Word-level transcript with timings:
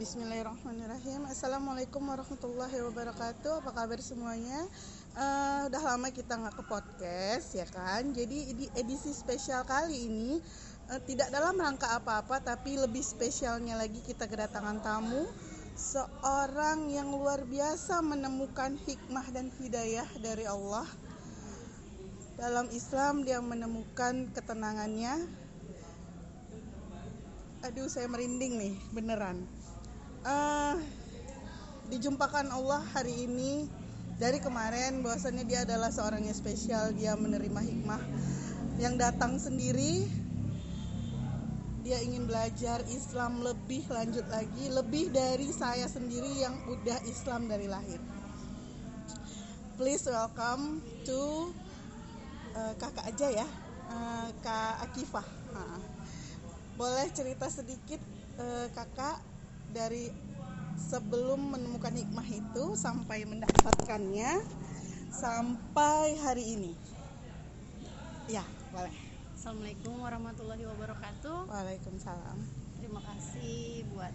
Bismillahirrahmanirrahim. 0.00 1.28
Assalamualaikum 1.28 2.00
warahmatullahi 2.00 2.72
wabarakatuh. 2.88 3.60
Apa 3.60 3.84
kabar 3.84 4.00
semuanya? 4.00 4.64
Uh, 5.12 5.68
Udah 5.68 5.92
lama 5.92 6.08
kita 6.08 6.40
nggak 6.40 6.56
ke 6.56 6.64
podcast 6.64 7.52
ya 7.52 7.68
kan? 7.68 8.08
Jadi 8.08 8.56
di 8.56 8.66
edisi 8.80 9.12
spesial 9.12 9.60
kali 9.68 10.08
ini 10.08 10.40
uh, 10.88 10.96
Tidak 11.04 11.28
dalam 11.28 11.52
rangka 11.60 12.00
apa-apa 12.00 12.40
Tapi 12.40 12.80
lebih 12.80 13.04
spesialnya 13.04 13.76
lagi 13.76 14.00
kita 14.00 14.24
kedatangan 14.24 14.80
tamu. 14.80 15.28
Seorang 15.76 16.88
yang 16.88 17.12
luar 17.12 17.44
biasa 17.44 18.00
menemukan 18.00 18.80
hikmah 18.80 19.28
dan 19.36 19.52
hidayah 19.60 20.08
dari 20.16 20.48
Allah. 20.48 20.88
Dalam 22.40 22.72
Islam 22.72 23.20
dia 23.28 23.44
menemukan 23.44 24.32
ketenangannya. 24.32 25.28
Aduh 27.68 27.92
saya 27.92 28.08
merinding 28.08 28.56
nih 28.56 28.74
beneran 28.96 29.59
uh, 30.24 30.74
dijumpakan 31.88 32.48
Allah 32.52 32.82
hari 32.92 33.28
ini. 33.28 33.68
Dari 34.20 34.36
kemarin 34.36 35.00
bahwasannya 35.00 35.48
dia 35.48 35.64
adalah 35.64 35.88
seorang 35.88 36.20
yang 36.28 36.36
spesial 36.36 36.92
dia 36.92 37.16
menerima 37.16 37.56
hikmah 37.56 38.02
yang 38.76 39.00
datang 39.00 39.40
sendiri. 39.40 40.04
Dia 41.80 42.04
ingin 42.04 42.28
belajar 42.28 42.84
Islam 42.92 43.40
lebih 43.40 43.88
lanjut 43.88 44.28
lagi 44.28 44.68
lebih 44.68 45.08
dari 45.08 45.48
saya 45.48 45.88
sendiri 45.88 46.36
yang 46.36 46.52
udah 46.68 47.00
Islam 47.08 47.48
dari 47.48 47.64
lahir. 47.64 47.96
Please 49.80 50.04
welcome 50.04 50.84
to 51.08 51.48
uh, 52.52 52.76
kakak 52.76 53.08
aja 53.16 53.40
ya 53.40 53.48
uh, 53.88 54.28
kak 54.44 54.84
Akifah. 54.84 55.24
Uh, 55.56 55.80
boleh 56.76 57.08
cerita 57.16 57.48
sedikit 57.48 58.04
uh, 58.36 58.68
kakak 58.76 59.29
dari 59.70 60.10
sebelum 60.76 61.54
menemukan 61.54 61.94
hikmah 61.94 62.26
itu 62.26 62.64
sampai 62.74 63.22
mendapatkannya 63.26 64.42
sampai 65.10 66.18
hari 66.22 66.44
ini. 66.58 66.72
Ya, 68.30 68.46
boleh. 68.70 68.94
Assalamualaikum 69.34 69.94
warahmatullahi 69.98 70.64
wabarakatuh. 70.68 71.50
Waalaikumsalam. 71.50 72.38
Terima 72.78 73.00
kasih 73.02 73.88
buat 73.90 74.12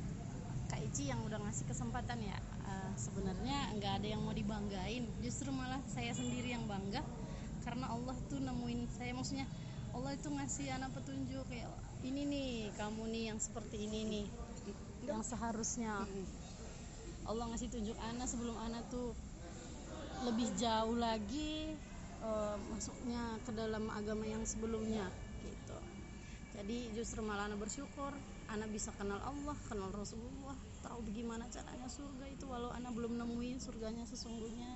Kak 0.72 0.82
Ici 0.92 1.12
yang 1.12 1.20
udah 1.28 1.40
ngasih 1.44 1.66
kesempatan 1.68 2.24
ya. 2.24 2.38
Uh, 2.66 2.94
sebenarnya 2.98 3.76
nggak 3.78 3.94
ada 4.02 4.08
yang 4.16 4.22
mau 4.24 4.34
dibanggain, 4.34 5.06
justru 5.22 5.54
malah 5.54 5.82
saya 5.92 6.14
sendiri 6.16 6.56
yang 6.56 6.66
bangga 6.66 7.04
karena 7.66 7.90
Allah 7.90 8.14
tuh 8.30 8.38
nemuin 8.38 8.86
saya 8.94 9.12
maksudnya 9.18 9.50
Allah 9.90 10.14
itu 10.14 10.30
ngasih 10.30 10.70
anak 10.78 10.94
petunjuk 10.94 11.42
kayak 11.50 11.66
ini 12.06 12.22
nih 12.30 12.52
kamu 12.78 13.10
nih 13.10 13.24
yang 13.34 13.40
seperti 13.42 13.90
ini 13.90 14.06
nih 14.06 14.26
yang 15.08 15.24
seharusnya. 15.26 16.06
Allah 17.26 17.46
ngasih 17.50 17.74
tunjuk 17.74 17.98
anak 17.98 18.30
sebelum 18.30 18.54
anak 18.70 18.86
tuh 18.94 19.18
lebih 20.26 20.50
jauh 20.58 20.98
lagi 20.98 21.74
uh, 22.22 22.58
masuknya 22.70 23.38
ke 23.46 23.52
dalam 23.54 23.90
agama 23.94 24.26
yang 24.26 24.46
sebelumnya 24.46 25.10
gitu. 25.42 25.78
Jadi 26.56 26.78
justru 26.94 27.26
malah 27.26 27.50
anak 27.50 27.66
bersyukur 27.66 28.14
anak 28.46 28.70
bisa 28.70 28.94
kenal 28.94 29.18
Allah 29.26 29.58
kenal 29.66 29.90
Rasulullah 29.90 30.54
tahu 30.86 31.02
bagaimana 31.10 31.50
caranya 31.50 31.90
surga 31.90 32.26
itu 32.30 32.46
walau 32.46 32.70
anak 32.74 32.94
belum 32.94 33.18
nemuin 33.18 33.58
surganya 33.58 34.06
sesungguhnya. 34.06 34.70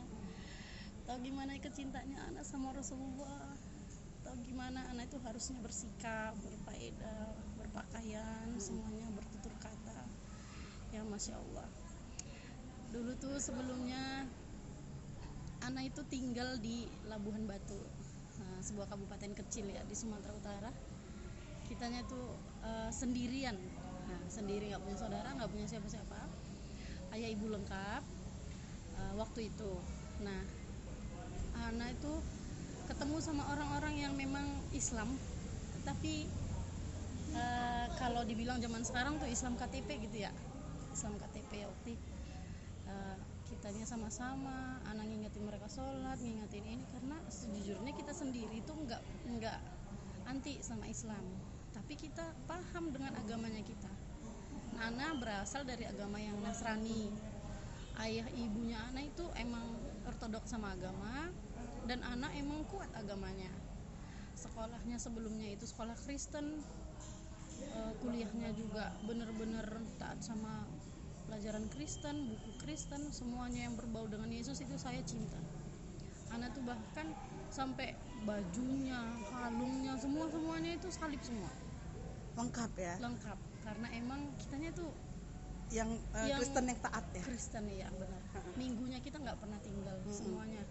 Tahu 1.06 1.18
gimana 1.26 1.58
kecintanya 1.58 2.30
anak 2.30 2.46
sama 2.46 2.74
Rasulullah. 2.74 3.54
Tahu 4.26 4.36
gimana 4.46 4.86
anak 4.94 5.10
itu 5.10 5.18
harusnya 5.26 5.58
bersikap 5.62 6.38
berfaedah 6.38 7.34
berpakaian 7.58 8.46
semuanya 8.62 9.09
ya 11.00 11.08
masya 11.08 11.39
Allah. 11.39 11.67
Dulu 12.92 13.16
tuh 13.23 13.39
sebelumnya 13.39 14.28
anak 15.64 15.95
itu 15.95 16.02
tinggal 16.11 16.60
di 16.60 16.92
Labuhan 17.08 17.48
Batu 17.48 17.80
nah, 18.39 18.60
sebuah 18.60 18.92
kabupaten 18.92 19.32
kecil 19.32 19.71
ya 19.71 19.80
di 19.88 19.95
Sumatera 19.95 20.36
Utara. 20.36 20.71
Kitanya 21.71 22.04
tuh 22.04 22.36
uh, 22.67 22.92
sendirian. 22.92 23.55
Nah, 24.11 24.21
sendiri 24.27 24.76
nggak 24.76 24.83
punya 24.83 24.98
saudara 24.99 25.32
nggak 25.39 25.48
punya 25.48 25.71
siapa-siapa. 25.71 26.20
Ayah 27.15 27.30
ibu 27.32 27.48
lengkap 27.48 28.04
uh, 28.99 29.14
waktu 29.15 29.48
itu. 29.48 29.71
Nah 30.20 30.43
anak 31.59 31.95
itu 31.95 32.14
ketemu 32.88 33.20
sama 33.23 33.43
orang-orang 33.55 33.95
yang 33.99 34.14
memang 34.15 34.48
Islam 34.76 35.11
tapi 35.83 36.26
uh, 37.36 37.88
kalau 37.99 38.23
dibilang 38.26 38.58
zaman 38.64 38.82
sekarang 38.82 39.20
tuh 39.20 39.27
Islam 39.27 39.59
KTP 39.59 40.09
gitu 40.09 40.23
ya 40.26 40.32
Islam 40.94 41.16
KTP 41.17 41.66
waktu 41.66 41.94
uh, 42.89 43.17
kitanya 43.50 43.86
sama-sama 43.86 44.77
anak 44.86 45.10
ngingetin 45.10 45.42
mereka 45.42 45.66
sholat 45.66 46.22
ngingetin 46.22 46.66
ini 46.66 46.86
karena 46.94 47.17
sejujurnya 47.30 47.94
kita 47.98 48.14
sendiri 48.14 48.61
itu 48.61 48.72
nggak 48.72 49.02
nggak 49.38 49.60
anti 50.30 50.61
sama 50.61 50.86
Islam. 50.86 51.26
Tapi 51.73 51.98
kita 51.98 52.22
paham 52.45 52.94
dengan 52.94 53.17
agamanya 53.17 53.66
kita. 53.66 53.89
Nana 54.77 55.17
berasal 55.17 55.66
dari 55.66 55.89
agama 55.89 56.22
yang 56.22 56.38
Nasrani. 56.45 57.10
Ayah 58.00 58.30
ibunya 58.38 58.80
anak 58.94 59.11
itu 59.11 59.26
emang 59.36 59.76
ortodoks 60.08 60.54
sama 60.54 60.71
agama 60.71 61.27
dan 61.89 62.00
anak 62.06 62.32
emang 62.38 62.64
kuat 62.70 62.88
agamanya. 62.95 63.52
Sekolahnya 64.38 65.02
sebelumnya 65.02 65.50
itu 65.50 65.66
sekolah 65.66 65.98
Kristen. 66.06 66.61
Uh, 67.60 67.92
kuliahnya 68.00 68.56
juga 68.56 68.95
bener-bener 69.04 69.67
taat 70.00 70.23
sama 70.23 70.64
pelajaran 71.30 71.70
Kristen, 71.70 72.26
buku 72.26 72.52
Kristen, 72.66 73.14
semuanya 73.14 73.70
yang 73.70 73.78
berbau 73.78 74.10
dengan 74.10 74.34
Yesus 74.34 74.66
itu 74.66 74.73
saya 74.82 74.98
cinta. 75.06 75.38
Anak 76.34 76.58
tuh 76.58 76.66
bahkan 76.66 77.14
sampai 77.54 77.94
bajunya, 78.26 78.98
kalungnya, 79.30 79.94
semua 80.02 80.26
semuanya 80.34 80.73
itu 80.73 80.89
salib 80.89 81.22
semua. 81.22 81.54
Lengkap 82.34 82.72
ya. 82.82 82.98
Lengkap 82.98 83.38
karena 83.62 83.88
emang 83.94 84.26
kitanya 84.42 84.73
tuh 84.73 84.89
yang, 85.70 85.89
uh, 86.18 86.26
yang 86.26 86.42
Kristen 86.42 86.66
yang 86.66 86.80
taat 86.82 87.06
ya. 87.14 87.22
Kristen 87.22 87.64
ya 87.70 87.88
benar. 87.94 88.22
Minggunya 88.62 88.98
kita 88.98 89.22
nggak 89.22 89.38
pernah 89.38 89.62
tinggal 89.62 89.98
hmm. 90.02 90.10
semuanya. 90.10 90.64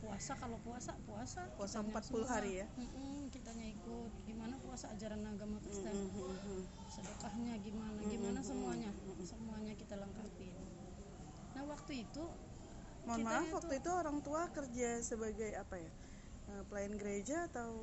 Puasa 0.00 0.32
kalau 0.36 0.56
puasa 0.64 0.92
puasa. 1.08 1.40
Puasa 1.56 1.76
40 1.80 2.04
semua. 2.04 2.28
hari 2.28 2.64
ya. 2.64 2.66
Hmm, 2.76 3.28
kitanya 3.32 3.64
ikut 3.68 4.12
gimana 4.28 4.60
puasa 4.60 4.92
ajaran 4.92 5.24
agama 5.24 5.56
Kristen. 5.64 5.92
Hmm, 5.92 6.64
sedekahnya 6.88 7.56
gimana 7.64 8.00
gimana 8.04 8.40
semuanya 8.44 8.92
semuanya 9.24 9.74
kita 9.76 9.94
lengkapin 9.96 10.54
nah 11.56 11.64
waktu 11.66 12.06
itu 12.06 12.24
mohon 13.08 13.22
maaf 13.24 13.48
waktu 13.50 13.80
itu 13.80 13.90
orang 13.90 14.18
tua 14.20 14.48
kerja 14.52 15.00
sebagai 15.00 15.56
apa 15.56 15.80
ya 15.80 15.90
pelayan 16.68 16.94
gereja 16.98 17.46
atau 17.48 17.78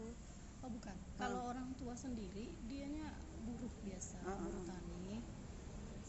oh 0.62 0.70
bukan 0.70 0.96
kalau 1.16 1.52
orang 1.52 1.72
tua 1.80 1.96
sendiri 1.96 2.52
dianya 2.68 3.16
buruh 3.48 3.72
biasa 3.88 4.20
uh 4.24 4.36
-huh. 4.36 4.40
buruh 4.44 4.64
tani 4.68 4.98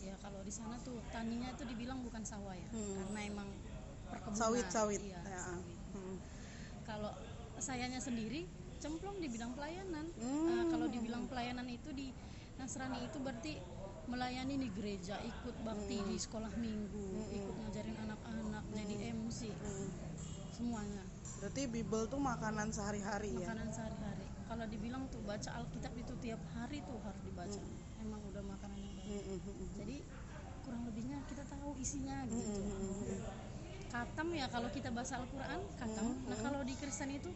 ya 0.09 0.15
kalau 0.23 0.41
di 0.47 0.53
sana 0.53 0.77
tuh 0.81 0.99
taninya 1.11 1.53
itu 1.53 1.65
dibilang 1.67 2.01
bukan 2.01 2.23
sawah 2.23 2.55
ya 2.55 2.69
hmm. 2.71 2.95
karena 3.05 3.21
emang 3.29 3.49
perkebunan 4.09 4.41
sawit 4.41 4.67
sawit, 4.73 5.01
iya, 5.05 5.21
ya. 5.21 5.41
sawit. 5.53 5.79
Hmm. 5.93 6.17
kalau 6.89 7.13
sayanya 7.59 8.01
sendiri 8.01 8.49
cemplung 8.79 9.19
di 9.19 9.29
bidang 9.29 9.53
pelayanan 9.59 10.07
hmm. 10.17 10.49
uh, 10.49 10.65
kalau 10.71 10.87
dibilang 10.89 11.27
pelayanan 11.27 11.67
itu 11.67 11.91
di 11.93 12.15
Nasrani 12.59 13.07
itu 13.07 13.19
berarti 13.23 13.53
melayani 14.09 14.57
di 14.57 14.69
gereja, 14.73 15.21
ikut 15.21 15.57
bakti 15.63 16.01
hmm. 16.01 16.09
di 16.09 16.17
sekolah 16.17 16.53
minggu, 16.57 17.09
hmm. 17.13 17.37
ikut 17.39 17.55
ngajarin 17.61 17.97
anak-anak, 18.09 18.65
hmm. 18.65 18.75
jadi 18.89 18.95
MC, 19.13 19.41
hmm. 19.53 19.89
semuanya. 20.57 21.05
Berarti 21.39 21.63
Bible 21.71 22.05
tuh 22.11 22.19
makanan 22.19 22.69
sehari-hari 22.75 23.31
ya? 23.37 23.47
Makanan 23.47 23.71
sehari-hari. 23.71 24.27
Kalau 24.49 24.65
dibilang 24.65 25.05
tuh 25.13 25.21
baca 25.23 25.51
Alkitab 25.61 25.93
itu 25.95 26.13
tiap 26.25 26.41
hari 26.57 26.81
tuh 26.83 26.99
harus 27.05 27.21
dibaca. 27.23 27.61
Hmm. 27.61 28.03
Emang 28.03 28.21
udah 28.33 28.43
makanan 28.43 28.79
yang 28.81 28.95
baik. 28.97 29.25
Hmm. 29.39 29.69
Jadi 29.77 29.97
kurang 30.65 30.83
lebihnya 30.89 31.19
kita 31.29 31.45
tahu 31.47 31.77
isinya 31.79 32.25
gitu. 32.27 32.49
Hmm. 32.49 33.23
Katam 33.89 34.29
ya 34.37 34.49
kalau 34.49 34.69
kita 34.73 34.89
baca 34.91 35.15
Al-Quran, 35.21 35.61
katam. 35.77 36.07
Hmm. 36.11 36.27
Nah 36.33 36.39
kalau 36.43 36.61
di 36.65 36.75
Kristen 36.75 37.13
itu 37.13 37.31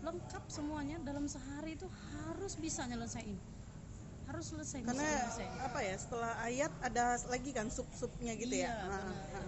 lengkap 0.00 0.44
semuanya 0.48 0.96
dalam 1.04 1.28
sehari 1.28 1.76
itu 1.76 1.84
harus 2.12 2.56
bisa 2.56 2.88
nyelesain 2.88 3.36
harus 4.30 4.46
selesai 4.54 4.80
karena 4.86 5.02
selesai. 5.26 5.48
apa 5.66 5.78
ya 5.82 5.94
setelah 5.98 6.32
ayat 6.46 6.72
ada 6.86 7.18
lagi 7.26 7.50
kan 7.50 7.66
sub 7.66 7.90
subnya 7.90 8.38
gitu 8.38 8.54
iya, 8.54 8.70
ya 8.70 8.74
nah, 8.86 9.02
nah. 9.02 9.46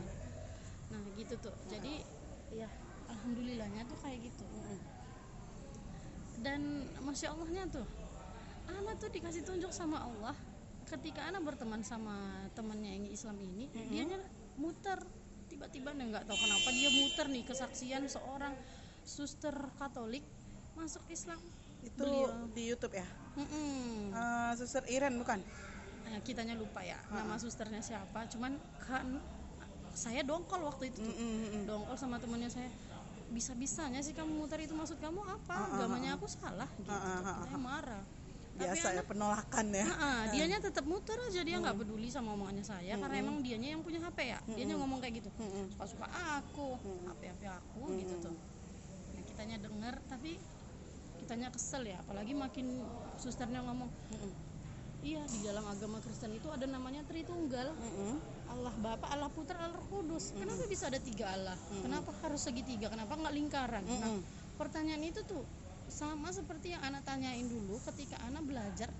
nah 0.90 1.02
gitu 1.14 1.34
tuh 1.38 1.54
jadi 1.70 2.02
ya 2.50 2.68
alhamdulillahnya 3.06 3.86
tuh 3.86 3.98
kayak 4.02 4.26
gitu 4.26 4.44
dan 6.42 6.90
masya 7.06 7.30
allahnya 7.30 7.70
tuh 7.70 7.86
anak 8.66 8.98
tuh 8.98 9.10
dikasih 9.14 9.46
tunjuk 9.46 9.70
sama 9.70 10.02
Allah 10.02 10.34
ketika 10.90 11.30
anak 11.30 11.46
berteman 11.46 11.86
sama 11.86 12.46
temannya 12.58 12.98
yang 12.98 13.06
Islam 13.06 13.38
ini 13.38 13.70
mm 13.70 13.74
-hmm. 13.78 13.88
dia 13.94 14.18
muter 14.58 14.98
tiba-tiba 15.46 15.94
nggak 15.94 16.26
tahu 16.26 16.38
kenapa 16.42 16.68
dia 16.74 16.90
muter 16.90 17.26
nih 17.30 17.44
kesaksian 17.46 18.10
seorang 18.10 18.58
suster 19.06 19.54
Katolik 19.78 20.26
masuk 20.74 21.06
Islam 21.06 21.38
itu 21.86 22.02
Beliau. 22.02 22.50
di 22.54 22.62
YouTube 22.66 22.98
ya 22.98 23.06
mm 23.36 23.46
-mm. 23.46 24.12
Uh, 24.12 24.52
suster 24.56 24.84
Iren 24.88 25.16
bukan? 25.16 25.40
Eh, 26.12 26.20
kitanya 26.20 26.52
lupa 26.52 26.84
ya 26.84 27.00
nama 27.08 27.40
susternya 27.40 27.80
siapa. 27.80 28.28
Cuman 28.28 28.60
kan 28.84 29.16
saya 29.92 30.20
dongkol 30.24 30.60
waktu 30.68 30.92
itu 30.92 31.00
tuh. 31.00 31.14
Mm, 31.14 31.16
mm, 31.16 31.48
mm. 31.48 31.62
dongkol 31.68 31.96
sama 31.96 32.20
temannya 32.20 32.52
saya. 32.52 32.68
Bisa 33.32 33.56
bisanya 33.56 34.04
sih 34.04 34.12
kamu 34.12 34.44
muter 34.44 34.60
itu 34.60 34.76
maksud 34.76 35.00
kamu 35.00 35.24
apa? 35.24 35.56
Ah, 35.56 35.64
ah, 35.64 35.76
agamanya 35.80 36.20
aku 36.20 36.28
salah 36.28 36.68
gitu 36.76 36.92
tuh. 36.92 37.00
ah, 37.00 37.40
Kitanya 37.40 37.60
marah. 37.60 38.04
Tapi 38.52 38.68
biasa 38.68 38.88
ya 38.92 39.02
penolakan 39.08 39.66
ya. 39.72 39.86
Ah, 39.96 40.22
dianya 40.36 40.58
tetap 40.60 40.84
muter 40.84 41.16
aja 41.16 41.40
dia 41.40 41.56
nggak 41.56 41.76
peduli 41.80 42.12
sama 42.12 42.36
omongannya 42.36 42.60
saya 42.60 43.00
karena 43.00 43.16
emang 43.24 43.40
dianya 43.40 43.72
yang 43.72 43.80
punya 43.80 44.04
HP 44.04 44.36
ya. 44.36 44.38
Dianya 44.44 44.76
ngomong 44.76 45.00
kayak 45.00 45.24
gitu. 45.24 45.30
Mm-mm. 45.40 45.72
suka 45.72 45.86
suka 45.88 46.06
aku 46.12 46.76
HP 47.08 47.20
HP 47.32 47.42
aku 47.48 47.80
gitu 47.96 48.14
tuh 48.28 48.36
nah, 49.16 49.22
kitanya 49.24 49.56
denger 49.64 49.94
tapi 50.12 50.36
kitanya 51.32 51.48
kesel 51.48 51.88
ya 51.88 51.96
apalagi 52.04 52.36
makin 52.36 52.84
susternya 53.16 53.64
ngomong 53.64 53.88
iya 55.00 55.24
di 55.32 55.40
dalam 55.40 55.64
agama 55.64 55.96
Kristen 56.04 56.36
itu 56.36 56.44
ada 56.52 56.68
namanya 56.68 57.00
Tritunggal. 57.08 57.72
Allah 58.52 58.74
Bapa 58.84 59.08
Allah 59.08 59.32
Putra 59.32 59.56
Allah 59.56 59.80
Roh 59.80 59.88
Kudus 59.88 60.36
kenapa 60.36 60.68
bisa 60.68 60.92
ada 60.92 61.00
tiga 61.00 61.32
Allah? 61.32 61.56
Kenapa 61.80 62.12
harus 62.20 62.36
segitiga? 62.44 62.92
Kenapa 62.92 63.16
nggak 63.16 63.32
lingkaran? 63.32 63.80
Nah 63.80 64.20
pertanyaan 64.60 65.00
itu 65.08 65.24
tuh 65.24 65.40
sama 65.88 66.28
seperti 66.36 66.76
yang 66.76 66.84
anak 66.84 67.00
tanyain 67.08 67.48
dulu 67.48 67.80
ketika 67.80 68.20
anak 68.28 68.44
belajar 68.44 68.92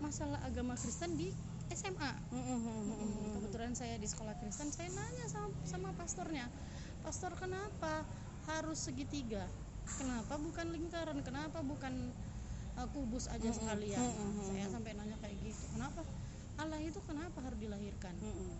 masalah 0.00 0.40
agama 0.48 0.80
Kristen 0.80 1.12
di 1.20 1.28
SMA 1.76 2.12
kebetulan 3.36 3.76
saya 3.76 4.00
di 4.00 4.08
sekolah 4.08 4.32
Kristen 4.40 4.72
saya 4.72 4.88
nanya 4.96 5.28
sama, 5.28 5.52
sama 5.68 5.92
pastornya 5.92 6.48
pastor 7.04 7.36
kenapa 7.36 8.00
harus 8.48 8.80
segitiga 8.80 9.44
kenapa 9.98 10.34
bukan 10.38 10.66
lingkaran? 10.70 11.18
Kenapa 11.24 11.58
bukan 11.64 11.94
uh, 12.78 12.88
kubus 12.92 13.26
aja 13.32 13.50
sekalian? 13.50 13.98
Mm, 13.98 14.42
saya 14.46 14.66
sampai 14.70 14.92
nanya 14.94 15.16
kayak 15.18 15.36
gitu. 15.42 15.64
Kenapa? 15.74 16.00
Allah 16.60 16.78
itu 16.84 17.00
kenapa 17.08 17.38
harus 17.40 17.58
dilahirkan? 17.58 18.14
Mm-mm. 18.20 18.52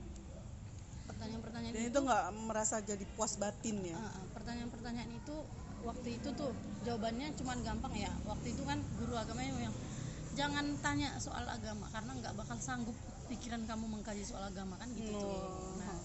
pertanyaan-pertanyaan 1.10 1.74
dan 1.74 1.84
itu 1.90 1.98
nggak 2.06 2.24
merasa 2.46 2.76
jadi 2.80 3.04
puas 3.18 3.34
batin 3.36 3.82
ya? 3.82 3.98
Uh, 3.98 4.08
uh, 4.08 4.24
pertanyaan-pertanyaan 4.30 5.10
itu 5.10 5.36
waktu 5.82 6.08
itu 6.16 6.28
tuh 6.38 6.54
jawabannya 6.86 7.34
cuman 7.34 7.58
gampang 7.66 7.92
ya. 7.98 8.08
Waktu 8.24 8.54
itu 8.54 8.62
kan 8.62 8.78
guru 8.96 9.18
agamanya 9.18 9.52
bilang 9.58 9.76
jangan 10.38 10.66
tanya 10.78 11.12
soal 11.18 11.42
agama 11.44 11.90
karena 11.90 12.14
nggak 12.14 12.34
bakal 12.38 12.56
sanggup 12.62 12.94
pikiran 13.26 13.62
kamu 13.66 13.86
mengkaji 13.90 14.22
soal 14.22 14.46
agama 14.46 14.78
kan 14.78 14.90
gitu 14.94 15.14
tuh. 15.14 15.22
Oh. 15.22 15.74
nah 15.78 15.98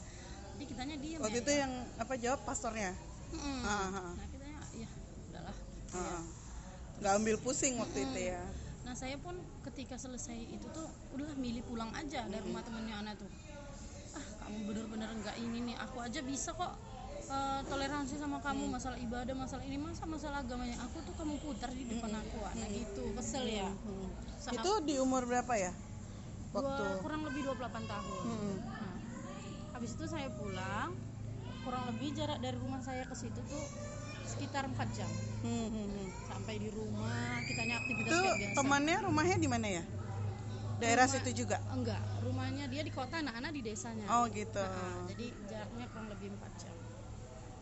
jadi 0.56 0.66
kitanya 0.72 0.96
diam 1.02 1.20
waktu 1.20 1.40
ya, 1.40 1.44
itu 1.44 1.52
ya. 1.52 1.60
yang 1.68 1.74
apa 2.00 2.14
jawab 2.16 2.40
pastornya. 2.48 2.92
Ah, 3.36 3.68
ah, 3.68 3.90
ah. 4.00 4.12
nah 4.16 4.25
nggak 7.00 7.14
ambil 7.22 7.36
pusing 7.44 7.76
waktu 7.80 8.08
itu 8.08 8.20
ya. 8.32 8.42
Nah 8.88 8.94
saya 8.96 9.18
pun 9.20 9.36
ketika 9.68 10.00
selesai 10.00 10.38
itu 10.48 10.68
tuh 10.72 10.88
udah 11.18 11.36
milih 11.36 11.66
pulang 11.68 11.92
aja 11.98 12.24
dari 12.30 12.42
rumah 12.46 12.64
temennya 12.64 12.96
anak 13.04 13.20
tuh. 13.20 13.32
Ah 14.16 14.26
kamu 14.46 14.58
bener-bener 14.72 15.10
nggak 15.12 15.36
ini 15.42 15.74
nih 15.74 15.76
aku 15.82 15.98
aja 16.00 16.20
bisa 16.24 16.56
kok 16.56 16.72
eh, 17.28 17.60
toleransi 17.68 18.16
sama 18.16 18.40
kamu 18.40 18.70
masalah 18.72 18.96
ibadah 19.02 19.36
masalah 19.36 19.64
ini 19.68 19.76
masa 19.76 20.08
masalah 20.08 20.40
agamanya? 20.46 20.80
Aku 20.88 21.04
tuh 21.04 21.14
kamu 21.20 21.36
putar 21.44 21.74
di 21.74 21.84
depan 21.84 22.14
aku 22.16 22.40
anak 22.56 22.70
gitu. 22.72 23.04
Kesel 23.18 23.46
ya? 23.50 23.70
Saat 24.40 24.62
itu 24.62 24.72
di 24.88 24.96
umur 25.02 25.28
berapa 25.28 25.54
ya? 25.58 25.74
Waktu? 26.56 27.04
kurang 27.04 27.28
lebih 27.28 27.52
28 27.52 27.84
tahun. 27.84 28.24
Mm-mm. 28.32 28.56
Nah, 28.64 28.96
habis 29.76 29.92
itu 29.92 30.08
saya 30.08 30.32
pulang 30.32 30.96
kurang 31.68 31.84
lebih 31.92 32.14
jarak 32.16 32.40
dari 32.40 32.56
rumah 32.62 32.80
saya 32.80 33.04
ke 33.10 33.16
situ 33.18 33.42
tuh 33.50 33.66
sekitar 34.36 34.64
4 34.68 34.76
jam. 34.92 35.12
Hmm, 35.42 35.68
hmm, 35.68 35.88
hmm. 35.88 36.08
sampai 36.28 36.56
di 36.58 36.70
rumah 36.70 37.16
kitanya 37.42 37.76
aktivitas 37.80 38.12
itu 38.12 38.20
kayak 38.20 38.38
biasa. 38.38 38.56
temannya 38.56 38.98
rumahnya 39.02 39.38
di 39.38 39.48
mana 39.48 39.68
ya? 39.72 39.84
Daerah 40.76 41.08
Rumah- 41.08 41.24
situ 41.24 41.30
juga? 41.42 41.58
Enggak 41.72 42.04
rumahnya 42.20 42.66
dia 42.68 42.82
di 42.82 42.92
kota 42.92 43.16
anak-anak 43.18 43.52
di 43.54 43.62
desanya. 43.64 44.06
Oh 44.12 44.28
gitu. 44.28 44.60
Nah, 44.60 45.08
jadi 45.08 45.26
jaraknya 45.48 45.86
kurang 45.88 46.08
lebih 46.12 46.28
4 46.36 46.52
jam. 46.60 46.76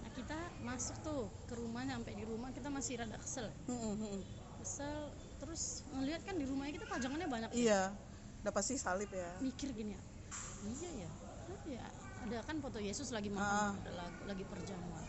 Nah 0.02 0.10
kita 0.12 0.38
masuk 0.60 0.96
tuh 1.00 1.22
ke 1.46 1.54
rumahnya 1.54 1.94
sampai 1.96 2.14
di 2.16 2.26
rumah 2.26 2.50
kita 2.50 2.68
masih 2.68 2.94
rada 2.98 3.16
kesel. 3.16 3.48
Hmm, 3.70 3.78
hmm, 3.78 3.96
hmm. 4.02 4.22
kesel 4.58 4.98
terus 5.38 5.84
ngelihat 5.92 6.24
kan 6.24 6.36
di 6.36 6.48
rumahnya 6.48 6.80
kita 6.80 6.88
pajangannya 6.88 7.28
banyak 7.28 7.50
iya 7.52 7.92
udah 8.42 8.52
pasti 8.52 8.80
salib 8.80 9.12
ya. 9.12 9.28
Mikir 9.40 9.72
gini 9.72 9.92
ya 9.92 10.02
iya 10.64 10.90
ya 11.04 11.10
Kenapa 11.44 11.68
ya 11.68 11.86
ada 12.24 12.38
kan 12.48 12.56
foto 12.58 12.80
Yesus 12.80 13.12
lagi 13.12 13.28
Ah. 13.30 13.76
makan 13.76 13.84
ada 13.84 13.92
lagi, 14.00 14.20
lagi 14.24 14.44
perjamuan 14.48 15.04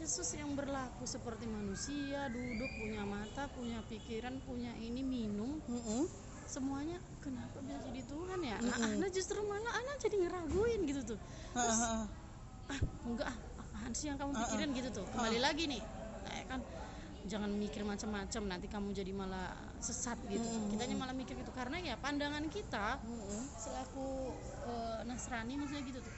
Yesus 0.00 0.32
yang 0.32 0.56
berlaku 0.56 1.04
seperti 1.04 1.44
manusia 1.44 2.32
duduk 2.32 2.72
punya 2.80 3.04
mata 3.04 3.44
punya 3.52 3.84
pikiran 3.84 4.40
punya 4.48 4.72
ini 4.80 5.04
minum. 5.04 5.60
Mm-mm. 5.68 6.08
semuanya 6.50 6.98
kenapa 7.22 7.62
bisa 7.62 7.78
jadi 7.86 8.02
Tuhan 8.10 8.40
ya? 8.42 8.58
Nah, 8.58 8.74
anak 8.80 9.14
justru 9.14 9.38
malah 9.44 9.70
anak 9.70 9.96
jadi 10.02 10.16
ngeraguin 10.24 10.80
gitu 10.88 11.14
tuh. 11.14 11.20
Ha. 11.54 11.62
ah 12.74 12.80
enggak 13.06 13.28
ah 13.28 13.36
apaan 13.60 13.92
sih 13.94 14.10
yang 14.10 14.18
kamu 14.18 14.32
pikirin? 14.34 14.70
gitu 14.72 14.88
tuh. 14.90 15.06
Kembali 15.14 15.38
lagi 15.38 15.68
nih 15.68 15.82
nah, 16.26 16.42
kan 16.48 16.60
jangan 17.28 17.52
mikir 17.52 17.84
macam-macam 17.84 18.42
nanti 18.48 18.66
kamu 18.66 18.88
jadi 18.96 19.12
malah 19.12 19.52
sesat 19.84 20.16
gitu. 20.26 20.48
Kitanya 20.74 20.96
malah 20.96 21.12
mikir 21.14 21.36
gitu. 21.36 21.52
Karena 21.52 21.76
ya 21.76 21.94
pandangan 22.00 22.48
kita 22.48 22.98
selaku 23.60 24.32
eh, 24.64 25.00
Nasrani 25.06 25.54
maksudnya 25.60 25.84
gitu 25.84 26.00
tuh 26.00 26.14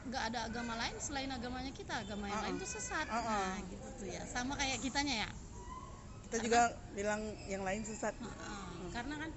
nggak 0.00 0.22
ada 0.32 0.48
agama 0.48 0.72
lain 0.80 0.96
selain 0.96 1.28
agamanya 1.28 1.72
kita 1.76 2.00
agama 2.00 2.24
yang 2.24 2.40
lain 2.40 2.56
tuh 2.56 2.70
sesat. 2.70 3.06
Nah 3.10 3.60
gitu 3.68 3.88
tuh 4.00 4.08
ya. 4.08 4.22
Sama 4.24 4.56
kayak 4.56 4.80
kitanya 4.80 5.26
ya. 5.26 5.30
Kita 6.28 6.36
juga 6.40 6.72
bilang 6.96 7.20
yang 7.50 7.62
lain 7.66 7.82
sesat. 7.84 8.14
Heeh, 8.16 8.90
karena 8.96 9.14
kan 9.20 9.30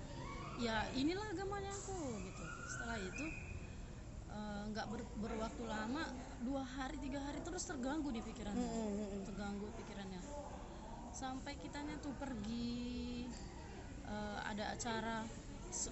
ya 0.61 0.87
inilah 0.95 1.25
agamanya 1.35 1.71
aku 1.73 1.99
gitu. 2.23 2.43
Setelah 2.69 2.97
itu 3.01 3.25
eh, 4.31 4.61
nggak 4.71 4.85
ber- 4.87 5.13
berwaktu 5.19 5.63
lama 5.67 6.03
dua 6.43 6.63
hari 6.63 6.99
tiga 6.99 7.19
hari 7.23 7.39
terus 7.43 7.63
terganggu 7.67 8.11
di 8.11 8.21
pikirannya 8.23 8.69
terganggu 9.27 9.67
pikirannya. 9.83 10.21
Sampai 11.13 11.59
kitanya 11.59 11.99
tuh 11.99 12.15
pergi 12.15 13.27
eh, 14.07 14.39
ada 14.47 14.71
acara 14.71 15.27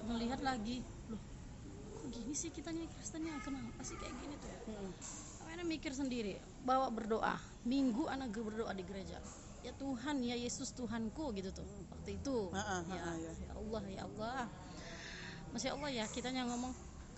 melihat 0.07 0.39
lagi 0.45 0.85
gini 2.11 2.33
sih 2.35 2.51
kitanya 2.51 2.83
Kristennya 2.91 3.39
kenapa 3.39 3.81
sih 3.81 3.95
kayak 3.95 4.13
gini 4.19 4.35
tuh? 4.37 4.51
Akhirnya 5.47 5.65
mikir 5.65 5.91
sendiri 5.95 6.37
bawa 6.61 6.91
berdoa. 6.91 7.39
Minggu 7.63 8.11
anak 8.11 8.35
ger- 8.35 8.45
berdoa 8.45 8.71
di 8.75 8.83
gereja. 8.83 9.17
Ya 9.61 9.71
Tuhan 9.77 10.19
ya 10.25 10.35
Yesus 10.35 10.75
Tuhanku 10.75 11.31
gitu 11.37 11.55
tuh. 11.55 11.65
Waktu 11.93 12.19
itu. 12.19 12.51
Ah, 12.51 12.79
ah, 12.79 12.81
ya, 12.91 13.01
ah, 13.01 13.15
ya. 13.15 13.31
ya 13.31 13.51
Allah 13.55 13.83
ya 13.87 14.01
Allah. 14.05 14.43
Masya 15.51 15.75
Allah 15.75 15.89
ya 15.91 16.05
kitanya 16.07 16.47
ngomong 16.47 16.71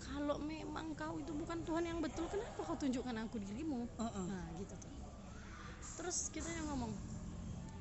kalau 0.04 0.36
memang 0.42 0.92
kau 0.98 1.16
itu 1.16 1.32
bukan 1.32 1.64
Tuhan 1.64 1.86
yang 1.86 1.98
betul 2.02 2.28
kenapa 2.28 2.60
kau 2.60 2.76
tunjukkan 2.76 3.14
aku 3.24 3.40
dirimu? 3.40 3.86
Heeh. 3.98 4.26
nah 4.26 4.46
gitu 4.58 4.74
tuh. 4.76 4.92
Terus 6.02 6.28
kita 6.34 6.50
yang 6.50 6.66
ngomong 6.74 6.92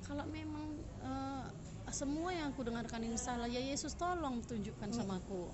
kalau 0.05 0.23
memang 0.29 0.77
eh, 1.03 1.45
semua 1.91 2.31
yang 2.31 2.49
aku 2.53 2.63
dengarkan 2.63 3.03
ini 3.03 3.17
salah 3.19 3.49
ya 3.49 3.59
Yesus 3.59 3.93
tolong 3.99 4.39
tunjukkan 4.45 4.89
sama 4.93 5.19
aku 5.19 5.51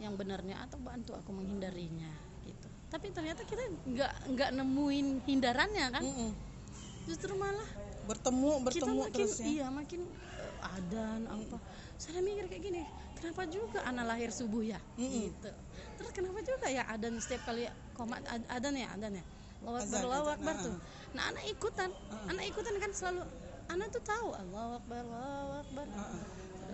yang 0.00 0.16
benarnya 0.16 0.56
atau 0.64 0.80
bantu 0.80 1.12
aku 1.12 1.30
menghindarinya 1.30 2.08
gitu. 2.48 2.66
Tapi 2.88 3.12
ternyata 3.12 3.44
kita 3.44 3.62
nggak 3.86 4.12
nggak 4.32 4.50
nemuin 4.56 5.06
hindarannya 5.28 5.86
kan? 5.92 6.02
Mm-mm. 6.02 6.32
justru 7.08 7.32
malah 7.34 7.66
bertemu 8.06 8.50
kita 8.60 8.64
bertemu 8.86 9.00
makin 9.02 9.26
terus 9.26 9.40
ya. 9.40 9.44
iya 9.48 9.66
makin 9.72 10.00
eh, 10.40 10.74
adan 10.76 11.20
apa. 11.28 11.56
Saya 12.00 12.20
mikir 12.24 12.48
kayak 12.48 12.62
gini 12.64 12.82
kenapa 13.18 13.42
juga 13.48 13.84
anak 13.84 14.04
lahir 14.16 14.30
subuh 14.32 14.64
ya? 14.64 14.80
Gitu. 14.96 15.50
Terus 16.00 16.10
kenapa 16.16 16.38
juga 16.40 16.66
ya 16.72 16.88
adan 16.88 17.20
setiap 17.20 17.44
kali 17.50 17.68
komat 17.96 18.24
ad- 18.24 18.48
adan 18.48 18.74
ya 18.76 18.88
adan 18.96 19.12
ya? 19.20 19.24
Azan, 19.60 20.08
Allahu 20.08 20.24
azan, 20.32 20.36
Akbar 20.40 20.54
ah, 20.56 20.62
tuh 20.64 20.76
nah 21.10 21.22
anak 21.28 21.44
ikutan. 21.52 21.90
Anak 22.32 22.44
ikutan 22.48 22.74
kan 22.80 22.90
selalu 22.96 23.22
anak 23.68 23.86
tuh 23.92 24.02
tahu 24.02 24.28
Allahu 24.32 24.70
Akbar 24.80 25.02
Allahu 25.04 25.52
Akbar 25.60 25.86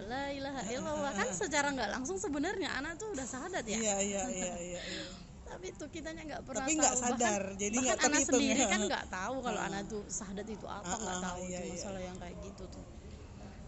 La 0.07 0.31
ilaha 0.31 0.63
illallah 0.71 1.13
kan 1.13 1.29
secara 1.43 1.69
nggak 1.75 1.91
langsung 1.91 2.17
sebenarnya 2.17 2.71
anak 2.79 2.97
tuh 2.97 3.11
udah 3.13 3.27
sahadat 3.27 3.67
ya 3.67 3.79
iya 3.79 3.97
iya 4.01 4.23
iya 4.31 4.55
iya 4.63 4.81
iya. 4.83 5.05
tapi 5.47 5.75
tuh 5.75 5.91
kitanya 5.91 6.23
nggak 6.27 6.43
pernah 6.47 6.67
Tapi 6.67 6.73
tahu 6.75 6.81
nggak 6.83 6.95
sadar, 6.99 7.43
bahkan, 7.43 7.61
jadi 7.61 7.77
bahkan 7.77 7.87
nggak 7.87 7.99
anak 7.99 8.11
terhitung 8.11 8.35
sendiri 8.39 8.63
ya. 8.63 8.69
kan 8.71 8.81
nggak 8.87 9.05
tahu 9.11 9.37
kalau 9.43 9.61
anak 9.63 9.83
tuh 9.91 10.03
sahadat 10.07 10.47
itu 10.47 10.67
apa 10.67 10.95
nggak 10.95 11.19
ah, 11.19 11.23
tahu 11.23 11.41
iya, 11.47 11.59
itu 11.59 11.63
iya. 11.67 11.73
masalah 11.75 12.01
yang 12.03 12.17
kayak 12.19 12.37
gitu 12.47 12.65
tuh 12.71 12.85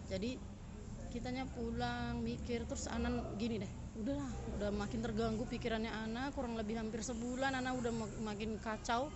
jadi 0.09 0.31
kitanya 1.09 1.43
pulang 1.49 2.21
mikir 2.21 2.69
terus 2.69 2.85
anak 2.85 3.13
gini 3.41 3.57
deh 3.59 3.71
udahlah 3.97 4.31
udah 4.55 4.69
makin 4.69 4.99
terganggu 5.01 5.43
pikirannya 5.49 5.89
anak 5.89 6.37
kurang 6.37 6.53
lebih 6.55 6.77
hampir 6.77 7.01
sebulan 7.01 7.57
anak 7.57 7.73
udah 7.81 7.91
mak- 7.91 8.19
makin 8.21 8.61
kacau 8.61 9.09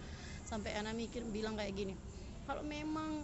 sampai 0.43 0.73
anak 0.75 0.97
mikir 0.97 1.21
bilang 1.29 1.53
kayak 1.53 1.71
gini 1.77 1.93
kalau 2.49 2.65
memang 2.65 3.23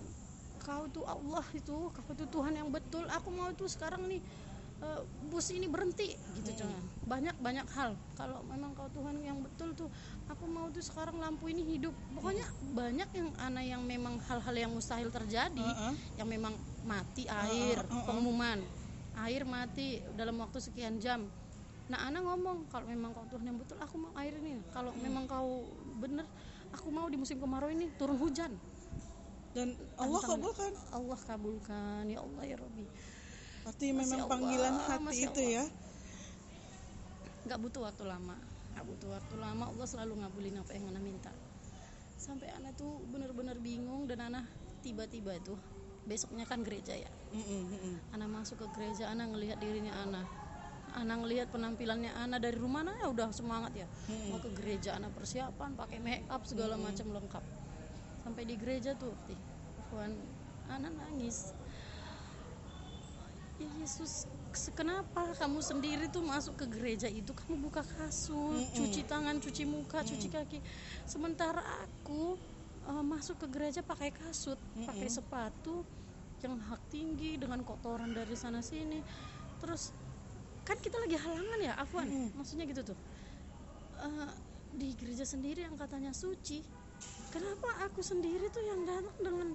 kau 0.62 0.86
tuh 0.92 1.06
Allah 1.08 1.46
itu 1.56 1.90
kau 1.90 2.14
tuh 2.14 2.28
Tuhan 2.30 2.54
yang 2.56 2.70
betul. 2.70 3.08
Aku 3.10 3.32
mau 3.32 3.50
tuh 3.56 3.68
sekarang 3.72 4.06
nih 4.06 4.22
eh, 4.80 5.02
bus 5.32 5.52
ini 5.52 5.68
berhenti 5.68 6.16
gitu 6.40 6.64
jangan 6.64 6.84
banyak 7.08 7.36
banyak 7.40 7.68
hal. 7.74 7.96
Kalau 8.14 8.44
memang 8.48 8.76
kau 8.76 8.88
Tuhan 8.94 9.20
yang 9.24 9.40
betul 9.42 9.74
tuh 9.74 9.90
aku 10.28 10.46
mau 10.46 10.68
tuh 10.70 10.84
sekarang 10.84 11.18
lampu 11.18 11.50
ini 11.50 11.66
hidup. 11.66 11.96
Pokoknya 12.16 12.46
banyak 12.76 13.10
yang 13.16 13.30
anak 13.40 13.66
yang 13.66 13.82
memang 13.84 14.20
hal-hal 14.28 14.56
yang 14.56 14.72
mustahil 14.72 15.10
terjadi 15.10 15.64
Heeh. 15.64 15.94
yang 16.22 16.28
memang 16.30 16.54
mati 16.86 17.26
air 17.26 17.82
pengumuman. 17.88 18.62
Air 19.20 19.44
mati 19.44 20.00
dalam 20.16 20.40
waktu 20.40 20.64
sekian 20.64 21.02
jam. 21.02 21.28
Nah 21.90 22.06
anak 22.06 22.22
ngomong 22.22 22.70
kalau 22.70 22.86
memang 22.86 23.12
kau 23.12 23.26
Tuhan 23.34 23.50
yang 23.50 23.58
betul 23.58 23.76
aku 23.82 23.96
mau 23.98 24.14
air 24.16 24.38
ini. 24.38 24.62
Kalau 24.72 24.94
memang 25.02 25.26
kau 25.26 25.66
bener 26.00 26.24
aku 26.74 26.88
mau 26.94 27.10
di 27.10 27.18
musim 27.18 27.42
kemarau 27.42 27.70
ini 27.74 27.90
turun 27.98 28.18
hujan 28.22 28.54
dan 29.54 29.68
Allah 29.98 30.22
Tantang- 30.22 30.42
kabulkan. 30.46 30.72
Allah 30.94 31.20
kabulkan 31.26 32.04
ya 32.06 32.20
Allah 32.22 32.44
ya 32.46 32.56
Robi 32.58 32.86
Masya 33.70 33.92
memang 33.94 34.20
Allah, 34.26 34.32
panggilan 34.32 34.74
hati 34.82 35.04
Masya 35.04 35.28
itu 35.30 35.42
ya. 35.46 35.66
Nggak 37.46 37.60
butuh 37.62 37.82
waktu 37.86 38.04
lama. 38.08 38.36
Nggak 38.74 38.86
butuh 38.88 39.10
waktu 39.14 39.36
lama 39.38 39.64
Allah 39.70 39.86
selalu 39.86 40.14
ngabulin 40.26 40.56
apa 40.58 40.72
yang 40.74 40.86
Ana 40.90 41.02
minta. 41.02 41.32
Sampai 42.18 42.50
Ana 42.50 42.74
tuh 42.74 42.98
bener-bener 43.10 43.58
bingung 43.58 44.06
dan 44.10 44.26
Ana 44.26 44.42
tiba-tiba 44.82 45.38
itu 45.38 45.54
besoknya 46.06 46.50
kan 46.50 46.66
gereja 46.66 46.98
ya. 46.98 47.12
Ana 48.10 48.26
masuk 48.26 48.58
ke 48.58 48.68
gereja 48.74 49.12
Ana 49.14 49.30
ngelihat 49.30 49.62
dirinya 49.62 49.94
Ana. 50.02 50.24
Ana 50.90 51.22
ngelihat 51.22 51.54
penampilannya 51.54 52.10
Ana 52.18 52.42
dari 52.42 52.58
rumah 52.58 52.82
Ana 52.82 52.98
ya 52.98 53.08
udah 53.14 53.30
semangat 53.30 53.76
ya. 53.78 53.86
Mau 54.34 54.42
ke 54.42 54.50
gereja 54.58 54.98
Ana 54.98 55.14
persiapan 55.14 55.78
pakai 55.78 56.02
make 56.02 56.26
up 56.28 56.42
segala 56.44 56.74
macam 56.74 57.06
lengkap 57.14 57.44
sampai 58.30 58.46
di 58.46 58.62
gereja 58.62 58.94
tuh 58.94 59.10
ti 59.26 59.34
Tuhan 59.90 60.14
Ana 60.70 60.86
nangis. 60.94 61.50
Ya 63.58 63.66
Yesus 63.82 64.30
kenapa 64.78 65.34
kamu 65.34 65.66
sendiri 65.66 66.06
tuh 66.14 66.22
masuk 66.22 66.62
ke 66.62 66.70
gereja 66.70 67.10
itu? 67.10 67.34
Kamu 67.34 67.58
buka 67.58 67.82
kasur 67.82 68.54
Mm-mm. 68.54 68.78
cuci 68.78 69.02
tangan 69.10 69.42
cuci 69.42 69.66
muka 69.66 70.06
cuci 70.06 70.30
kaki. 70.30 70.62
Sementara 71.10 71.66
aku 71.82 72.38
eh, 72.86 73.02
masuk 73.02 73.42
ke 73.42 73.48
gereja 73.50 73.82
pakai 73.82 74.14
kasut 74.14 74.62
pakai 74.86 75.10
sepatu 75.10 75.82
yang 76.46 76.62
hak 76.62 76.86
tinggi 76.94 77.42
dengan 77.42 77.66
kotoran 77.66 78.14
dari 78.14 78.38
sana 78.38 78.62
sini. 78.62 79.02
Terus 79.58 79.90
kan 80.70 80.78
kita 80.78 81.02
lagi 81.02 81.18
halangan 81.18 81.60
ya 81.66 81.74
Afwan? 81.82 82.06
Maksudnya 82.38 82.70
gitu 82.70 82.94
tuh. 82.94 82.98
Eh, 84.06 84.32
di 84.70 84.94
gereja 84.94 85.26
sendiri 85.26 85.66
yang 85.66 85.74
katanya 85.74 86.14
suci 86.14 86.62
kenapa 87.30 87.70
aku 87.86 88.02
sendiri 88.02 88.50
tuh 88.50 88.64
yang 88.66 88.82
datang 88.86 89.18
dengan 89.22 89.48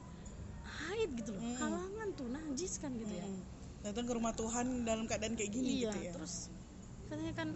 haid 0.65 1.11
gitu 1.19 1.31
loh? 1.35 1.43
Halangan 1.59 2.09
tuh 2.15 2.27
najis 2.31 2.73
kan 2.79 2.91
gitu 2.95 3.15
ya? 3.15 3.27
Mm. 3.27 3.43
datang 3.85 4.09
ke 4.09 4.17
rumah 4.17 4.33
Tuhan 4.33 4.89
dalam 4.89 5.05
keadaan 5.05 5.37
kayak 5.37 5.53
gini 5.53 5.85
iya 5.85 5.93
gitu 5.93 5.99
ya? 6.09 6.13
terus 6.17 6.49
katanya 7.05 7.35
kan 7.37 7.49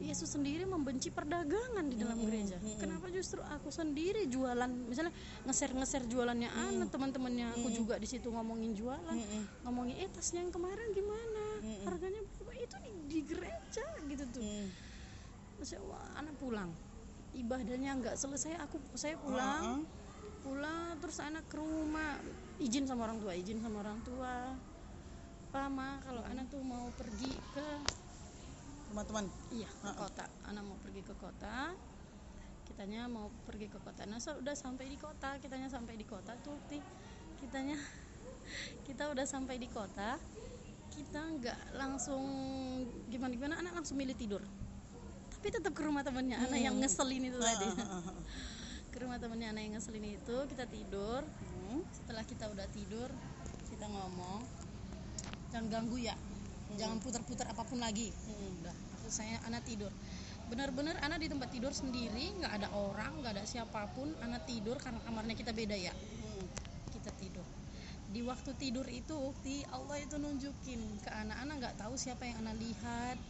Yesus 0.00 0.32
sendiri 0.32 0.66
membenci 0.66 1.12
perdagangan 1.12 1.86
di 1.86 2.00
dalam 2.00 2.18
gereja. 2.24 2.58
kenapa 2.82 3.06
justru 3.14 3.38
aku 3.44 3.70
sendiri 3.70 4.26
jualan? 4.26 4.66
Misalnya 4.90 5.14
ngeser-ngeser 5.46 6.10
jualannya 6.10 6.50
anak 6.50 6.90
teman-temannya 6.90 7.54
aku 7.54 7.70
juga 7.70 7.94
di 8.00 8.08
situ 8.10 8.26
ngomongin 8.26 8.74
jualan 8.74 9.16
ngomongin 9.62 9.94
eh 10.02 10.10
tasnya 10.10 10.42
yang 10.42 10.50
kemarin 10.50 10.88
gimana? 10.90 11.44
Harganya 11.86 12.26
berapa? 12.26 12.52
Itu 12.58 12.76
di, 12.82 12.90
di 13.06 13.18
gereja 13.22 13.86
gitu 14.08 14.24
tuh. 14.34 14.42
Mm. 14.42 14.68
Masya 15.62 15.76
Allah 15.78 16.02
anak 16.18 16.34
pulang 16.42 16.70
ibadahnya 17.34 17.98
nggak 17.98 18.16
selesai 18.16 18.58
aku 18.62 18.78
saya 18.94 19.18
pulang. 19.18 19.82
Pulang 20.42 20.98
terus 21.02 21.18
anak 21.20 21.44
ke 21.50 21.56
rumah. 21.58 22.18
Izin 22.62 22.86
sama 22.86 23.10
orang 23.10 23.18
tua 23.18 23.32
izin 23.34 23.58
sama 23.58 23.82
orang 23.82 23.98
tua. 24.06 24.54
Pama 25.50 26.02
kalau 26.02 26.22
anak 26.26 26.50
tuh 26.50 26.62
mau 26.62 26.90
pergi 26.94 27.30
ke 27.54 27.68
teman-teman? 28.90 29.26
Iya 29.54 29.70
ke 29.70 29.90
kota. 29.94 30.24
Anak 30.50 30.62
mau 30.66 30.78
pergi 30.82 31.02
ke 31.02 31.14
kota. 31.18 31.74
Kitanya 32.64 33.06
mau 33.06 33.28
pergi 33.44 33.66
ke 33.68 33.78
kota. 33.82 34.06
Nah 34.06 34.18
so, 34.18 34.34
udah 34.40 34.56
sampai 34.56 34.88
di 34.88 34.98
kota 34.98 35.36
kitanya 35.38 35.68
sampai 35.68 35.94
di 35.94 36.06
kota 36.06 36.34
tuh 36.42 36.56
Ti. 36.70 36.78
kitanya 37.34 37.76
kita 38.86 39.10
udah 39.10 39.26
sampai 39.26 39.60
di 39.60 39.68
kota 39.68 40.16
kita 40.94 41.20
nggak 41.20 41.60
langsung 41.74 42.22
gimana 43.10 43.34
gimana 43.34 43.54
anak 43.58 43.82
langsung 43.82 43.98
milih 43.98 44.14
tidur 44.14 44.42
tapi 45.44 45.60
tetap 45.60 45.76
ke 45.76 45.84
rumah 45.84 46.00
temannya 46.00 46.40
anak 46.40 46.56
yang 46.56 46.72
ngeselin 46.80 47.28
itu 47.28 47.36
tadi. 47.36 47.68
ke 48.96 48.96
rumah 48.96 49.20
temannya 49.20 49.52
anak 49.52 49.62
yang 49.68 49.76
ngeselin 49.76 50.16
itu 50.16 50.36
kita 50.48 50.64
tidur. 50.64 51.20
Setelah 51.92 52.24
kita 52.24 52.48
udah 52.48 52.64
tidur 52.72 53.12
kita 53.68 53.84
ngomong. 53.84 54.40
Jangan 55.52 55.68
ganggu 55.68 56.00
ya 56.00 56.16
jangan 56.80 56.96
putar-putar 57.04 57.44
apa 57.52 57.60
pun 57.60 57.76
lagi. 57.76 58.08
Udah 58.64 58.72
aku 58.96 59.12
saya 59.12 59.36
anak 59.44 59.68
tidur. 59.68 59.92
Benar-benar 60.48 60.96
anak 61.04 61.20
di 61.20 61.28
tempat 61.28 61.52
tidur 61.52 61.76
sendiri 61.76 62.40
nggak 62.40 62.64
ada 62.64 62.72
orang 62.72 63.20
nggak 63.20 63.36
ada 63.36 63.44
siapa 63.44 63.84
pun 63.92 64.16
anak 64.24 64.48
tidur 64.48 64.80
karena 64.80 64.96
kamarnya 65.04 65.36
kita 65.36 65.52
beda 65.52 65.76
ya. 65.76 65.92
Kita 66.88 67.12
tidur. 67.20 67.44
Di 68.08 68.24
waktu 68.24 68.56
tidur 68.56 68.88
itu 68.88 69.12
ukti 69.12 69.60
Allah 69.68 70.00
itu 70.00 70.16
nunjukin 70.16 71.04
ke 71.04 71.10
anak-anak 71.12 71.54
nggak 71.60 71.76
tahu 71.84 72.00
siapa 72.00 72.24
yang 72.24 72.40
anak 72.48 72.56
lihat 72.56 73.20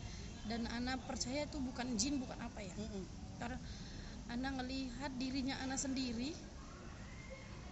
dan 0.45 0.69
anak 0.69 1.01
percaya 1.09 1.49
itu 1.49 1.57
bukan 1.61 1.97
jin 1.97 2.21
bukan 2.21 2.37
apa 2.41 2.61
ya? 2.61 2.75
Karena 3.41 3.59
anak 4.29 4.53
ngelihat 4.61 5.13
dirinya 5.17 5.57
anak 5.65 5.81
sendiri 5.81 6.33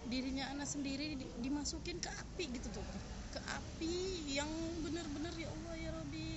dirinya 0.03 0.51
anak 0.51 0.67
sendiri 0.67 1.15
di- 1.15 1.33
dimasukin 1.39 1.97
ke 1.99 2.11
api 2.11 2.43
gitu 2.59 2.67
tuh. 2.75 2.85
Ke 3.31 3.39
api 3.39 3.95
yang 4.35 4.51
benar-benar 4.83 5.31
ya 5.33 5.47
Allah 5.47 5.73
ya 5.79 5.89
Rabbi. 5.95 6.29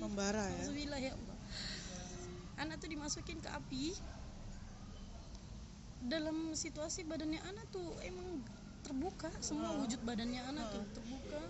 Membara 0.00 0.44
ya? 0.48 0.56
Alhamdulillah 0.56 1.00
ya 1.00 1.12
Allah. 1.14 1.36
Anak 2.64 2.76
tuh 2.80 2.88
dimasukin 2.88 3.38
ke 3.44 3.50
api. 3.52 3.92
Dalam 6.00 6.56
situasi 6.56 7.04
badannya 7.04 7.44
anak 7.44 7.66
tuh 7.68 7.92
emang 8.08 8.40
terbuka 8.80 9.28
semua 9.44 9.76
wujud 9.76 10.00
badannya 10.00 10.40
anak 10.48 10.64
tuh 10.72 10.84
terbuka. 10.96 11.40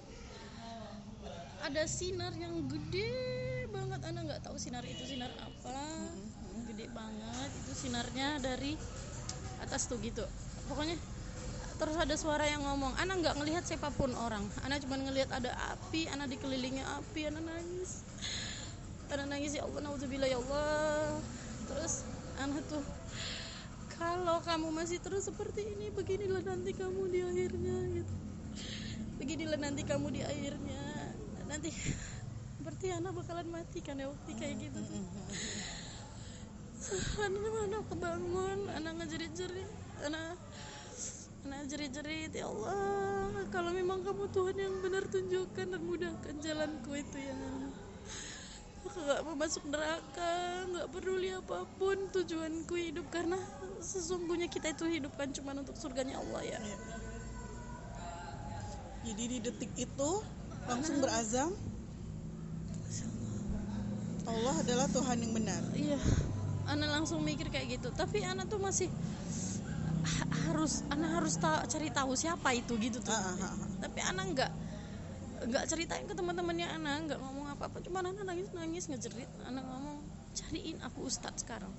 Ada 1.70 1.86
sinar 1.86 2.34
yang 2.34 2.66
gede 2.66 3.14
banget 3.90 4.06
anak 4.14 4.22
nggak 4.30 4.42
tahu 4.46 4.54
sinar 4.54 4.86
itu 4.86 5.02
sinar 5.02 5.34
apa. 5.42 5.82
Gede 6.70 6.86
banget. 6.94 7.50
Itu 7.66 7.72
sinarnya 7.74 8.38
dari 8.38 8.78
atas 9.58 9.90
tuh 9.90 9.98
gitu. 9.98 10.22
Pokoknya 10.70 10.94
terus 11.74 11.98
ada 11.98 12.14
suara 12.14 12.46
yang 12.46 12.62
ngomong 12.62 12.94
anak 13.02 13.18
nggak 13.18 13.36
ngelihat 13.42 13.66
siapa 13.66 13.90
pun 13.90 14.14
orang. 14.14 14.46
Anak 14.62 14.86
cuma 14.86 14.94
ngelihat 14.94 15.34
ada 15.34 15.50
api 15.74 16.06
anak 16.06 16.30
dikelilingi 16.30 16.86
api 16.86 17.34
anak 17.34 17.42
nangis. 17.42 18.06
Anak 19.10 19.26
nangis 19.26 19.58
ya 19.58 19.66
Allah 19.66 19.82
naudzubillah 19.82 20.30
ya 20.30 20.38
Allah. 20.38 21.18
Terus 21.66 22.06
anak 22.38 22.62
tuh 22.70 22.86
kalau 23.98 24.38
kamu 24.46 24.70
masih 24.70 25.02
terus 25.02 25.26
seperti 25.26 25.66
ini 25.66 25.90
beginilah 25.90 26.46
nanti 26.46 26.78
kamu 26.78 27.10
di 27.10 27.26
akhirnya 27.26 27.76
gitu. 27.90 28.14
Beginilah 29.18 29.58
nanti 29.58 29.82
kamu 29.82 30.14
di 30.14 30.22
akhirnya. 30.22 31.10
Nanti 31.50 31.74
berarti 32.60 32.86
anak 32.92 33.12
bakalan 33.16 33.48
mati 33.48 33.78
kan 33.80 33.96
ya 33.96 34.06
waktu 34.08 34.30
kayak 34.36 34.54
gitu 34.60 34.80
tuh. 34.84 35.04
anak 37.24 37.54
anak 37.68 37.82
kebangun 37.92 38.58
anak 38.72 38.92
ngejerit-jerit 39.00 39.70
anak 40.04 40.36
anak 41.44 41.60
jerit-jerit 41.68 42.32
ya 42.32 42.46
Allah. 42.48 43.48
Kalau 43.50 43.72
memang 43.74 44.04
kamu 44.04 44.30
Tuhan 44.30 44.56
yang 44.56 44.74
benar 44.84 45.04
tunjukkan 45.08 45.66
dan 45.72 45.82
mudahkan 45.82 46.34
jalanku 46.38 46.92
itu 46.94 47.16
ya 47.18 47.34
aku 48.90 49.06
gak 49.06 49.22
mau 49.22 49.36
masuk 49.38 49.64
neraka 49.70 50.34
nggak 50.66 50.86
peduli 50.90 51.30
apa 51.30 51.62
pun 51.78 52.10
tujuanku 52.10 52.74
hidup 52.74 53.06
karena 53.14 53.38
sesungguhnya 53.78 54.50
kita 54.50 54.74
itu 54.74 54.88
hidup 54.88 55.14
kan 55.14 55.30
cuma 55.30 55.54
untuk 55.54 55.78
surganya 55.78 56.18
Allah 56.18 56.42
ya. 56.42 56.58
Iya. 56.58 56.78
jadi 59.06 59.22
di 59.30 59.38
detik 59.40 59.72
itu 59.78 60.10
langsung 60.66 60.98
berazam 60.98 61.54
Allah 64.26 64.54
adalah 64.60 64.86
Tuhan 64.90 65.16
yang 65.20 65.32
benar. 65.32 65.62
Iya. 65.72 65.98
Ana 66.68 66.86
langsung 66.86 67.24
mikir 67.24 67.48
kayak 67.48 67.80
gitu. 67.80 67.88
Tapi 67.90 68.22
Ana 68.22 68.46
tuh 68.46 68.60
masih 68.62 68.86
ha- 70.04 70.30
harus 70.48 70.86
Ana 70.92 71.18
harus 71.18 71.34
ta- 71.40 71.64
cari 71.66 71.88
tahu 71.90 72.14
siapa 72.14 72.52
itu 72.54 72.76
gitu 72.78 73.00
tuh. 73.02 73.10
Ah, 73.10 73.34
ah, 73.34 73.44
ah. 73.50 73.68
tapi 73.80 73.98
Ana 74.04 74.22
nggak 74.28 74.50
nggak 75.40 75.64
ceritain 75.66 76.04
ke 76.04 76.14
teman-temannya 76.14 76.68
Ana 76.68 77.00
nggak 77.04 77.18
ngomong 77.18 77.46
apa-apa. 77.56 77.80
Cuma 77.82 78.04
Ana 78.04 78.12
nangis 78.22 78.52
nangis 78.52 78.84
ngejerit. 78.86 79.30
Ana 79.46 79.64
ngomong 79.64 79.98
cariin 80.36 80.78
aku 80.84 81.08
Ustadz 81.08 81.42
sekarang. 81.42 81.72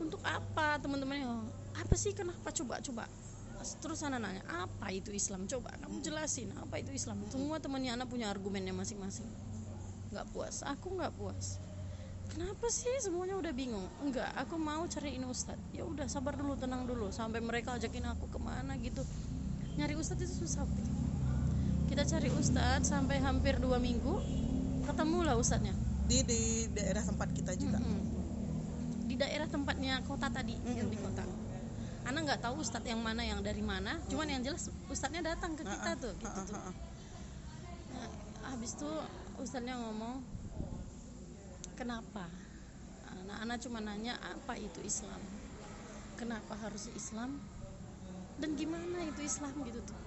Untuk 0.00 0.20
apa? 0.24 0.80
Teman-temannya 0.80 1.28
apa 1.76 1.94
sih? 1.98 2.16
Kenapa? 2.16 2.52
Coba 2.52 2.80
coba. 2.80 3.04
Terus 3.82 3.98
Ana 4.06 4.22
nanya 4.22 4.46
apa 4.46 4.94
itu 4.94 5.10
Islam? 5.10 5.44
Coba 5.50 5.74
kamu 5.82 5.98
jelasin 5.98 6.54
apa 6.54 6.78
itu 6.78 6.94
Islam? 6.94 7.20
Semua 7.26 7.58
temannya 7.58 7.98
Ana 7.98 8.04
punya 8.06 8.30
argumennya 8.30 8.70
masing-masing 8.70 9.26
nggak 10.16 10.32
puas. 10.32 10.64
Aku 10.64 10.96
nggak 10.96 11.12
puas. 11.20 11.60
Kenapa 12.32 12.66
sih 12.72 12.90
semuanya 13.04 13.36
udah 13.36 13.52
bingung? 13.52 13.84
Enggak 14.00 14.32
aku 14.32 14.56
mau 14.56 14.88
cariin 14.88 15.28
ustadz. 15.28 15.60
Ya 15.76 15.84
udah 15.84 16.08
sabar 16.08 16.34
dulu 16.34 16.56
tenang 16.56 16.88
dulu. 16.88 17.12
Sampai 17.12 17.44
mereka 17.44 17.76
ajakin 17.76 18.08
aku 18.16 18.32
ke 18.32 18.40
mana 18.40 18.80
gitu. 18.80 19.04
Nyari 19.76 19.92
ustadz 19.94 20.24
itu 20.24 20.48
susah. 20.48 20.64
Kita 21.86 22.02
cari 22.08 22.32
ustadz 22.32 22.88
sampai 22.88 23.20
hampir 23.20 23.60
dua 23.60 23.76
minggu 23.76 24.18
ketemulah 24.88 25.36
ustadznya. 25.36 25.76
Di 26.08 26.24
di 26.24 26.66
daerah 26.72 27.04
tempat 27.04 27.28
kita 27.36 27.52
juga. 27.54 27.76
Mm-mm. 27.76 28.14
di 29.06 29.14
daerah 29.14 29.46
tempatnya 29.46 30.02
kota 30.02 30.28
tadi 30.28 30.58
yang 30.66 30.90
di 30.90 30.98
kota. 30.98 31.22
Ana 32.06 32.22
nggak 32.22 32.42
tahu 32.42 32.60
ustadz 32.62 32.86
yang 32.86 33.00
mana 33.00 33.22
yang 33.22 33.38
dari 33.38 33.62
mana. 33.62 34.02
Cuman 34.10 34.26
yang 34.28 34.42
jelas 34.42 34.66
ustadznya 34.90 35.34
datang 35.34 35.54
ke 35.54 35.62
kita 35.62 35.94
tuh 35.98 36.12
gitu 36.18 36.40
tuh. 36.46 36.58
Ah, 36.58 36.70
ah. 36.70 36.74
Nah, 37.94 38.08
habis 38.50 38.74
itu 38.74 38.90
ustadznya 39.40 39.76
ngomong 39.76 40.24
kenapa? 41.76 42.26
Anak-anak 43.12 43.56
cuma 43.62 43.78
nanya 43.84 44.16
apa 44.20 44.56
itu 44.56 44.80
Islam? 44.84 45.20
Kenapa 46.16 46.56
harus 46.56 46.88
Islam? 46.96 47.36
Dan 48.36 48.56
gimana 48.56 49.04
itu 49.04 49.20
Islam 49.24 49.52
gitu 49.64 49.80
tuh? 49.84 49.98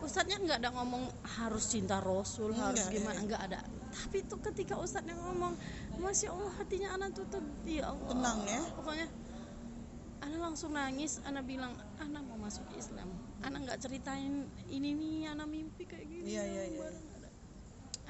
Ustadznya 0.00 0.40
nggak 0.40 0.58
ada 0.64 0.70
ngomong 0.72 1.04
harus 1.36 1.68
cinta 1.68 2.00
Rasul 2.00 2.56
harus 2.56 2.88
Enggak, 2.88 2.96
gimana 2.96 3.18
iya. 3.20 3.26
nggak 3.28 3.42
ada. 3.52 3.60
Tapi 3.92 4.16
itu 4.24 4.36
ketika 4.40 4.74
Ustadznya 4.80 5.12
ngomong 5.12 5.52
masya 6.00 6.32
Allah 6.32 6.52
hatinya 6.56 6.88
anak 6.96 7.12
tuh 7.12 7.24
tuh 7.28 7.44
ya 7.68 7.92
Allah. 7.92 8.08
Tenang 8.08 8.38
ya. 8.48 8.60
pokoknya 8.80 9.06
anak 10.20 10.40
langsung 10.40 10.72
nangis 10.72 11.20
anak 11.28 11.44
bilang 11.44 11.76
anak 12.00 12.22
mau 12.24 12.40
masuk 12.40 12.64
Islam. 12.76 13.08
Anak 13.44 13.68
nggak 13.68 13.78
ceritain 13.80 14.48
ini 14.72 14.96
nih 14.96 15.32
anak 15.32 15.48
mimpi 15.48 15.84
kayak 15.84 16.08
Iya, 16.20 16.42
iya, 16.44 16.64
iya. 16.76 16.88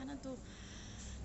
anak 0.01 0.17
tuh 0.25 0.37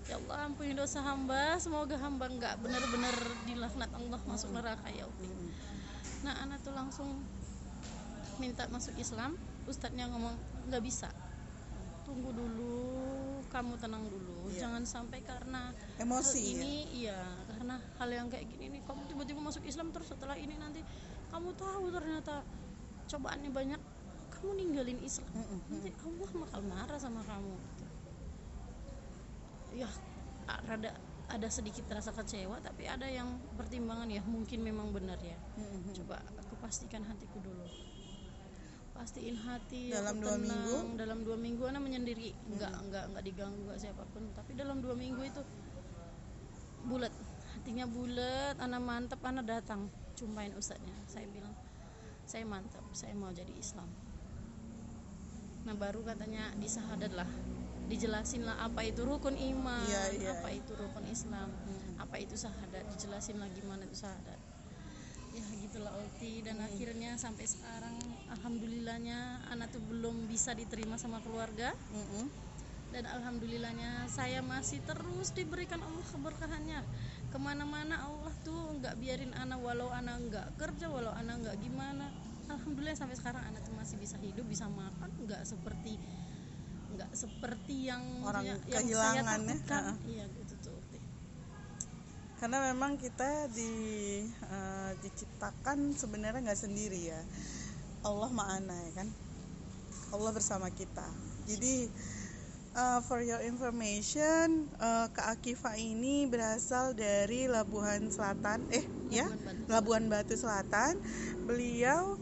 ya 0.06 0.20
Allah 0.22 0.46
ampuni 0.46 0.72
dosa 0.76 1.02
hamba. 1.02 1.58
Semoga 1.58 1.98
hamba 1.98 2.30
nggak 2.30 2.62
benar-benar 2.62 3.16
dilaknat 3.48 3.90
Allah 3.90 4.20
masuk 4.28 4.54
neraka 4.54 4.86
ya 4.92 5.08
Allah. 5.08 5.30
Nah 6.22 6.34
anak 6.46 6.58
tuh 6.62 6.74
langsung 6.76 7.08
minta 8.38 8.68
masuk 8.70 8.94
Islam. 9.00 9.34
Ustadznya 9.66 10.06
ngomong 10.12 10.36
nggak 10.70 10.82
bisa. 10.84 11.10
Tunggu 12.06 12.30
dulu 12.30 12.86
kamu 13.50 13.74
tenang 13.82 14.04
dulu. 14.06 14.34
Iya. 14.46 14.70
jangan 14.70 14.86
sampai 14.86 15.26
karena 15.26 15.74
Emosi, 15.98 16.38
hal 16.38 16.62
ini 16.62 16.74
iya 17.02 17.18
karena 17.50 17.82
hal 17.98 18.08
yang 18.14 18.30
kayak 18.30 18.46
gini 18.46 18.78
nih. 18.78 18.80
Kamu 18.86 19.10
tiba-tiba 19.10 19.40
masuk 19.42 19.66
Islam 19.66 19.90
terus 19.90 20.14
setelah 20.14 20.38
ini 20.38 20.54
nanti 20.54 20.86
kamu 21.34 21.50
tahu 21.58 21.90
ternyata 21.90 22.46
cobaannya 23.10 23.50
banyak 23.50 23.80
kamu 24.46 24.62
ninggalin 24.62 25.02
Islam. 25.02 25.26
Nanti 25.66 25.90
Allah 26.06 26.30
bakal 26.38 26.62
marah 26.70 26.98
sama 27.02 27.18
kamu. 27.26 27.58
Ya 29.74 29.90
rada 30.46 30.94
ada 31.26 31.48
sedikit 31.50 31.90
rasa 31.90 32.14
kecewa 32.14 32.62
tapi 32.62 32.86
ada 32.86 33.10
yang 33.10 33.26
pertimbangan 33.58 34.06
ya 34.06 34.22
mungkin 34.22 34.62
memang 34.62 34.94
benar 34.94 35.18
ya. 35.18 35.34
Coba 35.98 36.22
aku 36.38 36.54
pastikan 36.62 37.02
hatiku 37.02 37.42
dulu. 37.42 37.66
Pastiin 38.94 39.34
hati 39.34 39.90
Dalam 39.90 40.22
dua 40.22 40.38
tenang. 40.38 40.46
minggu? 40.46 40.78
Dalam 40.94 41.18
dua 41.26 41.34
minggu. 41.36 41.62
Anak 41.66 41.82
menyendiri. 41.82 42.30
Nggak 42.46 42.72
nggak 42.86 43.04
nggak 43.10 43.24
diganggu 43.26 43.66
nggak 43.66 43.82
siapa 43.82 44.06
pun. 44.14 44.30
Tapi 44.30 44.54
dalam 44.54 44.78
dua 44.78 44.94
minggu 44.94 45.26
itu 45.26 45.42
bulat 46.86 47.10
hatinya 47.50 47.90
bulat 47.90 48.54
anak 48.62 48.78
mantep 48.78 49.18
anak 49.26 49.42
datang. 49.50 49.90
Jumpain 50.14 50.54
ustadznya. 50.54 50.94
Saya 51.10 51.26
bilang 51.34 51.50
saya 52.22 52.46
mantap 52.46 52.86
saya 52.94 53.10
mau 53.18 53.34
jadi 53.34 53.50
Islam 53.50 54.05
nah 55.66 55.74
baru 55.74 56.06
katanya 56.06 56.54
disahadat 56.56 57.12
lah. 57.12 57.28
Dijelasin 57.86 58.42
lah 58.42 58.58
apa 58.66 58.82
itu 58.82 59.06
rukun 59.06 59.38
iman 59.38 59.86
Iya, 59.86 60.02
iya. 60.18 60.30
apa 60.38 60.50
itu 60.50 60.74
rukun 60.74 61.06
Islam 61.06 61.50
apa 61.96 62.18
itu 62.18 62.34
sahadat 62.34 62.82
dijelasin 62.90 63.38
lah 63.38 63.46
gimana 63.54 63.86
itu 63.86 63.94
sahadat 64.02 64.38
ya 65.36 65.44
gitulah 65.62 65.92
Ulti 65.94 66.40
dan 66.42 66.58
akhirnya 66.64 67.14
sampai 67.20 67.44
sekarang 67.44 67.94
alhamdulillahnya 68.32 69.46
anak 69.52 69.68
tuh 69.70 69.84
belum 69.84 70.24
bisa 70.26 70.56
diterima 70.56 70.96
sama 70.96 71.20
keluarga. 71.20 71.76
Mm-mm. 71.92 72.48
dan 72.94 73.04
alhamdulillahnya 73.12 74.08
saya 74.08 74.40
masih 74.40 74.80
terus 74.86 75.34
diberikan 75.34 75.82
Allah 75.84 76.06
keberkahannya. 76.06 76.80
Ke 77.28 77.36
mana-mana 77.36 78.00
Allah 78.00 78.32
tuh 78.40 78.80
nggak 78.80 78.96
biarin 78.96 79.36
anak 79.36 79.60
walau 79.60 79.92
anak 79.92 80.16
nggak 80.30 80.46
kerja 80.56 80.88
walau 80.88 81.12
anak 81.12 81.44
nggak 81.44 81.56
gimana 81.60 82.08
alhamdulillah 82.50 82.96
sampai 82.96 83.16
sekarang 83.18 83.42
anak 83.42 83.62
tuh 83.66 83.74
masih 83.74 83.96
bisa 83.98 84.16
hidup 84.22 84.46
bisa 84.46 84.66
makan 84.70 85.10
nggak 85.26 85.42
seperti 85.42 85.98
nggak 86.96 87.10
seperti 87.12 87.90
yang 87.92 88.02
Orang 88.24 88.46
yang 88.46 88.58
saya 88.62 88.80
kehilangan 88.80 89.40
ya. 89.42 89.52
takutkan. 89.52 89.82
Ha-ha. 89.84 89.94
iya 90.08 90.24
gitu 90.32 90.54
tuh 90.64 90.76
karena 92.36 92.68
memang 92.72 93.00
kita 93.00 93.48
di 93.48 93.72
eh, 94.28 94.90
diciptakan 95.00 95.96
sebenarnya 95.96 96.44
nggak 96.44 96.62
sendiri 96.68 97.08
ya. 97.08 97.20
Allah 98.04 98.28
ma'ana 98.28 98.76
ya 98.92 99.02
kan? 99.02 99.08
Allah 100.12 100.30
bersama 100.36 100.68
kita. 100.68 101.08
Jadi 101.48 101.88
eh, 102.76 103.00
for 103.08 103.24
your 103.24 103.40
information 103.40 104.68
eh, 104.76 105.06
Kak 105.16 105.40
Akifa 105.40 105.80
ini 105.80 106.28
berasal 106.28 106.92
dari 106.92 107.48
Labuhan 107.48 108.12
Selatan. 108.12 108.68
Eh 108.68 108.84
ya? 109.08 109.24
Labuhan 109.32 109.56
Labuhan 109.72 110.04
Batu 110.12 110.36
Batu. 110.36 110.44
Selatan. 110.44 111.00
Beliau 111.48 112.20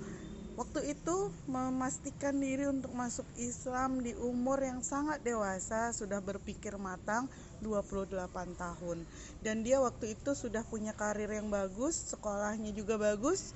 waktu 0.55 0.95
itu 0.95 1.35
memastikan 1.51 2.39
diri 2.39 2.71
untuk 2.71 2.95
masuk 2.95 3.27
Islam 3.39 4.03
di 4.03 4.15
umur 4.19 4.63
yang 4.63 4.81
sangat 4.81 5.23
dewasa 5.23 5.91
sudah 5.91 6.23
berpikir 6.23 6.79
matang 6.79 7.27
28 7.63 8.15
tahun. 8.55 9.03
Dan 9.43 9.67
dia 9.67 9.83
waktu 9.83 10.15
itu 10.15 10.33
sudah 10.33 10.63
punya 10.67 10.95
karir 10.95 11.31
yang 11.31 11.51
bagus 11.51 12.15
sekolahnya 12.15 12.71
juga 12.71 12.99
bagus 12.99 13.55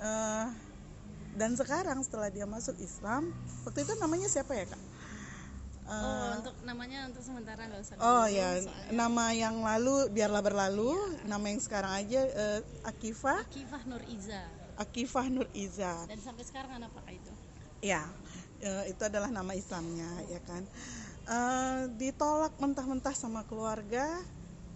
Eh, 0.00 0.46
dan 1.36 1.52
sekarang 1.54 2.00
setelah 2.00 2.32
dia 2.32 2.48
masuk 2.48 2.74
Islam 2.80 3.30
waktu 3.68 3.84
itu 3.84 3.92
namanya 4.00 4.32
siapa 4.32 4.56
ya 4.56 4.64
kak? 4.64 4.80
Eh, 4.80 5.92
oh 5.92 6.28
untuk 6.40 6.56
namanya 6.64 7.04
untuk 7.12 7.20
sementara 7.20 7.68
nggak 7.68 7.80
usah 7.84 7.94
Oh 8.00 8.24
ya, 8.24 8.64
soalnya. 8.64 8.96
Nama 8.96 9.24
yang 9.36 9.56
lalu 9.60 10.08
biarlah 10.08 10.40
berlalu. 10.40 10.96
Nama 11.28 11.44
yang 11.52 11.60
sekarang 11.60 11.92
aja 12.00 12.20
eh, 12.24 12.60
Akifah, 12.88 13.44
Akifah 13.44 13.82
Nur 13.84 14.00
Iza 14.08 14.59
Akifah 14.80 15.28
Nur 15.28 15.44
Iza. 15.52 16.08
dan 16.08 16.16
sampai 16.24 16.44
sekarang 16.48 16.80
anak 16.80 16.88
pakai 16.96 17.20
itu 17.20 17.32
Ya, 17.80 18.04
eh, 18.60 18.92
itu 18.92 19.00
adalah 19.08 19.32
nama 19.32 19.56
Islamnya, 19.56 20.08
ya 20.28 20.40
kan. 20.44 20.68
Eh, 21.24 21.80
ditolak 21.96 22.52
mentah-mentah 22.60 23.16
sama 23.16 23.40
keluarga, 23.48 24.04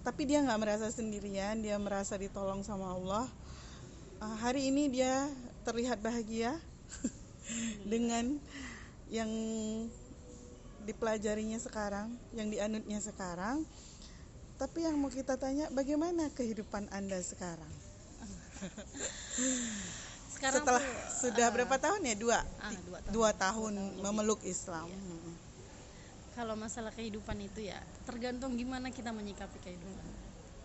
tapi 0.01 0.25
dia 0.25 0.41
nggak 0.41 0.61
merasa 0.61 0.89
sendirian, 0.89 1.61
dia 1.61 1.77
merasa 1.77 2.17
ditolong 2.17 2.65
sama 2.65 2.97
Allah. 2.97 3.29
Eh, 4.25 4.37
hari 4.41 4.73
ini 4.73 4.89
dia 4.89 5.29
terlihat 5.69 6.01
bahagia 6.01 6.57
dengan 7.93 8.41
yang 9.13 9.29
dipelajarinya 10.89 11.61
sekarang, 11.61 12.17
yang 12.33 12.49
dianutnya 12.49 13.05
sekarang. 13.05 13.69
Tapi 14.57 14.87
yang 14.87 14.97
mau 14.97 15.13
kita 15.13 15.37
tanya, 15.37 15.69
bagaimana 15.75 16.31
kehidupan 16.33 16.89
anda 16.89 17.21
sekarang? 17.21 17.74
sekarang 20.35 20.63
Setelah 20.63 20.83
tuh, 20.83 21.21
sudah 21.25 21.47
eh, 21.49 21.53
berapa 21.55 21.77
tahun 21.79 22.01
ya? 22.05 22.15
Dua. 22.19 22.39
ah, 22.41 22.71
dua 22.85 22.99
tahun. 23.01 23.13
dua 23.15 23.31
tahun 23.33 23.73
lebih. 23.75 24.03
memeluk 24.03 24.41
Islam. 24.45 24.87
Iya. 24.91 24.99
Mm. 24.99 25.35
kalau 26.35 26.55
masalah 26.59 26.91
kehidupan 26.91 27.39
itu 27.47 27.71
ya 27.71 27.79
tergantung 28.11 28.59
gimana 28.59 28.91
kita 28.91 29.15
menyikapi 29.15 29.55
kehidupan 29.63 30.07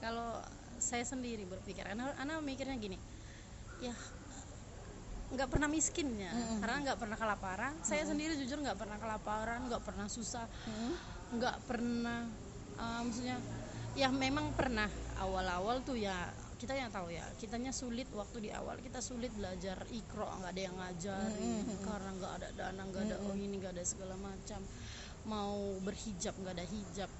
kalau 0.02 0.41
saya 0.82 1.06
sendiri 1.06 1.45
berpikir 1.45 1.86
anak 1.86 2.17
anak 2.17 2.41
mikirnya 2.41 2.73
gini 2.82 2.97
ya 3.78 3.93
nggak 5.30 5.45
pernah 5.45 5.69
miskin 5.69 6.10
ya 6.17 6.34
karena 6.58 6.89
nggak 6.89 6.97
pernah 6.97 7.17
kelaparan 7.21 7.73
saya 7.86 8.02
sendiri 8.02 8.34
jujur 8.34 8.58
nggak 8.65 8.82
pernah 8.82 8.97
kelaparan 8.97 9.69
nggak 9.69 9.84
pernah 9.86 10.10
susah 10.10 10.49
nggak 11.38 11.58
pernah 11.69 12.25
eh, 12.82 12.99
maksudnya 13.06 13.38
ya 13.93 14.10
memang 14.10 14.49
pernah 14.58 14.89
awal-awal 15.21 15.86
tuh 15.86 16.02
ya 16.02 16.34
kita 16.60 16.76
yang 16.76 16.91
tahu 16.91 17.08
ya 17.08 17.24
kitanya 17.39 17.72
sulit 17.72 18.12
waktu 18.12 18.43
di 18.43 18.50
awal. 18.52 18.76
Kita 18.84 19.00
sulit 19.00 19.32
belajar 19.32 19.80
ikro 19.89 20.28
nggak 20.28 20.52
ada 20.52 20.62
yang 20.62 20.76
ngajarin 20.76 21.65
karena 21.88 22.10
nggak 22.19 22.34
ada 22.43 22.48
dana 22.52 22.82
nggak 22.84 23.04
ada 23.08 23.15
oh 23.24 23.34
ini 23.34 23.56
nggak 23.56 23.74
ada 23.80 23.84
segala 23.88 24.19
macam. 24.19 24.60
Mau 25.24 25.80
berhijab 25.88 26.36
nggak 26.36 26.56
ada 26.60 26.65
hijab 26.67 27.12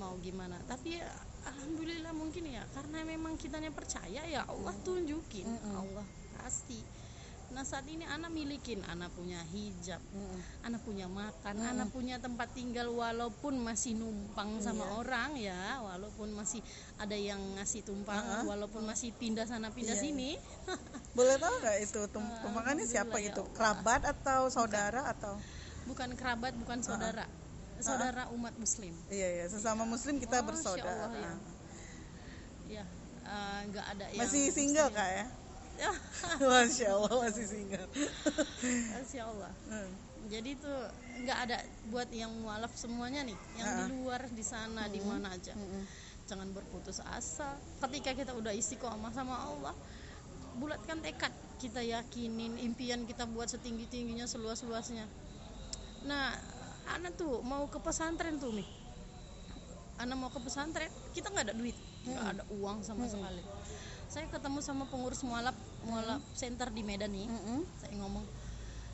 mau 0.00 0.16
gimana. 0.24 0.56
Tapi 0.64 0.96
ya 0.96 1.06
alhamdulillah 1.52 2.16
mungkin 2.16 2.48
ya 2.48 2.64
karena 2.72 3.04
memang 3.04 3.36
kitanya 3.36 3.68
percaya 3.68 4.24
ya 4.24 4.48
Allah 4.48 4.72
tunjukin. 4.80 5.44
Allah 5.76 6.06
pasti 6.40 6.80
nah 7.52 7.62
saat 7.62 7.84
ini 7.84 8.02
anak 8.04 8.32
milikin. 8.32 8.80
Anak 8.88 9.12
punya 9.12 9.40
hijab 9.52 10.00
anak 10.62 10.80
punya 10.82 11.06
makan 11.06 11.54
anak 11.58 11.88
punya 11.92 12.16
tempat 12.16 12.48
tinggal 12.56 12.88
walaupun 12.90 13.60
masih 13.60 13.98
numpang 13.98 14.62
sama 14.62 14.88
orang 14.96 15.36
ya 15.36 15.78
walaupun 15.82 16.32
masih 16.32 16.62
ada 16.96 17.12
yang 17.12 17.38
ngasih 17.58 17.82
tumpangan 17.84 18.46
walaupun 18.46 18.86
masih 18.86 19.12
pindah 19.16 19.44
sana 19.44 19.68
pindah 19.74 19.94
Iya, 19.98 20.02
sini. 20.02 20.30
Boleh 21.18 21.36
tahu 21.36 21.54
nggak 21.60 21.76
itu 21.84 22.00
tum- 22.08 22.34
tumpangannya 22.40 22.86
siapa 22.88 23.20
ya? 23.20 23.34
Allah. 23.36 23.46
Kerabat 23.52 24.02
atau 24.08 24.40
saudara 24.48 25.02
atau? 25.12 25.36
bukan 25.82 26.14
kerabat 26.14 26.54
bukan 26.56 26.78
saudara. 26.80 27.26
Saudara 27.82 28.30
umat 28.30 28.54
muslim. 28.54 28.94
Iya 29.10 29.42
ya, 29.42 29.44
sesama 29.50 29.82
Muslim 29.82 30.22
kita 30.22 30.38
Masya 30.38 30.46
bersaudara. 30.46 31.10
Allah, 31.10 31.34
ya. 32.70 32.80
ya 32.80 32.84
eh, 33.26 33.60
nggak 33.66 33.86
ada 33.98 34.06
yang 34.14 34.22
Masih 34.22 34.54
single 34.54 34.88
kak 34.94 35.10
ya? 35.10 35.26
Ya 35.82 35.92
Masya 36.50 36.86
Allah 36.94 37.14
masih 37.26 37.46
single. 37.46 37.88
Masya 38.94 39.22
Allah. 39.26 39.52
Hmm. 39.66 39.90
jadi 40.30 40.54
tuh 40.54 40.80
nggak 41.26 41.38
ada 41.44 41.58
buat 41.90 42.08
yang 42.14 42.30
mualaf 42.40 42.72
semuanya 42.78 43.26
nih. 43.26 43.38
Yang 43.58 43.68
di 43.68 43.84
luar 43.98 44.20
di 44.30 44.44
sana 44.46 44.86
di 44.86 45.02
mana 45.02 45.34
aja. 45.34 45.52
Jangan 46.30 46.54
berputus 46.54 47.02
asa. 47.02 47.58
Ketika 47.82 48.14
kita 48.14 48.32
udah 48.32 48.54
istiqomah 48.54 49.10
sama 49.10 49.34
Allah 49.34 49.74
bulatkan 50.56 51.02
tekad. 51.02 51.34
Kita 51.58 51.78
yakinin 51.78 52.58
impian 52.58 53.06
kita 53.06 53.22
buat 53.26 53.46
setinggi 53.46 53.86
tingginya 53.86 54.26
seluas 54.26 54.66
luasnya 54.66 55.06
nah 56.02 56.34
anak 56.98 57.14
tuh 57.14 57.42
mau 57.46 57.66
ke 57.70 57.78
pesantren 57.78 58.38
tuh 58.42 58.50
nih. 58.50 58.68
Anak 60.02 60.16
mau 60.18 60.30
ke 60.34 60.40
pesantren 60.42 60.90
kita 61.14 61.30
nggak 61.30 61.50
ada 61.50 61.54
duit. 61.54 61.76
Nggak 62.06 62.26
ada 62.38 62.42
uang 62.58 62.82
sama 62.82 63.06
sekali. 63.06 63.42
Saya 64.10 64.26
ketemu 64.28 64.58
sama 64.60 64.84
pengurus 64.90 65.22
mualaf 65.22 65.54
mualaf 65.86 66.22
center 66.34 66.68
di 66.70 66.82
Medan 66.86 67.10
nih 67.10 67.26
Mm-mm. 67.26 67.60
saya 67.80 67.94
ngomong 67.98 68.24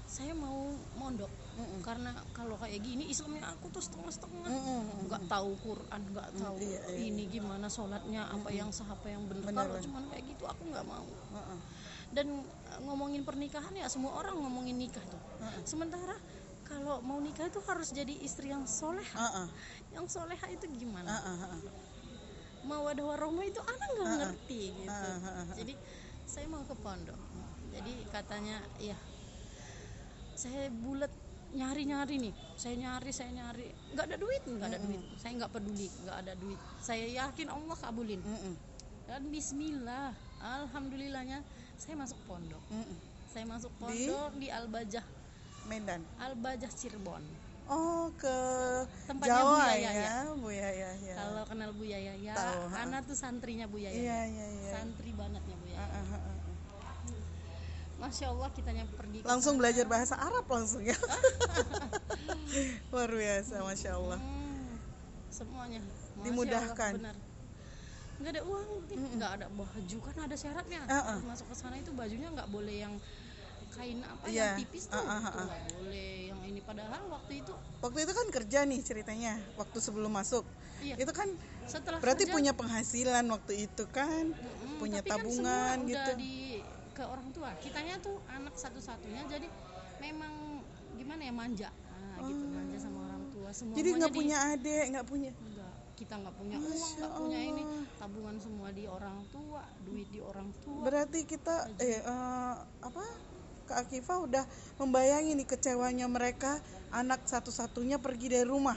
saya 0.09 0.33
mau 0.33 0.73
mondok 0.97 1.29
Mm-mm. 1.61 1.85
karena 1.85 2.17
kalau 2.33 2.57
kayak 2.57 2.81
gini 2.81 3.13
Islamnya 3.13 3.45
aku 3.53 3.69
tuh 3.69 3.85
setengah-setengah 3.85 4.49
nggak 5.05 5.23
tahu 5.29 5.53
Quran 5.61 6.01
nggak 6.17 6.29
tahu 6.41 6.57
iya, 6.65 6.81
iya. 6.97 7.13
ini 7.13 7.29
gimana 7.29 7.69
sholatnya 7.69 8.25
apa 8.25 8.49
yang 8.49 8.73
sah 8.73 8.89
apa 8.89 9.05
yang 9.13 9.29
benar 9.29 9.53
kalau 9.53 9.77
cuman 9.77 10.09
kayak 10.09 10.25
gitu 10.33 10.49
aku 10.49 10.63
nggak 10.73 10.87
mau 10.89 11.05
Mm-mm. 11.05 11.59
dan 12.17 12.27
uh, 12.73 12.81
ngomongin 12.89 13.21
pernikahan 13.21 13.77
ya 13.77 13.85
semua 13.93 14.17
orang 14.17 14.41
ngomongin 14.41 14.81
nikah 14.81 15.05
tuh 15.13 15.21
Mm-mm. 15.45 15.63
sementara 15.69 16.17
kalau 16.65 17.01
mau 17.05 17.21
nikah 17.21 17.49
itu 17.49 17.61
harus 17.65 17.93
jadi 17.93 18.13
istri 18.25 18.49
yang 18.49 18.65
soleha 18.65 19.17
Uh-uh. 19.17 19.49
yang 19.93 20.05
soleha 20.09 20.47
itu 20.49 20.65
gimana 20.73 21.09
Uh-uh. 21.09 21.37
Uh-uh. 21.53 21.61
mau 22.65 22.85
ada 22.89 23.05
warohma 23.05 23.45
itu 23.45 23.61
anak 23.61 23.89
nggak 23.93 24.05
Uh-uh. 24.09 24.21
ngerti 24.25 24.63
gitu 24.73 24.89
Uh-uh, 24.89 25.21
uh-uh. 25.21 25.47
jadi 25.53 25.75
saya 26.29 26.45
mau 26.45 26.61
ke 26.61 26.77
pondok. 26.77 27.17
Jadi 27.73 27.93
katanya 28.13 28.61
ya 28.77 28.97
saya 30.37 30.69
bulat 30.69 31.11
nyari 31.57 31.89
nyari 31.89 32.15
nih. 32.29 32.35
Saya 32.61 32.77
nyari 32.77 33.11
saya 33.11 33.33
nyari. 33.33 33.73
Nggak 33.97 34.05
ada 34.13 34.17
duit 34.21 34.43
nggak 34.45 34.69
ada 34.69 34.79
duit. 34.85 35.03
Saya 35.17 35.33
nggak 35.41 35.53
peduli 35.57 35.89
nggak 36.05 36.17
ada 36.21 36.33
duit. 36.37 36.61
Saya 36.85 37.07
yakin 37.09 37.49
Allah 37.49 37.77
kabulin. 37.81 38.21
Mm-mm. 38.21 38.55
dan 39.09 39.25
Bismillah 39.33 40.13
alhamdulillahnya 40.45 41.41
saya 41.81 41.97
masuk 41.97 42.21
pondok. 42.29 42.61
Mm-mm. 42.69 42.99
saya 43.33 43.45
masuk 43.49 43.73
Di? 43.73 43.81
pondok 43.81 44.33
di, 44.37 44.49
Al-Bajah. 44.53 45.05
Medan? 45.65 46.05
Al-Bajah 46.21 46.69
Cirebon. 46.69 47.25
Oh 47.69 48.09
ke 48.17 48.37
Tempatnya 49.05 49.45
Jawa 49.45 49.53
Bu 49.53 49.61
ya, 49.61 49.77
Yaya, 49.77 50.13
Bu 50.33 50.49
Yaya 50.49 50.91
ya. 51.05 51.15
Kalau 51.21 51.45
kenal 51.45 51.71
Bu 51.77 51.85
Yaya 51.85 52.17
ya 52.17 52.33
Tahu, 52.33 52.63
ha. 52.73 52.77
Ana 52.85 53.05
tuh 53.05 53.13
santrinya 53.13 53.69
Bu 53.69 53.77
Yaya. 53.77 53.93
Iya 53.93 54.21
iya 54.25 54.47
iya. 54.49 54.71
Santri 54.73 55.13
bangetnya 55.13 55.57
Bu. 55.61 55.68
Masya 57.99 58.31
Allah 58.31 58.49
kitanya 58.55 58.85
pergi. 58.95 59.19
Ke 59.21 59.27
langsung 59.27 59.59
belajar 59.59 59.85
bahasa 59.91 60.15
Arab 60.15 60.47
langsung 60.47 60.87
ya. 60.87 60.95
Luar 62.95 63.11
biasa 63.11 63.59
masya 63.67 63.99
Allah. 63.99 64.23
Hmm, 64.23 64.79
semuanya. 65.35 65.83
Masya 65.83 66.23
Dimudahkan. 66.23 66.93
Allah, 66.95 67.03
benar. 67.03 67.17
Nggak 68.19 68.33
ada 68.35 68.43
uang 68.47 68.67
nggak 69.19 69.31
ada 69.43 69.47
baju 69.51 69.99
kan 70.03 70.17
ada 70.27 70.37
syaratnya. 70.39 70.81
Uh-uh. 70.87 71.19
masuk 71.27 71.47
ke 71.51 71.55
sana 71.59 71.75
itu 71.79 71.91
bajunya 71.95 72.31
nggak 72.31 72.51
boleh 72.51 72.77
yang 72.87 72.95
kain 73.73 73.99
apa 74.01 74.25
Iya. 74.27 74.45
yang 74.55 74.61
tipis 74.61 74.85
tuh. 74.87 74.97
Uh-uh, 74.97 75.05
Tuh 75.05 75.29
uh-uh. 75.29 75.47
nggak 75.47 75.63
boleh 75.77 76.11
yang 76.29 76.41
ini. 76.45 76.61
Padahal 76.63 77.03
waktu 77.09 77.33
itu 77.41 77.53
waktu 77.79 77.99
itu 78.05 78.13
kan 78.13 78.27
kerja 78.29 78.59
nih 78.65 78.81
ceritanya 78.83 79.33
waktu 79.57 79.79
sebelum 79.79 80.13
masuk. 80.13 80.45
Iya. 80.79 80.95
Itu 80.97 81.13
kan 81.13 81.29
setelah 81.67 81.99
berarti 81.99 82.25
kerja, 82.25 82.35
punya 82.35 82.53
penghasilan 82.55 83.25
waktu 83.29 83.53
itu 83.67 83.85
kan? 83.91 84.31
Mm, 84.31 84.77
punya 84.79 85.01
tapi 85.03 85.09
kan 85.11 85.19
tabungan 85.19 85.77
semua 85.77 85.89
gitu. 85.91 85.99
udah 85.99 86.17
di 86.17 86.35
ke 86.93 87.03
orang 87.03 87.29
tua. 87.31 87.51
Kitanya 87.59 87.95
tuh 87.99 88.17
anak 88.27 88.55
satu-satunya 88.55 89.23
jadi 89.27 89.49
memang 89.99 90.63
gimana 90.95 91.23
ya 91.23 91.35
manja. 91.35 91.71
Nah, 91.71 92.27
gitu 92.27 92.45
manja 92.47 92.79
sama 92.79 92.99
orang 93.07 93.23
tua. 93.31 93.49
Semua 93.51 93.75
Oh. 93.75 93.79
jadi 93.79 93.89
nggak 93.95 94.13
punya 94.13 94.37
adik 94.51 94.85
nggak 94.91 95.07
punya? 95.07 95.31
Enggak, 95.35 95.73
kita 95.95 96.15
nggak 96.15 96.35
punya 96.35 96.57
uang, 96.59 96.71
Masya 96.71 96.95
nggak 96.99 97.13
punya 97.15 97.39
ini, 97.43 97.63
tabungan 97.95 98.37
semua 98.39 98.69
di 98.71 98.85
orang 98.87 99.19
tua, 99.31 99.63
duit 99.83 100.09
di 100.11 100.21
orang 100.23 100.49
tua. 100.63 100.83
berarti 100.83 101.21
kita 101.23 101.55
eh 101.79 101.99
eh, 101.99 102.55
apa 102.83 103.05
Kak 103.69 103.85
Akifah 103.85 104.25
udah 104.25 104.45
membayangi 104.81 105.37
nih 105.37 105.45
kecewanya 105.45 106.09
mereka 106.09 106.57
anak 106.89 107.29
satu-satunya 107.29 108.01
pergi 108.01 108.33
dari 108.33 108.49
rumah 108.49 108.77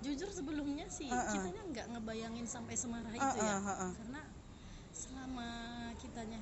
Jujur 0.00 0.28
sebelumnya 0.28 0.88
sih 0.92 1.08
Uh-uh. 1.08 1.32
kitanya 1.32 1.62
nggak 1.72 1.86
ngebayangin 1.96 2.44
sampai 2.44 2.76
semarah 2.76 3.12
itu 3.12 3.20
Uh-uh, 3.20 3.40
ya, 3.40 3.56
uh-uh. 3.56 3.92
karena 3.96 4.22
selama 4.92 5.48
kitanya 5.96 6.38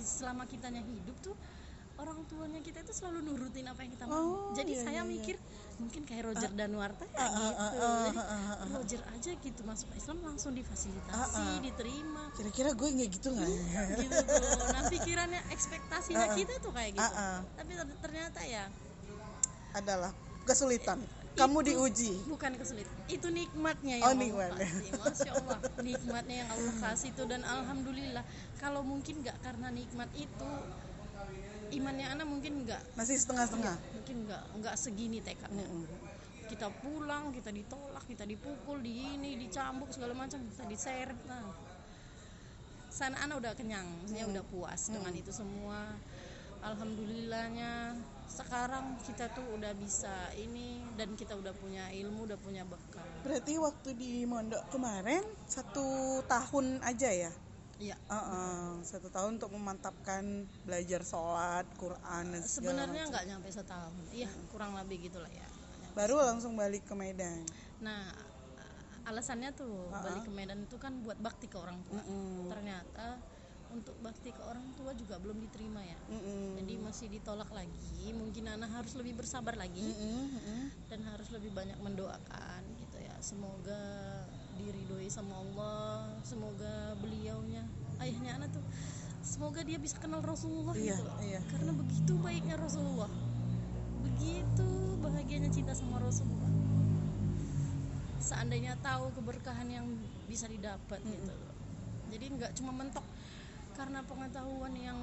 selama 0.00 0.44
kitanya 0.48 0.80
hidup 0.80 1.16
tuh 1.20 1.36
orang 2.00 2.24
tuanya 2.32 2.60
kita 2.64 2.80
itu 2.80 2.92
selalu 2.96 3.28
nurutin 3.28 3.68
apa 3.68 3.84
yang 3.84 3.92
kita 3.92 4.04
mau. 4.08 4.16
Oh, 4.16 4.56
Jadi 4.56 4.72
iya, 4.72 4.80
saya 4.80 5.00
iya, 5.04 5.12
iya. 5.36 5.36
Mungkin 5.80 6.02
kayak 6.04 6.22
Roger 6.28 6.50
Danuarta 6.52 7.04
ya 7.08 7.16
uh, 7.16 7.24
gitu. 7.24 7.40
uh, 7.40 7.54
uh, 7.56 7.72
uh, 7.72 8.08
uh, 8.20 8.52
uh. 8.60 8.68
Roger 8.76 9.00
aja 9.10 9.30
gitu 9.34 9.60
masuk 9.64 9.88
Islam 9.96 10.18
langsung 10.20 10.52
difasilitasi, 10.52 11.16
Uh-uh. 11.40 11.58
diterima. 11.64 12.22
kira-kira 12.36 12.70
gue 12.76 12.88
nggak 12.92 13.08
gitu 13.16 13.28
nggak 13.32 13.48
ya? 13.48 13.82
gitu 13.96 14.16
tuh. 14.20 14.68
Nah 14.76 14.82
pikirannya 14.86 15.40
ekspektasinya 15.48 16.26
Uh-uh. 16.28 16.36
kita 16.36 16.52
tuh 16.60 16.70
kayak 16.70 16.90
gitu. 16.94 17.08
Uh-uh. 17.08 17.36
Tapi 17.56 17.72
ter- 17.74 17.98
ternyata 18.04 18.40
ya 18.44 18.64
adalah 19.72 20.12
kesulitan 20.44 21.00
kamu 21.30 21.58
Itu 21.62 21.68
diuji 21.72 22.12
bukan 22.26 22.52
kesulitan. 22.58 22.94
Itu 23.06 23.28
nikmatnya 23.30 24.02
Oh, 24.02 24.12
yang 24.12 24.18
nikmat. 24.18 24.50
Allah 24.50 24.66
kasih. 24.66 24.92
Masya 24.98 25.30
Allah 25.38 25.58
nikmatnya 25.80 26.36
yang 26.44 26.50
Allah 26.50 26.74
kasih 26.82 27.08
itu 27.14 27.22
dan 27.24 27.40
alhamdulillah 27.46 28.24
kalau 28.58 28.82
mungkin 28.82 29.22
nggak 29.22 29.38
karena 29.40 29.68
nikmat 29.70 30.10
itu 30.18 30.50
imannya 31.72 32.06
anak 32.10 32.26
mungkin 32.26 32.66
nggak 32.66 32.82
masih 32.98 33.16
setengah-setengah 33.18 33.76
mungkin 33.94 34.16
nggak 34.26 34.42
nggak 34.60 34.74
segini 34.76 35.18
tekadnya. 35.22 35.66
Mm-mm. 35.66 35.86
Kita 36.50 36.66
pulang 36.82 37.30
kita 37.30 37.54
ditolak 37.54 38.02
kita 38.10 38.26
dipukul 38.26 38.82
di 38.82 39.18
ini 39.18 39.38
dicambuk 39.38 39.90
segala 39.94 40.14
macam 40.18 40.42
kita 40.50 40.66
diseret. 40.66 41.18
Nah 41.30 41.46
sana 42.90 43.22
anak 43.22 43.38
udah 43.38 43.52
kenyang, 43.54 43.86
maksudnya 44.02 44.26
udah 44.26 44.44
puas 44.50 44.90
dengan 44.90 45.14
itu 45.14 45.30
semua. 45.30 45.94
Alhamdulillahnya 46.60 47.96
sekarang 48.28 49.00
kita 49.08 49.32
tuh 49.32 49.42
udah 49.56 49.72
bisa 49.78 50.12
ini 50.36 50.84
dan 50.98 51.16
kita 51.16 51.32
udah 51.32 51.56
punya 51.56 51.88
ilmu, 51.88 52.28
udah 52.28 52.38
punya 52.38 52.62
bekal. 52.68 53.02
berarti 53.24 53.56
waktu 53.56 53.90
di 53.96 54.12
mondok 54.24 54.64
kemarin 54.72 55.24
satu 55.44 56.20
tahun 56.24 56.80
aja 56.84 57.10
ya 57.10 57.32
Iya. 57.80 57.96
Uh-uh, 58.12 58.84
satu 58.84 59.08
tahun 59.08 59.40
untuk 59.40 59.56
memantapkan 59.56 60.44
belajar 60.68 61.00
sholat, 61.00 61.64
Quran 61.80 62.36
dan 62.36 62.42
Sebenarnya 62.44 63.08
nggak 63.08 63.24
nyampe 63.24 63.48
setahun. 63.48 63.96
Iya, 64.12 64.28
kurang 64.52 64.76
lebih 64.76 65.08
gitulah 65.08 65.32
ya. 65.32 65.48
Baru 65.96 66.20
langsung 66.20 66.54
balik 66.60 66.84
ke 66.84 66.92
Medan. 66.92 67.40
Nah, 67.80 68.12
alasannya 69.08 69.56
tuh 69.56 69.88
Uh-uh. 69.88 70.04
balik 70.04 70.22
ke 70.28 70.32
Medan 70.32 70.60
itu 70.68 70.76
kan 70.76 70.92
buat 71.00 71.16
bakti 71.16 71.48
ke 71.48 71.56
orang 71.56 71.80
tua. 71.88 72.04
Mm-mm. 72.04 72.52
Ternyata 72.52 73.16
untuk 73.70 73.94
bakti 74.02 74.34
ke 74.34 74.42
orang 74.44 74.66
tua 74.76 74.90
juga 74.92 75.16
belum 75.22 75.40
diterima 75.40 75.80
ya. 75.80 75.98
Jadi 76.60 76.74
masih 76.84 77.06
ditolak 77.08 77.48
lagi. 77.54 78.12
Mungkin 78.12 78.44
anak 78.50 78.70
harus 78.76 78.92
lebih 78.98 79.16
bersabar 79.16 79.56
lagi 79.56 79.94
dan 80.90 81.00
harus 81.08 81.30
lebih 81.32 81.54
banyak 81.54 81.78
mendoakan 81.80 82.60
gitu 82.76 82.98
ya. 83.00 83.14
Semoga 83.22 83.82
diridhoi 84.62 85.08
sama 85.08 85.34
Allah, 85.36 86.06
semoga 86.22 86.94
beliaunya 87.00 87.64
ayahnya 87.98 88.36
anak 88.36 88.48
tuh 88.52 88.64
semoga 89.20 89.60
dia 89.60 89.76
bisa 89.76 90.00
kenal 90.00 90.20
Rasulullah 90.20 90.72
Iya, 90.72 90.96
gitu 90.96 91.04
iya. 91.22 91.40
Karena 91.52 91.72
begitu 91.72 92.12
baiknya 92.16 92.56
Rasulullah. 92.56 93.10
Begitu 94.00 94.68
bahagianya 94.98 95.52
cinta 95.52 95.76
sama 95.76 96.00
Rasulullah. 96.00 96.48
Seandainya 98.20 98.76
tahu 98.80 99.12
keberkahan 99.16 99.68
yang 99.68 99.86
bisa 100.24 100.44
didapat 100.44 101.00
gitu 101.00 101.28
loh. 101.28 101.52
Jadi 102.10 102.24
nggak 102.36 102.52
cuma 102.56 102.72
mentok 102.74 103.04
karena 103.76 104.04
pengetahuan 104.04 104.74
yang 104.76 104.98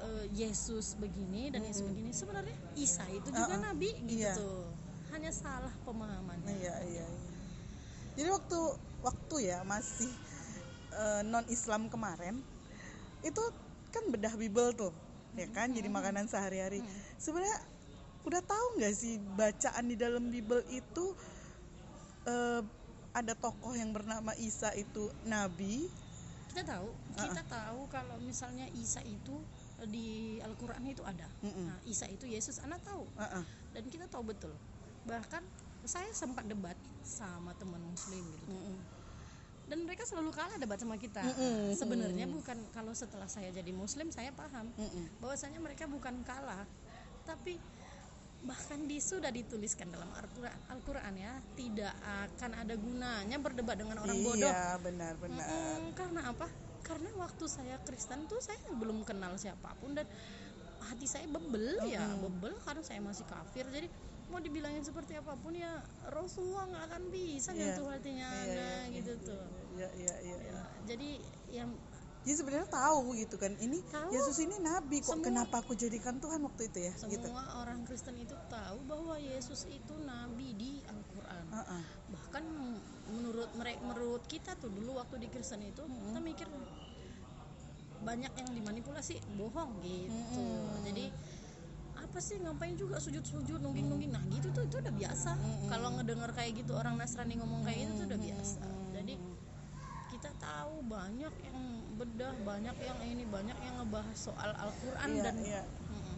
eh, 0.00 0.24
Yesus 0.32 0.96
begini 0.96 1.52
dan 1.52 1.64
Yesus 1.64 1.84
begini 1.84 2.12
sebenarnya 2.12 2.56
Isa 2.76 3.04
itu 3.12 3.28
juga 3.28 3.56
Uh-uh. 3.56 3.66
nabi 3.66 3.92
Iya. 4.08 4.32
gitu. 4.32 4.72
Hanya 5.12 5.28
salah 5.28 5.72
pemahamannya. 5.84 6.48
Iya, 6.48 6.74
iya, 6.88 7.04
iya. 7.04 7.28
Jadi 8.16 8.28
waktu 8.28 8.60
waktu 9.02 9.50
ya 9.52 9.66
masih 9.66 10.10
non 11.26 11.44
Islam 11.48 11.88
kemarin 11.88 12.38
itu 13.22 13.42
kan 13.92 14.08
bedah 14.08 14.34
Bible 14.34 14.72
tuh, 14.74 14.92
ya 15.36 15.46
kan? 15.52 15.70
Jadi 15.72 15.88
makanan 15.88 16.26
sehari-hari. 16.26 16.80
Sebenarnya 17.20 17.60
udah 18.22 18.42
tahu 18.42 18.66
nggak 18.78 18.94
sih 18.94 19.18
bacaan 19.34 19.84
di 19.90 19.96
dalam 19.98 20.30
Bible 20.30 20.62
itu 20.70 21.14
eh, 22.26 22.62
ada 23.12 23.34
tokoh 23.36 23.74
yang 23.74 23.90
bernama 23.92 24.32
Isa 24.38 24.70
itu 24.78 25.10
nabi. 25.26 25.90
kita 26.52 26.68
tahu 26.68 26.92
kita 27.16 27.42
tahu 27.48 27.80
kalau 27.88 28.20
misalnya 28.20 28.68
Isa 28.76 29.00
itu 29.08 29.40
eh, 29.80 29.88
di 29.88 30.08
Al-Qur'an 30.44 30.84
itu 30.84 31.00
ada 31.02 31.24
Mm-mm. 31.40 31.64
nah 31.64 31.78
Isa 31.88 32.04
itu 32.12 32.28
Yesus 32.28 32.60
anak 32.60 32.84
tahu 32.84 33.08
Uh-uh. 33.16 33.44
dan 33.72 33.84
kita 33.88 34.04
tahu 34.06 34.30
betul 34.30 34.52
bahkan 35.08 35.40
saya 35.84 36.10
sempat 36.14 36.46
debat 36.46 36.78
sama 37.02 37.52
teman 37.58 37.82
muslim 37.82 38.22
gitu 38.22 38.46
Mm-mm. 38.50 38.78
dan 39.66 39.78
mereka 39.82 40.06
selalu 40.06 40.30
kalah 40.30 40.54
debat 40.58 40.78
sama 40.78 40.94
kita 40.96 41.22
Mm-mm, 41.22 41.74
sebenarnya 41.74 42.26
bukan 42.30 42.58
kalau 42.70 42.94
setelah 42.94 43.26
saya 43.26 43.50
jadi 43.50 43.70
muslim 43.74 44.10
saya 44.14 44.30
paham 44.30 44.70
Mm-mm. 44.78 45.18
bahwasanya 45.18 45.58
mereka 45.58 45.90
bukan 45.90 46.22
kalah 46.22 46.62
tapi 47.22 47.58
bahkan 48.42 48.90
di 48.90 48.98
sudah 48.98 49.30
dituliskan 49.30 49.86
dalam 49.86 50.10
Al-Qur'an 50.18 50.58
Al-Qur'an 50.74 51.14
ya 51.14 51.38
tidak 51.54 51.94
akan 52.02 52.50
ada 52.58 52.74
gunanya 52.74 53.38
berdebat 53.38 53.78
dengan 53.78 54.02
orang 54.02 54.18
bodoh 54.18 54.50
Iya, 54.50 54.82
benar-benar. 54.82 55.46
Mm-mm, 55.46 55.94
karena 55.94 56.20
apa? 56.26 56.50
Karena 56.82 57.10
waktu 57.22 57.46
saya 57.46 57.78
Kristen 57.86 58.26
tuh 58.26 58.42
saya 58.42 58.58
belum 58.74 59.06
kenal 59.06 59.38
siapa 59.38 59.70
pun 59.78 59.94
dan 59.94 60.02
hati 60.82 61.06
saya 61.06 61.30
bebel 61.30 61.86
ya, 61.86 62.02
bebel 62.18 62.50
karena 62.66 62.82
saya 62.82 62.98
masih 62.98 63.22
kafir. 63.30 63.62
Jadi 63.70 63.86
mau 64.32 64.40
dibilangin 64.40 64.80
seperti 64.80 65.12
apa 65.14 65.36
pun 65.36 65.52
ya 65.52 65.76
Rasulullah 66.08 66.64
nggak 66.66 66.84
akan 66.86 67.02
bisa 67.08 67.50
Iya. 67.50 67.58
nyentuh 67.68 67.86
hatinya 67.86 68.24
Iya, 68.26 68.40
Anda 68.40 68.56
iya, 68.56 68.72
iya. 68.82 69.00
gitu 69.04 69.34
iya 69.70 69.88
iya 69.94 70.14
iya 70.22 70.36
Ya, 70.42 70.60
jadi 70.86 71.10
yang 71.52 71.70
jadi 72.22 72.34
sebenarnya 72.38 72.68
tahu 72.70 73.12
gitu 73.14 73.34
kan 73.34 73.52
ini 73.58 73.82
Tahu. 73.84 74.08
Yesus 74.08 74.38
ini 74.40 74.54
nabi 74.56 74.98
kok 74.98 75.10
Semua- 75.12 75.26
kenapa 75.26 75.58
aku 75.58 75.74
jadikan 75.74 76.16
Tuhan 76.16 76.38
waktu 76.40 76.62
itu 76.64 76.78
ya 76.80 76.92
semua 76.94 77.12
gitu 77.12 77.28
orang 77.34 77.82
Kristen 77.82 78.14
itu 78.16 78.32
tahu 78.48 78.78
bahwa 78.84 79.14
Yesus 79.16 79.66
itu 79.66 79.94
nabi 80.00 80.54
di 80.54 80.72
Al-Qur'an. 80.82 81.44
Heeh. 81.50 81.82
Bahkan 82.08 82.44
menurut 83.10 83.50
mereka 83.52 83.82
menurut 83.82 84.22
kita 84.24 84.54
tuh 84.54 84.70
dulu 84.70 84.96
waktu 84.96 85.18
di 85.18 85.28
Kristen 85.28 85.60
itu 85.60 85.82
kita 85.82 86.18
mikir 86.18 86.46
banyak 88.02 88.32
yang 88.32 88.48
dimanipulasi 88.52 89.18
bohong 89.34 89.78
gitu. 89.80 90.10
Mm-mm. 90.10 90.82
Jadi 90.84 91.06
apa 92.12 92.20
sih 92.20 92.36
ngapain 92.44 92.76
juga 92.76 93.00
sujud-sujud 93.00 93.64
nungging-nungging 93.64 94.12
nah 94.12 94.20
gitu 94.28 94.52
tuh 94.52 94.68
itu 94.68 94.84
udah 94.84 94.92
biasa 94.92 95.32
kalau 95.72 95.96
ngedengar 95.96 96.28
kayak 96.36 96.60
gitu 96.60 96.76
orang 96.76 97.00
Nasrani 97.00 97.40
ngomong 97.40 97.64
kayak 97.64 97.88
gitu 97.88 98.04
tuh 98.04 98.06
udah 98.12 98.20
biasa 98.20 98.60
jadi 98.92 99.14
kita 100.12 100.30
tahu 100.36 100.84
banyak 100.92 101.32
yang 101.40 101.58
bedah 101.96 102.36
banyak 102.44 102.76
yang 102.84 102.98
ini 103.00 103.24
banyak 103.24 103.56
yang 103.64 103.80
ngebahas 103.80 104.12
soal 104.12 104.52
Al-Quran 104.52 105.08
Iya, 105.08 105.22
dan 105.24 105.36
iya. 105.40 105.62
Mm-mm. 105.64 106.16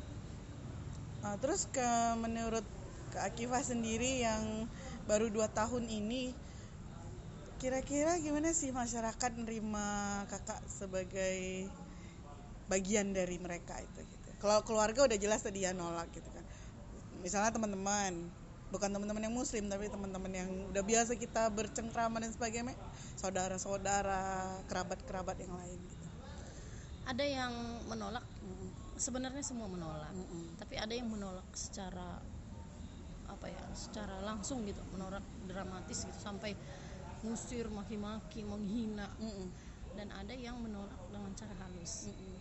Nah, 1.23 1.35
terus 1.39 1.71
ke 1.71 1.89
menurut 2.19 2.67
Kak 3.15 3.31
Akifah 3.31 3.63
sendiri 3.63 4.19
yang 4.19 4.67
baru 5.07 5.31
dua 5.31 5.47
tahun 5.47 5.87
ini 5.87 6.35
kira-kira 7.63 8.19
gimana 8.19 8.51
sih 8.51 8.75
masyarakat 8.75 9.31
nerima 9.39 10.27
kakak 10.27 10.59
sebagai 10.67 11.71
bagian 12.67 13.15
dari 13.15 13.39
mereka 13.39 13.79
itu. 13.79 14.14
Kalau 14.45 14.61
keluarga 14.69 15.09
udah 15.09 15.17
jelas 15.17 15.41
tadi 15.41 15.65
ya 15.65 15.73
nolak 15.73 16.13
gitu 16.13 16.29
kan. 16.29 16.45
Misalnya 17.25 17.49
teman-teman, 17.49 18.13
bukan 18.69 18.91
teman-teman 18.93 19.25
yang 19.25 19.33
muslim 19.33 19.65
tapi 19.73 19.89
teman-teman 19.89 20.29
yang 20.29 20.51
udah 20.69 20.85
biasa 20.85 21.17
kita 21.17 21.49
bercengkrama 21.49 22.21
dan 22.21 22.29
sebagainya, 22.29 22.77
saudara-saudara, 23.17 24.61
kerabat-kerabat 24.69 25.41
yang 25.41 25.55
lain 25.57 25.81
gitu. 25.89 26.09
ada 27.05 27.25
yang 27.25 27.53
menolak 27.85 28.25
sebenarnya 28.97 29.45
semua 29.45 29.69
menolak 29.69 30.09
Mm-mm. 30.17 30.57
tapi 30.57 30.81
ada 30.81 30.95
yang 30.97 31.05
menolak 31.05 31.45
secara 31.53 32.17
apa 33.29 33.47
ya 33.49 33.65
secara 33.77 34.25
langsung 34.25 34.65
gitu 34.65 34.81
menolak 34.89 35.21
dramatis 35.45 36.09
gitu 36.09 36.17
sampai 36.17 36.57
ngusir 37.21 37.69
maki-maki 37.69 38.41
menghina 38.45 39.13
Mm-mm. 39.21 39.49
dan 39.93 40.09
ada 40.17 40.33
yang 40.33 40.57
menolak 40.61 40.97
dengan 41.13 41.33
cara 41.37 41.53
halus 41.67 42.09
Mm-mm. 42.09 42.34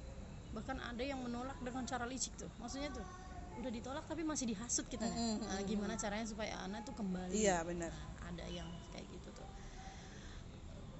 Bahkan 0.53 0.77
ada 0.77 1.03
yang 1.03 1.19
menolak 1.19 1.57
dengan 1.59 1.83
cara 1.83 2.05
licik 2.05 2.37
tuh. 2.37 2.49
Maksudnya 2.61 2.93
tuh 2.93 3.05
udah 3.53 3.71
ditolak 3.73 4.05
tapi 4.09 4.25
masih 4.25 4.49
dihasut 4.49 4.89
kita 4.89 5.05
Mm-mm, 5.05 5.45
nah, 5.45 5.61
gimana 5.61 5.93
caranya 5.93 6.25
supaya 6.25 6.57
anak 6.65 6.89
tuh 6.89 6.95
kembali? 6.97 7.37
Iya 7.37 7.61
benar. 7.61 7.93
ada 8.25 8.45
yang 8.49 8.65
kayak 8.89 9.05
gitu 9.13 9.29
tuh. 9.29 9.49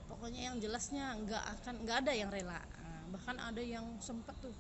Pokoknya 0.06 0.54
yang 0.54 0.62
jelasnya 0.62 1.18
nggak 1.18 1.44
akan 1.60 1.82
nggak 1.82 1.98
ada 2.06 2.14
yang 2.14 2.30
rela. 2.30 2.62
Nah, 2.62 3.10
bahkan 3.10 3.42
ada 3.42 3.58
yang 3.58 3.86
sempat 3.98 4.38
tuh 4.38 4.54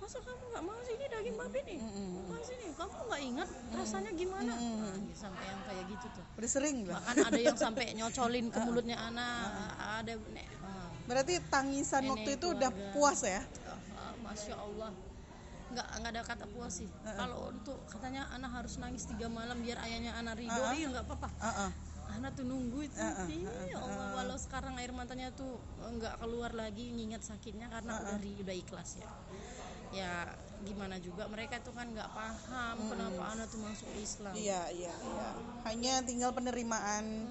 masa 0.00 0.16
kamu 0.24 0.44
nggak 0.56 0.64
mau 0.64 0.80
sih 0.80 0.94
ini 0.96 1.06
daging 1.12 1.36
babi 1.36 1.60
nih? 1.64 1.78
Mm-mm. 1.80 2.32
mau 2.32 2.40
sini 2.40 2.66
kamu 2.72 2.96
nggak 3.08 3.22
ingat 3.24 3.48
rasanya 3.76 4.10
gimana? 4.16 4.52
Nah, 4.56 4.96
sampai 5.12 5.44
yang 5.44 5.60
kayak 5.64 5.84
gitu 5.92 6.06
tuh. 6.16 6.24
Udah 6.40 6.50
sering 6.50 6.76
lah. 6.88 7.00
bahkan 7.00 7.16
ada 7.24 7.40
yang 7.40 7.56
sampai 7.56 7.84
nyocolin 7.96 8.46
ke 8.48 8.58
mulutnya 8.68 8.96
anak. 8.96 9.48
Ada 10.00 10.12
nek 10.32 10.46
ah, 10.64 10.88
Berarti 11.04 11.34
tangisan 11.52 12.04
Ini 12.04 12.10
waktu 12.12 12.30
itu 12.36 12.46
udah 12.52 12.70
puas 12.96 13.20
ya? 13.24 13.42
Masya 14.30 14.54
allah. 14.54 14.90
Nggak 15.70 15.86
nggak 16.02 16.10
ada 16.14 16.22
kata 16.26 16.44
puas 16.50 16.72
sih. 16.82 16.90
Kalau 17.02 17.50
untuk 17.50 17.78
katanya 17.86 18.26
anak 18.34 18.50
harus 18.62 18.78
nangis 18.78 19.06
tiga 19.06 19.26
malam 19.30 19.58
biar 19.62 19.78
ayahnya 19.86 20.14
anak 20.18 20.38
ridho. 20.38 20.54
Uh-uh. 20.54 20.74
iya 20.74 20.86
nggak 20.90 21.06
apa-apa. 21.06 21.28
Heeh. 21.42 21.70
anak 22.10 22.34
tuh 22.34 22.42
nunggu 22.42 22.90
itu. 22.90 22.98
Uh-uh, 22.98 23.30
Ih, 23.30 23.46
ya 23.70 23.78
Allah 23.78 24.06
walau 24.18 24.34
sekarang 24.34 24.74
air 24.82 24.90
matanya 24.90 25.30
tuh 25.30 25.62
nggak 25.78 26.18
keluar 26.18 26.50
lagi 26.50 26.90
nginget 26.90 27.22
sakitnya 27.22 27.70
karena 27.70 28.02
udah 28.02 28.18
ri- 28.18 28.38
udah 28.42 28.56
ikhlas 28.58 28.98
ya. 28.98 29.06
Ya 29.94 30.12
gimana 30.66 30.98
juga 30.98 31.30
mereka 31.30 31.62
tuh 31.62 31.70
kan 31.70 31.86
nggak 31.86 32.10
paham 32.10 32.76
kenapa 32.90 33.22
anak 33.30 33.46
tuh 33.46 33.62
masuk 33.62 33.90
Islam. 33.94 34.34
Iya, 34.34 34.74
iya, 34.74 34.90
iya. 34.90 35.28
Hanya 35.70 36.02
tinggal 36.02 36.34
penerimaan 36.34 37.30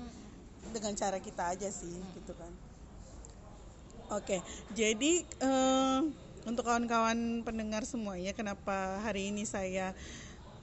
dengan 0.71 0.95
cara 0.95 1.19
kita 1.19 1.51
aja 1.55 1.67
sih, 1.67 1.99
gitu 2.15 2.31
kan. 2.39 2.51
Oke, 4.15 4.41
jadi 4.73 5.11
eh, 5.21 5.99
untuk 6.47 6.63
kawan-kawan 6.63 7.43
pendengar 7.43 7.83
semuanya, 7.83 8.31
kenapa 8.31 9.03
hari 9.03 9.33
ini 9.33 9.43
saya 9.43 9.91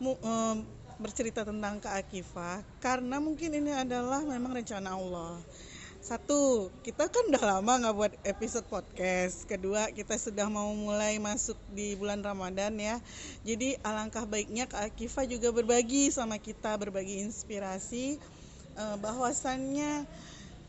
eh, 0.01 0.57
bercerita 0.97 1.45
tentang 1.45 1.83
Kak 1.83 2.07
Akifah? 2.07 2.65
Karena 2.81 3.21
mungkin 3.21 3.53
ini 3.53 3.73
adalah 3.73 4.25
memang 4.25 4.57
rencana 4.57 4.97
Allah. 4.97 5.37
Satu, 6.07 6.71
kita 6.87 7.11
kan 7.11 7.27
udah 7.27 7.59
lama 7.59 7.73
nggak 7.83 7.97
buat 7.99 8.15
episode 8.23 8.71
podcast. 8.71 9.43
Kedua, 9.43 9.91
kita 9.91 10.15
sudah 10.15 10.47
mau 10.47 10.71
mulai 10.71 11.19
masuk 11.19 11.59
di 11.75 11.99
bulan 11.99 12.23
Ramadan 12.23 12.79
ya. 12.79 13.03
Jadi 13.43 13.75
alangkah 13.83 14.23
baiknya 14.23 14.71
Kak 14.71 14.95
Akifah 14.95 15.27
juga 15.27 15.51
berbagi 15.51 16.15
sama 16.15 16.39
kita, 16.39 16.79
berbagi 16.79 17.27
inspirasi 17.27 18.23
eh, 18.79 18.97
bahwasannya 19.03 20.07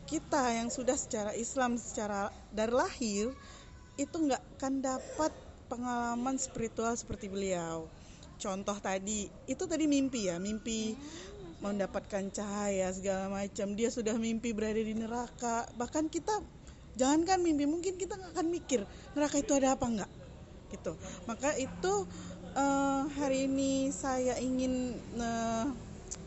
kita 0.08 0.56
yang 0.56 0.72
sudah 0.72 0.96
secara 0.96 1.36
Islam 1.36 1.76
secara 1.76 2.32
dari 2.48 2.72
lahir 2.72 3.30
itu 3.98 4.14
nggak 4.14 4.42
akan 4.56 4.74
dapat 4.78 5.32
pengalaman 5.66 6.38
spiritual 6.38 6.94
seperti 6.94 7.26
beliau. 7.28 7.90
Contoh 8.38 8.78
tadi, 8.78 9.26
itu 9.50 9.64
tadi 9.66 9.90
mimpi 9.90 10.30
ya, 10.30 10.38
mimpi 10.38 10.94
mendapatkan 11.58 12.30
cahaya 12.30 12.88
segala 12.94 13.26
macam. 13.26 13.74
Dia 13.74 13.90
sudah 13.90 14.14
mimpi 14.14 14.54
berada 14.54 14.78
di 14.78 14.94
neraka. 14.94 15.66
Bahkan 15.74 16.06
kita 16.06 16.38
jangankan 16.94 17.42
mimpi, 17.42 17.66
mungkin 17.66 17.98
kita 17.98 18.14
nggak 18.14 18.38
akan 18.38 18.46
mikir 18.48 18.86
neraka 19.18 19.42
itu 19.42 19.52
ada 19.58 19.74
apa 19.74 19.86
nggak, 19.90 20.10
gitu. 20.70 20.94
Maka 21.26 21.58
itu 21.58 22.06
eh, 22.54 23.02
hari 23.18 23.50
ini 23.50 23.90
saya 23.90 24.38
ingin 24.38 24.94
eh, 25.18 25.66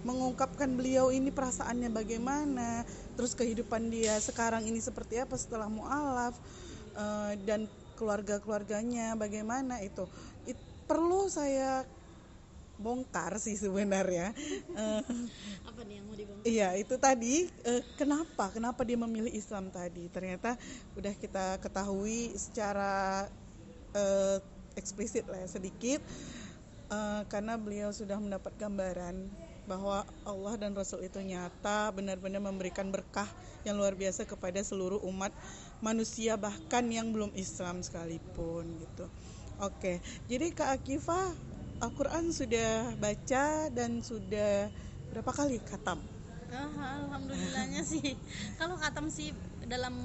mengungkapkan 0.03 0.67
beliau 0.75 1.15
ini 1.15 1.31
perasaannya 1.31 1.95
bagaimana, 1.95 2.83
terus 3.15 3.31
kehidupan 3.31 3.87
dia 3.87 4.19
sekarang 4.19 4.67
ini 4.67 4.83
seperti 4.83 5.23
apa 5.23 5.39
setelah 5.39 5.71
mualaf 5.71 6.35
eh, 6.95 7.33
dan 7.45 7.67
keluarga-keluarganya 7.99 9.13
bagaimana 9.15 9.79
itu. 9.85 10.07
It- 10.49 10.59
perlu 10.89 11.31
saya 11.31 11.85
bongkar 12.81 13.37
sih 13.37 13.55
sebenarnya. 13.55 14.33
Eh, 14.73 15.01
apa 15.67 15.79
nih 15.85 16.01
yang 16.01 16.05
mau 16.09 16.15
dibahas 16.17 16.43
Iya 16.43 16.69
itu 16.79 16.95
tadi 16.97 17.45
eh, 17.63 17.83
kenapa 17.95 18.49
kenapa 18.49 18.81
dia 18.81 18.97
memilih 18.97 19.29
Islam 19.29 19.69
tadi 19.69 20.09
ternyata 20.09 20.57
udah 20.97 21.13
kita 21.13 21.61
ketahui 21.61 22.33
secara 22.33 23.29
eh, 23.93 24.37
eksplisit 24.73 25.27
lah 25.29 25.45
ya, 25.45 25.47
sedikit 25.47 26.01
eh, 26.89 27.21
karena 27.29 27.55
beliau 27.61 27.93
sudah 27.93 28.17
mendapat 28.17 28.51
gambaran 28.57 29.29
bahwa 29.69 30.03
Allah 30.25 30.57
dan 30.57 30.73
Rasul 30.73 31.05
itu 31.05 31.21
nyata 31.21 31.93
benar-benar 31.93 32.41
memberikan 32.41 32.89
berkah 32.89 33.29
yang 33.61 33.77
luar 33.77 33.93
biasa 33.93 34.25
kepada 34.25 34.57
seluruh 34.65 34.97
umat 35.05 35.29
manusia 35.81 36.37
bahkan 36.37 36.85
yang 36.89 37.09
belum 37.11 37.33
Islam 37.35 37.81
sekalipun 37.81 38.65
gitu. 38.81 39.05
Oke 39.61 40.01
jadi 40.25 40.49
Kak 40.53 40.81
Akifah 40.81 41.33
Al-Quran 41.81 42.29
sudah 42.29 42.93
baca 42.97 43.45
dan 43.73 44.01
sudah 44.05 44.69
berapa 45.09 45.31
kali 45.33 45.57
khatam? 45.65 45.97
Ah, 46.51 46.99
alhamdulillahnya 47.07 47.81
sih 47.81 48.13
kalau 48.59 48.75
katam 48.75 49.07
sih 49.07 49.31
dalam 49.65 49.95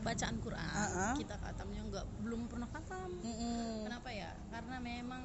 bacaan 0.00 0.40
Quran 0.40 0.64
Ah, 0.72 1.12
ah. 1.12 1.14
kita 1.18 1.36
katamnya 1.36 1.82
nggak 1.92 2.06
belum 2.24 2.48
pernah 2.48 2.68
katam 2.72 3.12
Mm-mm. 3.20 3.84
kenapa 3.84 4.08
ya 4.08 4.30
karena 4.48 4.76
memang 4.80 5.22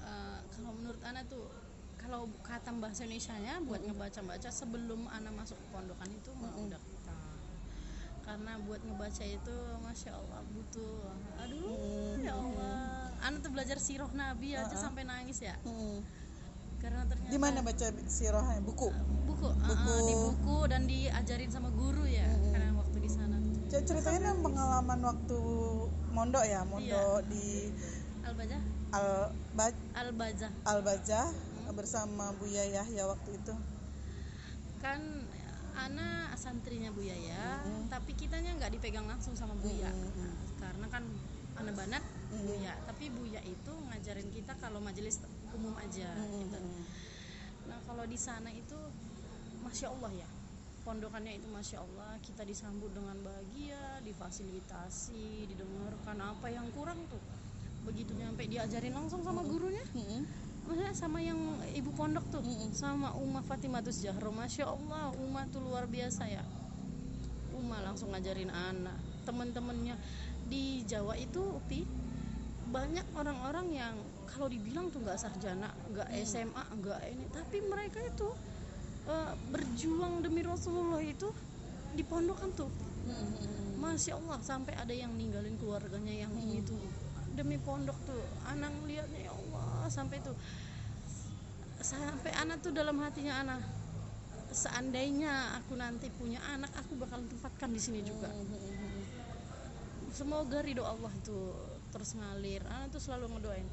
eh, 0.00 0.38
kalau 0.56 0.72
menurut 0.80 1.00
Ana 1.04 1.20
tuh 1.28 1.44
kalau 2.00 2.30
katam 2.40 2.78
bahasa 2.80 3.02
Indonesia-nya 3.04 3.60
buat 3.66 3.82
ngebaca-baca 3.84 4.48
sebelum 4.48 5.10
Ana 5.12 5.28
masuk 5.34 5.58
ke 5.58 5.66
pondokan 5.74 6.08
itu 6.08 6.30
mah 6.38 6.54
udah 6.56 6.80
katam 6.80 6.95
karena 8.26 8.58
buat 8.60 8.82
ngebaca 8.82 9.24
itu 9.24 9.56
masya 9.80 10.10
Allah 10.12 10.40
butuh. 10.44 11.14
Aduh 11.46 12.18
ya 12.18 12.34
Allah. 12.34 13.14
Ana 13.22 13.36
tuh 13.38 13.50
belajar 13.50 13.78
sirah 13.78 14.10
Nabi 14.10 14.52
aja 14.52 14.74
sampai 14.74 15.06
nangis 15.06 15.40
ya? 15.40 15.54
Mm. 15.62 16.02
karena 16.76 17.08
ternyata 17.08 17.32
Di 17.32 17.38
mana 17.40 17.58
baca 17.64 17.86
sirahnya? 18.06 18.60
Buku. 18.60 18.92
buku, 19.26 19.48
ah, 19.48 19.72
ah, 19.72 20.00
di 20.04 20.14
buku 20.14 20.58
dan 20.68 20.84
diajarin 20.84 21.48
sama 21.48 21.72
guru 21.72 22.04
ya 22.04 22.28
karena 22.52 22.76
waktu 22.76 23.00
di 23.00 23.10
sana. 23.10 23.40
C- 23.66 23.80
Ceritanya 23.82 24.30
kan 24.30 24.36
pengalaman 24.44 25.00
waktu 25.02 25.38
mondok 26.12 26.44
ya, 26.44 26.62
mondok 26.62 27.24
di 27.26 27.72
al 28.22 28.34
bajah 28.36 28.60
Al 28.92 29.08
Ba- 29.56 29.82
al 29.96 30.08
bajah 30.14 30.50
Al 30.62 30.80
Bajah 30.84 31.26
bersama 31.72 32.30
Buya 32.36 32.62
Yahya 32.68 33.08
waktu 33.08 33.34
itu. 33.34 33.54
kan 34.78 35.00
Ana 35.76 36.32
santrinya 36.36 36.88
Buya 36.90 37.12
ya 37.12 37.60
tapi 37.92 38.16
kitanya 38.16 38.56
nggak 38.56 38.72
dipegang 38.76 39.04
langsung 39.04 39.36
sama 39.36 39.52
Buya 39.56 39.92
Nah, 39.92 40.32
karena 40.60 40.86
kan 40.88 41.04
Ana 41.56 41.72
banat 41.72 42.04
Buya 42.32 42.72
tapi 42.84 43.12
Buya 43.12 43.40
itu 43.44 43.72
ngajarin 43.88 44.28
kita 44.32 44.56
kalau 44.56 44.80
majelis 44.80 45.20
umum 45.52 45.72
aja 45.76 46.10
gitu. 46.16 46.58
nah 47.66 47.78
kalau 47.84 48.04
di 48.04 48.18
sana 48.20 48.52
itu 48.52 48.76
masya 49.60 49.90
Allah 49.90 50.12
ya. 50.14 50.28
Pondokannya 50.86 51.34
itu 51.34 51.50
masya 51.50 51.82
Allah. 51.82 52.14
Kita 52.22 52.46
disambut 52.46 52.94
dengan 52.94 53.18
bahagia 53.18 53.98
difasilitasi 54.06 55.50
didengarkan 55.50 56.14
apa 56.22 56.46
yang 56.46 56.70
kurang 56.70 57.02
tuh. 57.10 57.18
Begitu 57.82 58.14
nyampe 58.14 58.46
diajarin 58.46 58.94
langsung 58.94 59.26
sama 59.26 59.42
gurunya 59.42 59.82
Mm-mm. 59.98 60.22
Maksudnya 60.66 60.94
sama 60.98 61.22
yang 61.22 61.38
ibu 61.72 61.94
pondok 61.94 62.26
tuh? 62.28 62.42
Mm-mm. 62.42 62.74
sama 62.74 63.14
Uma 63.14 63.40
Fatimatus 63.46 64.02
Jahro. 64.02 64.34
Masya 64.34 64.66
Allah 64.66 65.14
Uma 65.22 65.46
tuh 65.48 65.62
luar 65.62 65.86
biasa 65.86 66.26
ya. 66.26 66.42
Uma 67.54 67.78
langsung 67.86 68.10
ngajarin 68.10 68.50
anak. 68.50 68.98
Teman-temannya 69.22 69.94
di 70.46 70.82
Jawa 70.86 71.14
itu 71.14 71.38
Upi 71.38 71.86
banyak 72.66 73.06
orang-orang 73.14 73.66
yang 73.70 73.94
kalau 74.26 74.50
dibilang 74.50 74.90
tuh 74.90 74.98
nggak 75.06 75.16
sarjana 75.22 75.70
nggak 75.94 76.08
SMA 76.26 76.64
nggak 76.82 77.00
ini. 77.14 77.24
Tapi 77.30 77.56
mereka 77.62 78.02
itu 78.02 78.28
eh, 79.06 79.32
berjuang 79.54 80.26
demi 80.26 80.42
Rasulullah 80.42 81.00
itu 81.00 81.30
di 81.94 82.02
pondokan 82.02 82.50
tuh. 82.58 82.70
Mm-mm. 83.06 83.78
Masya 83.78 84.18
Allah 84.18 84.42
sampai 84.42 84.74
ada 84.74 84.90
yang 84.90 85.14
ninggalin 85.14 85.54
keluarganya 85.62 86.26
yang 86.26 86.32
ini 86.34 86.58
tuh 86.66 86.82
demi 87.36 87.60
pondok 87.60 87.94
tuh 88.08 88.24
anak 88.48 88.72
lihatnya 88.88 89.28
ya 89.28 89.32
Allah 89.86 90.02
sampai 90.02 90.18
tuh 90.18 90.34
sampai 91.78 92.34
anak 92.42 92.58
tuh 92.58 92.74
dalam 92.74 92.98
hatinya 92.98 93.38
anak 93.38 93.62
seandainya 94.50 95.62
aku 95.62 95.78
nanti 95.78 96.10
punya 96.10 96.42
anak 96.50 96.74
aku 96.74 96.98
bakal 96.98 97.22
tempatkan 97.22 97.70
di 97.70 97.78
sini 97.78 98.02
juga. 98.02 98.26
Semoga 100.10 100.58
ridho 100.66 100.82
Allah 100.82 101.14
itu 101.14 101.38
terus 101.94 102.18
ngalir. 102.18 102.66
Anak 102.66 102.98
tuh 102.98 102.98
selalu 102.98 103.38
ngedoain. 103.38 103.68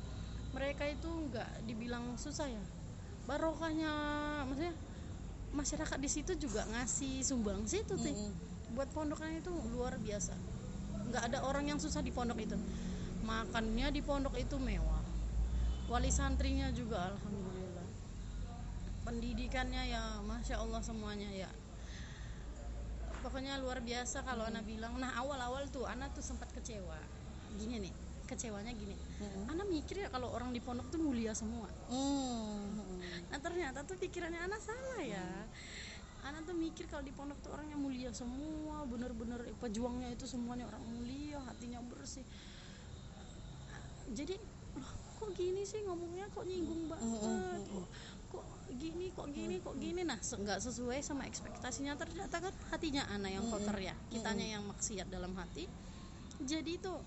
Mereka 0.54 0.86
itu 0.94 1.10
nggak 1.10 1.66
dibilang 1.66 2.14
susah 2.22 2.46
ya. 2.46 2.62
Barokahnya 3.26 3.90
maksudnya 4.46 4.78
masyarakat 5.58 5.98
di 5.98 6.10
situ 6.14 6.38
juga 6.38 6.62
ngasih 6.78 7.26
sumbang 7.26 7.66
sih. 7.66 7.82
Tuh 7.90 7.98
Tih. 7.98 8.14
Mm-mm. 8.14 8.78
buat 8.78 8.90
pondokan 8.94 9.34
itu 9.34 9.50
luar 9.74 9.98
biasa. 9.98 10.38
Nggak 11.10 11.24
ada 11.34 11.42
orang 11.42 11.74
yang 11.74 11.82
susah 11.82 12.06
di 12.06 12.14
pondok 12.14 12.38
itu. 12.38 12.58
Makannya 13.26 13.90
di 13.90 14.06
pondok 14.06 14.38
itu 14.38 14.62
mewah 14.62 14.93
wali 15.92 16.12
santrinya 16.12 16.72
juga 16.72 17.12
alhamdulillah 17.12 17.88
pendidikannya 19.04 19.84
ya 19.92 20.04
masya 20.24 20.64
Allah 20.64 20.80
semuanya 20.80 21.30
ya 21.32 21.50
pokoknya 23.24 23.60
luar 23.60 23.80
biasa 23.84 24.24
kalau 24.24 24.48
anak 24.48 24.64
bilang 24.68 24.96
nah 25.00 25.16
awal-awal 25.20 25.68
tuh 25.72 25.88
anak 25.88 26.12
tuh 26.16 26.24
sempat 26.24 26.52
kecewa 26.56 27.00
gini 27.60 27.88
nih 27.88 27.94
kecewanya 28.28 28.72
gini 28.72 28.96
Mm-mm. 29.20 29.52
anak 29.52 29.68
mikir 29.68 30.08
ya 30.08 30.10
kalau 30.12 30.32
orang 30.32 30.56
di 30.56 30.64
pondok 30.64 30.88
tuh 30.92 31.00
mulia 31.04 31.36
semua 31.36 31.68
Mm. 31.92 32.84
Nah 33.30 33.40
ternyata 33.42 33.86
tuh 33.86 33.98
pikirannya 33.98 34.42
anak 34.46 34.62
salah 34.62 35.02
ya. 35.02 35.26
Anak 36.24 36.48
tuh 36.48 36.56
mikir 36.56 36.88
kalau 36.88 37.04
di 37.04 37.12
pondok 37.12 37.38
tuh 37.44 37.52
orangnya 37.54 37.76
mulia 37.76 38.10
semua, 38.16 38.88
bener-bener 38.88 39.44
pejuangnya 39.60 40.10
itu 40.14 40.24
semuanya 40.24 40.70
orang 40.70 40.82
mulia, 40.88 41.42
hatinya 41.46 41.84
bersih. 41.84 42.24
Jadi 44.14 44.38
kok 45.24 45.32
gini 45.40 45.64
sih 45.64 45.80
ngomongnya? 45.88 46.28
Kok 46.36 46.44
nyinggung 46.44 46.92
banget, 46.92 47.64
kok, 47.72 47.88
kok 48.36 48.46
gini, 48.76 49.08
kok 49.16 49.28
gini, 49.32 49.56
kok 49.64 49.76
gini. 49.80 50.02
Nah 50.04 50.20
nggak 50.20 50.60
sesuai 50.60 51.00
sama 51.00 51.24
ekspektasinya. 51.24 51.96
Ternyata 51.96 52.44
kan 52.44 52.54
hatinya 52.76 53.08
anak 53.08 53.32
yang 53.40 53.48
kotor 53.48 53.80
ya, 53.80 53.96
kitanya 54.12 54.60
yang 54.60 54.68
maksiat 54.68 55.08
dalam 55.08 55.32
hati. 55.40 55.64
Jadi 56.44 56.76
tuh 56.84 57.00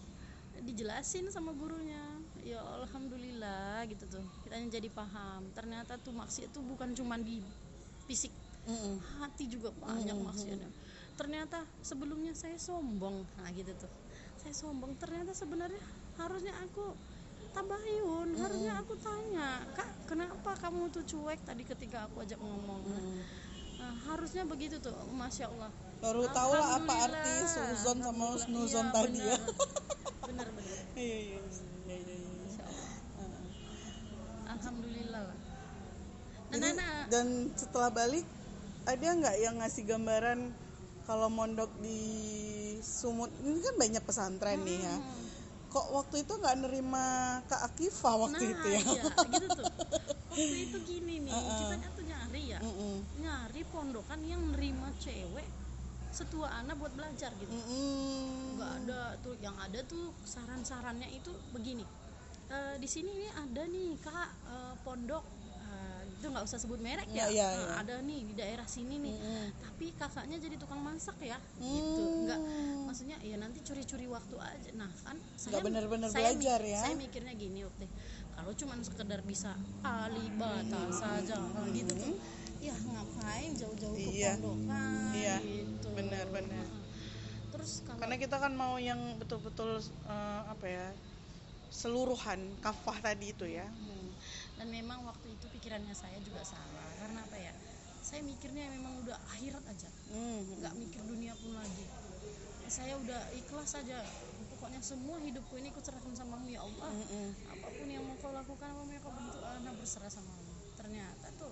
dijelasin 0.64 1.28
sama 1.28 1.52
gurunya. 1.52 2.00
Ya 2.40 2.64
alhamdulillah 2.64 3.84
gitu 3.92 4.08
tuh. 4.08 4.24
Kita 4.48 4.56
jadi 4.72 4.88
paham. 4.88 5.52
Ternyata 5.52 6.00
tuh 6.00 6.16
maksiat 6.16 6.56
tuh 6.56 6.64
bukan 6.64 6.96
cuma 6.96 7.20
di 7.20 7.44
fisik 8.08 8.32
hati 9.20 9.44
juga 9.52 9.76
banyak 9.76 10.16
maksiatnya. 10.16 10.72
Ternyata 11.20 11.68
sebelumnya 11.84 12.32
saya 12.32 12.56
sombong. 12.56 13.28
Nah 13.36 13.52
gitu 13.52 13.76
tuh. 13.76 13.92
Saya 14.40 14.56
sombong. 14.56 14.96
Ternyata 14.96 15.36
sebenarnya 15.36 15.82
harusnya 16.16 16.54
aku 16.64 16.96
tabayun 17.56 18.28
harusnya 18.36 18.72
aku 18.84 18.94
tanya 19.00 19.64
kak 19.72 19.88
kenapa 20.04 20.52
kamu 20.60 20.92
tuh 20.92 21.02
cuek 21.08 21.40
tadi 21.48 21.64
ketika 21.64 22.04
aku 22.04 22.20
ajak 22.22 22.36
ngomong? 22.36 22.84
Nah, 23.76 23.92
harusnya 24.08 24.44
begitu 24.44 24.76
tuh 24.80 24.92
masya 25.12 25.48
allah. 25.48 25.72
Baru 26.00 26.28
tahu 26.28 26.52
lah 26.52 26.80
apa 26.80 26.94
arti 27.08 27.32
suzon 27.48 27.98
sama 28.04 28.36
snuzon 28.36 28.86
Iya, 28.88 28.94
tadi 28.94 29.20
ya. 29.20 29.38
benar. 30.28 30.48
Benar 30.52 30.76
iya 30.96 31.18
iya 31.32 31.38
iya 31.88 31.96
iya 31.96 32.16
iya. 32.16 32.64
Allah. 32.64 32.90
Heeh. 33.20 33.44
alhamdulillah 34.52 35.22
lah. 35.24 35.36
Nah, 35.36 36.56
Jadi, 36.56 36.60
nah, 36.60 36.72
nah. 36.76 37.04
dan 37.08 37.26
setelah 37.56 37.90
balik 37.90 38.26
ada 38.86 39.06
nggak 39.06 39.36
yang 39.42 39.54
ngasih 39.60 39.84
gambaran 39.84 40.40
kalau 41.06 41.28
mondok 41.30 41.70
di 41.82 42.00
Sumut? 42.82 43.30
Ini 43.42 43.58
kan 43.62 43.74
banyak 43.78 44.02
pesantren 44.04 44.60
nih 44.62 44.78
ya. 44.82 44.96
Hmm. 44.98 45.25
Kok 45.76 45.92
waktu 45.92 46.24
itu 46.24 46.32
nggak 46.40 46.56
nerima 46.64 47.04
Kak 47.44 47.60
Akifah 47.68 48.16
waktu 48.16 48.48
nah, 48.48 48.52
itu 48.56 48.66
ya 48.72 48.80
iya, 48.80 49.02
gitu 49.36 49.46
tuh. 49.60 49.66
Waktu 50.32 50.56
itu 50.68 50.78
gini 50.88 51.14
nih, 51.28 51.32
kita 51.36 51.76
tuh 51.92 52.04
nyari 52.08 52.42
ya, 52.56 52.60
Mm-mm. 52.64 52.96
nyari 53.20 53.62
pondokan 53.68 54.20
yang 54.24 54.40
nerima 54.56 54.88
cewek 54.96 55.44
setua 56.08 56.48
anak 56.64 56.80
buat 56.80 56.96
belajar 56.96 57.28
gitu. 57.36 57.52
Mm-mm. 57.52 58.56
Nggak 58.56 58.72
ada 58.84 59.00
tuh, 59.20 59.36
yang 59.44 59.56
ada 59.60 59.84
tuh 59.84 60.16
saran-sarannya 60.24 61.12
itu 61.12 61.28
begini. 61.52 61.84
Eh, 62.48 62.76
di 62.80 62.88
sini 62.88 63.12
nih 63.12 63.32
ada 63.36 63.62
nih 63.68 64.00
kak 64.00 64.28
eh, 64.48 64.74
pondok, 64.80 65.24
itu 66.26 66.34
nggak 66.34 66.42
usah 66.42 66.58
sebut 66.58 66.82
merek 66.82 67.06
ya. 67.06 67.30
Iya, 67.30 67.30
iya, 67.30 67.46
Eh, 67.46 67.58
iya. 67.62 67.74
Ada 67.78 67.94
nih 68.02 68.20
di 68.26 68.34
daerah 68.34 68.66
sini 68.66 68.98
nih. 68.98 69.14
Mm-mm. 69.14 69.46
Tapi 69.62 69.86
kakaknya 69.94 70.36
jadi 70.42 70.58
tukang 70.58 70.82
masak 70.82 71.14
ya, 71.22 71.38
gitu. 71.56 72.02
Nggak, 72.26 72.40
maksudnya 72.82 73.16
ya 73.22 73.38
nanti 73.38 73.62
curi-curi 73.62 74.10
waktu 74.10 74.34
aja. 74.34 74.70
Nah 74.74 74.90
kan 75.06 75.14
saya 75.38 75.62
saya 75.62 76.34
belajar 76.34 76.60
ya. 76.60 76.82
Saya 76.82 76.94
mikirnya 76.98 77.30
gini 77.32 77.62
waktu 77.62 77.86
kalau 78.34 78.50
cuma 78.52 78.74
sekedar 78.82 79.22
bisa 79.22 79.54
alibata 79.80 80.90
saja 80.90 81.38
gitu 81.70 81.92
tuh 81.94 82.14
ya 82.58 82.74
ngapain 82.74 83.54
jauh-jauh 83.54 83.94
ke 83.94 84.10
Iya. 84.12 84.34
pondokan 84.36 85.12
Iya, 85.14 85.36
gitu 85.40 85.88
benar-benar. 85.94 86.66
terus 87.48 87.80
kalau 87.86 87.96
karena 87.96 88.16
kita 88.18 88.36
kan 88.36 88.52
mau 88.52 88.76
yang 88.76 89.16
betul-betul 89.16 89.80
eh, 90.04 90.42
apa 90.44 90.66
ya 90.66 90.86
seluruhan 91.66 92.38
kafah 92.60 93.00
tadi 93.00 93.32
itu 93.32 93.44
ya 93.44 93.64
Hmm. 93.66 94.08
dan 94.56 94.66
memang 94.68 95.04
waktu 95.04 95.32
itu 95.32 95.46
pikirannya 95.66 95.98
saya 95.98 96.14
juga 96.22 96.46
salah 96.46 96.86
karena 97.02 97.26
apa 97.26 97.34
ya? 97.42 97.50
Saya 97.98 98.22
mikirnya 98.22 98.70
memang 98.70 99.02
udah 99.02 99.18
akhirat 99.34 99.66
aja. 99.66 99.90
Hmm. 100.14 100.62
nggak 100.62 100.78
mikir 100.78 101.02
dunia 101.02 101.34
pun 101.42 101.58
lagi. 101.58 101.86
Saya 102.70 102.94
udah 103.02 103.18
ikhlas 103.34 103.74
aja. 103.74 103.98
Pokoknya 104.54 104.78
semua 104.78 105.18
hidupku 105.18 105.58
ini 105.58 105.74
kuserahkan 105.74 106.14
samamu 106.14 106.46
ya 106.46 106.62
Allah 106.62 106.86
Mm-mm. 106.94 107.28
apa 107.50 107.66
pun 107.66 107.86
yang 107.90 108.06
mau 108.06 108.14
kau 108.22 108.30
lakukan 108.30 108.62
apa 108.70 108.78
pun 108.78 108.94
yang 108.94 109.02
kau 109.02 109.10
bentuk 109.10 109.42
anak 109.42 109.74
berserah 109.74 110.06
sama 110.06 110.30
Allah. 110.30 110.58
Ternyata 110.78 111.26
tuh 111.34 111.50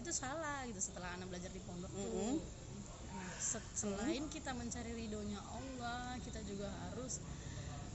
itu 0.00 0.08
salah 0.08 0.64
gitu 0.64 0.80
setelah 0.80 1.12
anak 1.12 1.28
belajar 1.28 1.52
di 1.52 1.60
pondok 1.68 1.92
tuh. 1.92 2.40
Nah, 3.12 3.28
se- 3.36 3.70
selain 3.76 4.24
kita 4.32 4.56
mencari 4.56 4.96
ridhonya 4.96 5.36
Allah 5.52 6.16
kita 6.24 6.40
juga 6.48 6.72
harus 6.88 7.20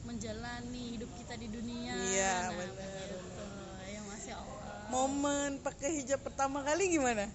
menjalani 0.05 0.93
hidup 0.93 1.09
kita 1.17 1.33
di 1.41 1.49
dunia. 1.49 1.97
Iya, 1.97 2.33
nah, 2.47 2.53
benar, 2.53 2.69
begitu. 2.85 3.17
Momen 4.87 5.59
pakai 5.59 5.99
hijab 5.99 6.19
pertama 6.21 6.63
kali 6.63 6.89
gimana? 6.89 7.27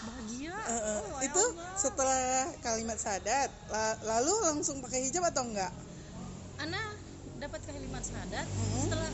Bahagia. 0.00 0.56
Eh, 0.56 0.72
eh, 0.72 1.00
oh, 1.02 1.20
itu 1.20 1.42
Allah. 1.52 1.76
setelah 1.76 2.22
kalimat 2.60 2.96
sadat 2.96 3.48
la- 3.68 3.98
lalu 4.02 4.32
langsung 4.46 4.80
pakai 4.80 5.04
hijab 5.04 5.24
atau 5.26 5.44
enggak? 5.44 5.72
Ana 6.56 6.80
dapat 7.36 7.60
kalimat 7.64 8.00
syahadat 8.00 8.44
Mm-mm. 8.44 8.80
setelah 8.84 9.10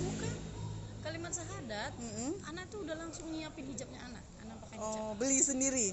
bukan 0.00 0.32
kalimat 1.00 1.32
syahadat 1.32 1.92
Mm-mm. 1.94 2.30
Ana 2.44 2.62
tuh 2.66 2.82
udah 2.82 2.96
langsung 2.96 3.26
nyiapin 3.28 3.66
hijabnya 3.66 4.00
Ana. 4.02 4.20
Ana 4.40 4.54
pakai 4.58 4.76
hijab. 4.78 4.98
Oh 4.98 5.10
beli 5.14 5.38
sendiri? 5.40 5.88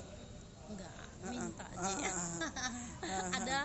Enggak 0.68 0.94
minta 1.28 1.66
Ah, 1.76 1.90
aja. 1.90 2.10
Ah, 2.10 2.38
ada 3.42 3.58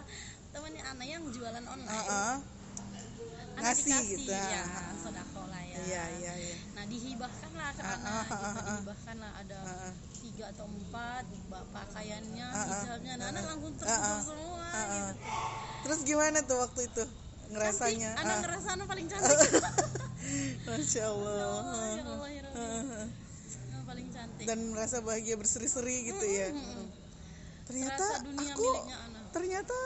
temannya 0.50 0.82
Ana 0.82 1.04
yang 1.04 1.24
jualan 1.28 1.64
online. 1.64 2.08
Ah. 2.08 2.40
Ana 3.52 3.60
ngasih 3.62 3.84
dikasih 3.84 4.08
gitu, 4.18 4.32
ya 4.32 4.64
iya 5.86 6.02
iya 6.20 6.32
iya. 6.38 6.54
Nah 6.76 6.84
dihibahkan 6.86 7.50
lah 7.54 7.70
ke 7.74 7.80
Ah, 7.82 7.92
Ana 7.92 8.10
ah, 8.10 8.22
gitu 8.22 8.34
ah, 8.34 8.46
ah. 8.46 8.64
dihibahkan 8.66 9.16
lah 9.18 9.32
ada 9.42 9.58
tiga 10.22 10.44
atau 10.54 10.64
empat 10.70 11.24
pakaiannya 11.72 12.46
hijabnya 12.46 13.12
nah 13.18 13.26
Ana 13.30 13.40
langsung 13.46 13.74
ah. 13.84 14.20
semua 14.22 14.66
gitu. 14.70 15.12
Terus 15.82 15.98
gimana 16.06 16.38
tuh 16.46 16.58
waktu 16.62 16.80
itu? 16.86 17.04
Ngerasanya? 17.52 18.10
Cantik. 18.16 18.24
Ana 18.24 18.32
Ah, 18.32 18.38
ngerasa 18.40 18.68
Ana 18.72 18.84
paling 18.86 19.06
cantik. 19.12 19.50
Masya 20.62 21.04
allah. 21.10 21.36
Allah, 21.42 21.84
ya 21.92 22.02
Allah, 22.06 22.28
ya 22.30 22.42
paling 23.82 24.08
cantik. 24.08 24.44
dan 24.48 24.58
merasa 24.72 24.96
bahagia 25.04 25.36
berseri-seri 25.36 25.96
gitu 26.08 26.24
ya? 26.24 26.48
Mm-mm. 26.48 26.86
ternyata 27.62 28.06
dunia 28.26 28.52
aku 28.52 28.70
ternyata 29.32 29.76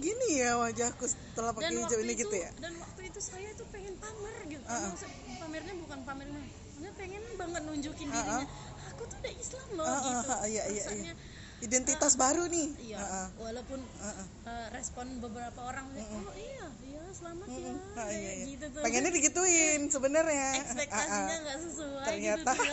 gini 0.00 0.40
ya 0.40 0.58
wajahku 0.58 1.04
setelah 1.06 1.52
pakai 1.54 1.78
hijab 1.78 2.00
ini 2.02 2.14
itu, 2.16 2.26
gitu 2.26 2.36
ya? 2.42 2.50
dan 2.58 2.74
waktu 2.80 3.00
itu 3.06 3.20
saya 3.22 3.50
tuh 3.54 3.66
pengen 3.70 3.94
pamer 4.02 4.34
gitu. 4.50 4.64
Ah. 4.66 4.90
Maksud, 4.90 5.10
pamernya 5.46 5.74
bukan 5.78 5.98
pamer 6.02 6.26
maksudnya 6.26 6.92
pengen 6.98 7.22
banget 7.38 7.62
nunjukin 7.62 8.08
dirinya. 8.10 8.46
Aku 8.90 9.02
tuh 9.06 9.16
udah 9.16 9.34
Islam 9.38 9.68
loh 9.78 9.86
Ah, 9.86 9.94
ah, 9.94 10.02
gitu. 10.02 10.28
ah, 10.28 10.44
iya, 10.44 10.62
iya, 10.66 10.82
Rasanya 10.82 11.12
identitas 11.56 12.12
baru 12.20 12.44
nih 12.52 12.68
iya 12.84 12.98
Heeh. 13.00 13.26
walaupun 13.40 13.80
Heeh. 13.80 14.26
eh, 14.44 14.66
respon 14.74 15.06
beberapa 15.24 15.60
orang 15.64 15.88
oh 15.96 16.34
iya 16.36 16.66
iya 16.84 17.02
selamat 17.14 17.48
ya 17.48 17.72
Ah, 17.96 18.04
kayak 18.04 18.12
iya, 18.12 18.32
iya. 18.34 18.44
gitu 18.52 18.66
tuh 18.74 18.80
pengennya 18.84 19.10
digituin 19.14 19.80
sebenarnya 19.88 20.48
ekspektasinya 20.60 21.16
Ah, 21.16 21.32
ah. 21.32 21.40
nggak 21.40 21.58
sesuai 21.64 22.04
Ternyata. 22.04 22.52
gitu 22.52 22.72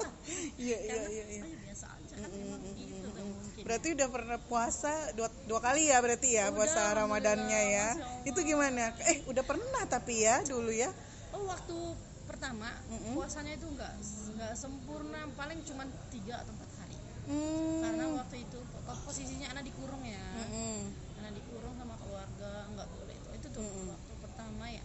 iya 0.64 0.78
iya 0.80 1.02
iya, 1.04 1.24
iya. 1.28 1.42
"Ah, 1.44 1.52
biasa 1.68 1.86
aja 1.92 2.14
kan 2.16 2.30
gitu 2.72 2.96
tuh 3.04 3.24
mungkin 3.28 3.62
berarti 3.66 3.88
udah 3.92 4.08
pernah 4.08 4.38
puasa 4.40 4.92
dua, 5.12 5.28
dua 5.44 5.60
kali 5.60 5.82
ya 5.92 5.98
berarti 6.00 6.28
ya 6.32 6.44
Udah, 6.48 6.54
puasa 6.56 6.80
ramadannya 6.96 7.60
ya 7.76 7.88
itu 8.24 8.40
gimana 8.40 8.88
eh 9.04 9.20
udah 9.28 9.44
pernah 9.44 9.82
tapi 9.84 10.24
ya 10.24 10.40
dulu 10.48 10.72
ya 10.72 10.88
oh 11.34 11.42
waktu 11.50 11.76
pertama 12.24 12.70
puasanya 13.12 13.52
itu 13.58 13.66
nggak 13.68 13.92
nggak 14.34 14.52
sempurna 14.56 15.28
paling 15.34 15.60
cuma 15.66 15.84
tiga 16.08 16.40
atau 16.40 16.52
empat 16.54 16.70
hari. 16.80 16.98
Hmm. 17.24 17.80
karena 17.80 18.04
waktu 18.20 18.36
itu 18.44 18.58
po- 18.84 19.00
posisinya 19.08 19.48
anak 19.56 19.64
dikurung 19.64 20.04
ya. 20.04 20.24
Mm-mm. 20.44 20.78
anak 21.20 21.32
dikurung 21.36 21.74
sama 21.76 21.96
keluarga 21.96 22.52
nggak 22.72 22.88
boleh 22.88 23.14
itu. 23.16 23.28
Itu 23.40 23.46
tuh 23.52 23.64
waktu 23.64 24.12
pertama 24.20 24.64
ya. 24.68 24.84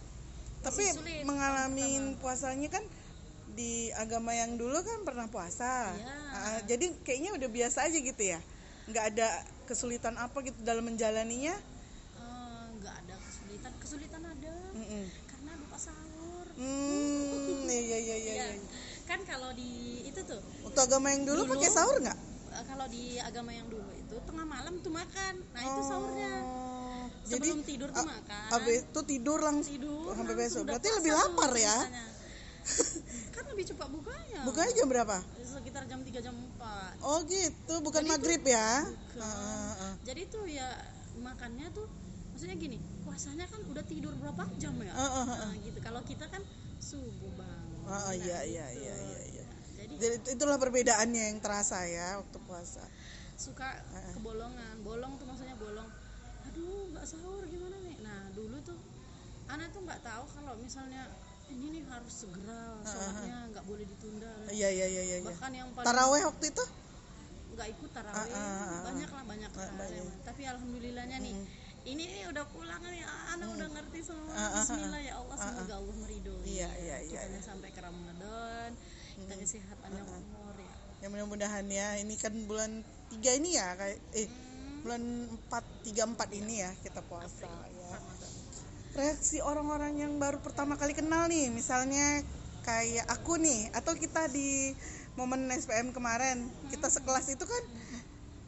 Tapi 0.60 0.82
sulit 0.92 1.24
mengalami 1.24 1.88
puasanya 2.20 2.68
kan 2.68 2.84
di 3.52 3.92
agama 3.96 4.32
yang 4.32 4.56
dulu 4.56 4.76
kan 4.80 5.04
pernah 5.04 5.26
puasa. 5.28 5.92
Iya. 5.96 6.14
Ah, 6.32 6.58
jadi 6.64 6.86
kayaknya 7.04 7.30
udah 7.36 7.48
biasa 7.48 7.88
aja 7.88 7.98
gitu 7.98 8.22
ya? 8.24 8.40
Nggak 8.88 9.04
ada 9.16 9.28
kesulitan 9.68 10.16
apa 10.16 10.40
gitu 10.40 10.56
dalam 10.64 10.84
menjalaninya? 10.86 11.52
Eh, 12.16 12.62
nggak 12.80 12.94
ada 13.04 13.14
kesulitan. 13.20 13.72
Kesulitan 13.80 14.22
ada 14.24 14.52
Mm-mm. 14.76 15.04
karena 15.28 15.52
lupa 15.60 15.76
sahur 15.76 16.46
hmm 16.60 17.64
iya 17.66 17.80
iya 17.80 17.98
iya 17.98 18.16
iya 18.16 18.32
ya 18.44 18.46
kan 19.08 19.20
kalau 19.26 19.50
di 19.56 20.04
itu 20.06 20.20
tuh 20.22 20.38
waktu 20.62 20.80
agama 20.86 21.10
yang 21.10 21.24
dulu, 21.26 21.42
Dulu. 21.42 21.52
pakai 21.56 21.70
sahur 21.72 21.96
nggak 21.98 22.18
eh, 22.54 22.64
kalau 22.68 22.86
di 22.86 23.18
agama 23.18 23.50
yang 23.50 23.66
dulu 23.66 23.90
itu 23.96 24.14
tengah 24.28 24.46
malam 24.46 24.74
tuh 24.84 24.92
makan 24.92 25.34
nah 25.56 25.62
itu 25.64 25.80
sahurnya 25.82 26.32
Oh, 27.00 27.06
sebelum 27.24 27.62
tidur 27.64 27.88
tuh 27.94 28.04
makan 28.04 28.48
Habis 28.50 28.84
itu 28.90 29.00
tidur 29.06 29.38
langsung 29.40 29.72
tidur 29.72 30.12
sampai 30.12 30.34
langsung 30.34 30.40
besok. 30.42 30.62
Berarti 30.68 30.88
lebih 31.00 31.12
lapar 31.14 31.50
ya. 31.54 31.76
biasanya. 31.78 32.04
kan 33.34 33.44
lebih 33.54 33.64
cepat 33.72 33.88
bukanya 33.88 34.40
Bukanya 34.44 34.72
jam 34.76 34.86
berapa? 34.90 35.16
sekitar 35.40 35.82
jam 35.88 36.00
3 36.02 36.26
jam 36.26 36.34
4 36.36 37.06
Oh 37.06 37.18
gitu, 37.24 37.74
bukan 37.80 38.02
Jadi 38.04 38.10
maghrib 38.10 38.42
ya? 38.44 38.84
Bukan. 38.84 39.20
Ah, 39.22 39.32
ah, 39.32 39.72
ah. 39.80 39.94
jadi 40.04 40.22
tuh 40.28 40.44
ya 40.50 40.68
makannya 41.20 41.68
tuh 41.72 41.86
maksudnya 42.40 42.56
gini 42.58 42.80
puasanya 43.04 43.44
kan 43.44 43.60
udah 43.68 43.84
tidur 43.84 44.16
berapa 44.16 44.48
jam 44.56 44.72
ya 44.80 44.88
Ah, 44.90 45.04
ah, 45.04 45.24
ah. 45.28 45.38
Nah, 45.44 45.60
gitu 45.60 45.76
kalau 45.78 46.00
kita 46.00 46.24
kan 46.24 46.40
subuh 46.80 47.28
bangun 47.36 47.84
Ah, 47.84 48.00
Nah, 48.00 48.12
iya 48.16 48.40
iya 48.40 48.64
gitu. 48.72 48.80
iya 48.80 48.96
iya. 48.96 49.20
iya. 49.28 49.44
jadi 49.76 49.92
Jadi 49.94 50.14
itu- 50.16 50.30
itulah 50.40 50.56
perbedaannya 50.56 51.22
yang 51.26 51.38
terasa 51.38 51.84
ya 51.84 52.16
waktu 52.16 52.40
puasa. 52.40 52.80
suka 53.36 53.68
kebolongan 54.16 54.80
bolong 54.80 55.16
tuh 55.16 55.24
maksudnya 55.24 55.52
bolong 55.54 55.84
aduh 56.44 56.88
nggak 56.88 57.04
sahur 57.04 57.44
gimana 57.44 57.76
nih 57.82 57.96
nah 58.00 58.32
dulu 58.32 58.56
tuh 58.62 58.76
anak 59.46 59.68
tuh 59.70 59.80
nggak 59.80 60.00
tahu 60.00 60.24
kalau 60.30 60.56
misalnya 60.56 61.12
ini 61.46 61.76
nih 61.76 61.84
harus 61.88 62.24
segera 62.24 62.80
sholatnya 62.82 63.52
nggak 63.52 63.64
boleh 63.64 63.84
ditunda 63.84 64.32
Iya 64.46 64.68
iya 64.70 64.86
iya 64.88 65.02
iya. 65.02 65.16
iya. 65.18 65.26
bahkan 65.26 65.52
yang 65.52 65.68
paling 65.72 65.84
Taraweh 65.86 66.24
waktu 66.24 66.44
itu? 66.48 66.64
nggak 67.50 67.68
ikut 67.70 67.90
taraweh 67.90 68.16
Ah, 68.16 68.40
ah, 68.40 68.64
ah, 68.70 68.80
banyak 68.86 69.10
lah 69.10 69.24
banyak 69.26 69.50
banyak. 69.52 70.04
tapi 70.22 70.42
alhamdulillahnya 70.46 71.16
nih 71.18 71.34
ini 71.88 72.02
nih 72.04 72.24
udah 72.28 72.44
pulang 72.52 72.82
nih. 72.84 73.04
Anak 73.32 73.48
udah 73.56 73.68
ngerti 73.72 74.00
semua. 74.04 74.32
Ah, 74.36 74.40
ah, 74.40 74.48
ah, 74.52 74.64
Bismillah 74.64 75.00
ya 75.00 75.14
Allah 75.16 75.36
semoga 75.40 75.74
Allah 75.80 75.96
meridoi. 75.96 76.44
Iya, 76.44 76.70
iya, 76.80 76.96
iya, 77.00 77.18
kitanya 77.24 77.40
sampai 77.40 77.68
ke 77.72 77.80
Ramadan. 77.80 78.70
Kita 79.16 79.34
kesehatan 79.36 79.76
panjang 79.80 80.08
umur 80.08 80.56
ya. 80.60 80.74
Ya 81.00 81.06
mudah-mudahan 81.08 81.66
ya. 81.72 81.88
Ini 82.00 82.14
kan 82.20 82.34
bulan 82.44 82.84
tiga 83.08 83.32
ini 83.32 83.56
ya 83.56 83.74
kayak 83.80 83.98
eh 84.12 84.28
bulan 84.84 85.02
empat 85.28 85.64
tiga 85.84 86.08
empat 86.08 86.28
ini 86.36 86.64
ya 86.64 86.70
kita 86.84 87.04
puasa 87.04 87.48
ya. 87.48 87.88
Ramadan 87.96 88.32
reaksi 88.90 89.38
orang-orang 89.38 90.02
yang 90.02 90.18
baru 90.18 90.42
pertama 90.42 90.74
kali 90.74 90.98
kenal 90.98 91.30
nih 91.30 91.46
misalnya 91.46 92.26
kayak 92.66 93.06
aku 93.06 93.38
nih 93.38 93.70
atau 93.70 93.94
kita 93.94 94.26
di 94.32 94.74
momen 95.14 95.46
SPM 95.52 95.94
kemarin 95.94 96.50
kita 96.74 96.90
sekelas 96.90 97.30
itu 97.30 97.44
kan 97.46 97.62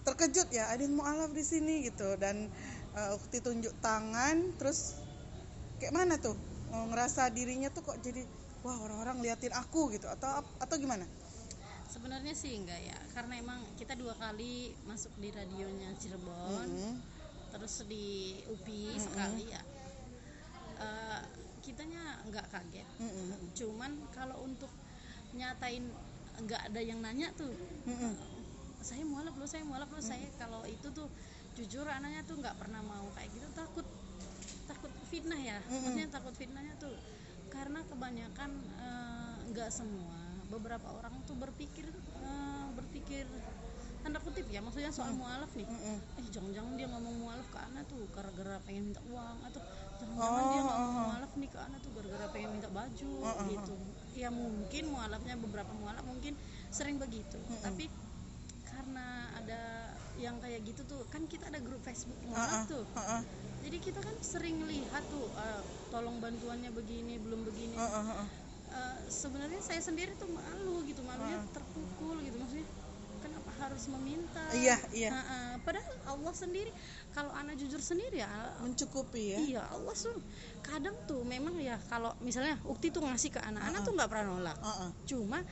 terkejut 0.03 0.51
ya 0.51 0.66
ada 0.70 0.83
yang 0.83 0.99
mau 0.99 1.07
alaf 1.07 1.30
di 1.30 1.47
sini? 1.47 1.87
gitu. 1.87 2.18
Dan 2.18 2.51
uh, 2.95 3.16
Ukti 3.16 3.38
tunjuk 3.38 3.72
tangan 3.78 4.36
terus 4.57 4.97
kayak 5.78 5.95
mana 5.95 6.16
tuh 6.18 6.34
Oh, 6.72 6.88
ngerasa 6.88 7.28
dirinya 7.28 7.68
tuh 7.68 7.84
kok 7.84 8.01
jadi 8.01 8.24
wah 8.64 8.72
orang-orang 8.80 9.20
liatin 9.20 9.53
aku 9.53 9.93
gitu 9.93 10.09
atau 10.09 10.40
atau 10.57 10.76
gimana 10.80 11.05
sebenarnya 11.84 12.32
sih 12.32 12.57
enggak 12.57 12.80
ya 12.80 12.97
karena 13.12 13.36
emang 13.36 13.61
kita 13.76 13.93
dua 13.93 14.16
kali 14.16 14.72
masuk 14.88 15.12
di 15.20 15.28
radionya 15.28 15.93
Cirebon 16.01 16.64
Hmm. 16.64 16.97
terus 17.53 17.84
di 17.84 18.40
UPI 18.49 18.97
sekali 18.97 19.53
ya 19.53 19.61
Eh, 20.80 21.20
kitanya 21.62 22.24
nggak 22.26 22.47
kaget 22.51 22.88
Mm-mm. 22.99 23.53
cuman 23.55 23.93
kalau 24.11 24.34
untuk 24.43 24.72
nyatain 25.30 25.84
nggak 26.43 26.72
ada 26.72 26.80
yang 26.80 26.99
nanya 26.99 27.30
tuh 27.36 27.53
Mm-mm. 27.86 28.16
saya 28.80 29.05
mualaf 29.05 29.36
loh 29.36 29.47
saya 29.47 29.62
mualaf 29.62 29.93
loh 29.93 30.03
saya 30.03 30.26
kalau 30.40 30.64
itu 30.66 30.88
tuh 30.90 31.07
jujur 31.53 31.84
anaknya 31.84 32.24
tuh 32.24 32.40
nggak 32.40 32.57
pernah 32.57 32.80
mau 32.80 33.07
kayak 33.16 33.28
gitu. 33.32 33.46
Takut 33.53 33.86
takut 34.68 34.92
fitnah 35.12 35.40
ya. 35.40 35.59
Maksudnya 35.68 36.09
takut 36.09 36.34
fitnahnya 36.36 36.74
tuh 36.80 36.94
karena 37.53 37.84
kebanyakan 37.84 38.50
eh, 38.80 39.36
nggak 39.53 39.68
semua 39.68 40.16
beberapa 40.48 40.88
orang 40.92 41.12
tuh 41.28 41.36
berpikir 41.36 41.88
eh, 42.22 42.66
berpikir 42.76 43.28
tanda 44.03 44.18
kutip 44.18 44.48
ya. 44.48 44.64
Maksudnya 44.64 44.90
soal 44.90 45.12
mualaf 45.14 45.53
nih. 45.55 45.68
Mm-mm. 45.68 45.98
eh 46.18 46.26
jangan-jangan 46.32 46.72
dia 46.74 46.88
ngomong 46.90 47.14
mualaf 47.22 47.46
ke 47.53 47.59
anak 47.61 47.84
tuh 47.86 48.03
gara-gara 48.16 48.57
pengen 48.66 48.90
minta 48.90 49.03
uang 49.12 49.36
atau 49.46 49.61
jangan-jangan 50.03 50.44
dia 50.50 50.62
ngomong 50.66 50.94
mualaf 51.07 51.32
nih 51.38 51.50
ke 51.53 51.59
anak 51.61 51.78
tuh 51.84 51.90
gara-gara 51.94 52.26
pengen 52.34 52.50
minta 52.57 52.70
baju 52.72 53.12
gitu. 53.53 53.74
Ya 54.12 54.28
mungkin 54.28 54.84
mualafnya 54.90 55.34
beberapa 55.38 55.72
mualaf 55.76 56.05
mungkin 56.09 56.34
sering 56.72 56.96
begitu. 56.98 57.38
Tapi 57.62 57.86
karena 58.66 59.28
ada 59.38 59.61
yang 60.22 60.38
kayak 60.38 60.62
gitu 60.62 60.86
tuh 60.86 61.02
kan 61.10 61.26
kita 61.26 61.50
ada 61.50 61.58
grup 61.58 61.82
Facebook 61.82 62.16
mualaf 62.30 62.70
tuh. 62.70 62.86
Uh-uh. 62.94 63.22
jadi 63.66 63.78
kita 63.82 63.98
kan 63.98 64.14
sering 64.22 64.62
lihat 64.70 65.02
tuh 65.10 65.26
eh, 65.34 65.62
tolong 65.90 66.22
bantuannya 66.22 66.70
begini 66.70 67.18
belum 67.18 67.42
begini. 67.42 67.74
Uh-uh. 67.74 68.26
Eh, 68.72 68.96
sebenarnya 69.10 69.60
saya 69.60 69.82
sendiri 69.82 70.14
tuh 70.16 70.30
malu 70.30 70.86
gitu 70.86 71.02
malunya 71.02 71.42
terpukul 71.50 72.22
gitu. 72.22 72.38
Maksudnya 72.38 72.66
kenapa 73.20 73.50
harus 73.60 73.84
meminta? 73.92 74.42
Iya, 74.54 74.78
iya. 74.94 75.10
Nah, 75.10 75.24
eh, 75.26 75.54
padahal 75.66 75.92
Allah 76.08 76.34
sendiri 76.34 76.70
kalau 77.12 77.34
anak 77.36 77.58
jujur 77.60 77.82
sendiri 77.82 78.22
ya 78.22 78.30
mencukupi 78.64 79.36
ya. 79.36 79.38
iya 79.42 79.62
Allah 79.68 79.92
tuh 79.92 80.16
kadang 80.64 80.96
tuh 81.04 81.20
memang 81.26 81.58
ya 81.60 81.76
kalau 81.90 82.16
misalnya 82.24 82.56
Ukti 82.64 82.88
tuh 82.88 83.04
ngasih 83.04 83.34
ke 83.34 83.40
anak-anak 83.42 83.80
tuh 83.84 83.92
nggak 83.92 84.08
pernah 84.08 84.26
nolak. 84.38 84.56
Uh-uh. 84.62 84.90
cuma 85.04 85.42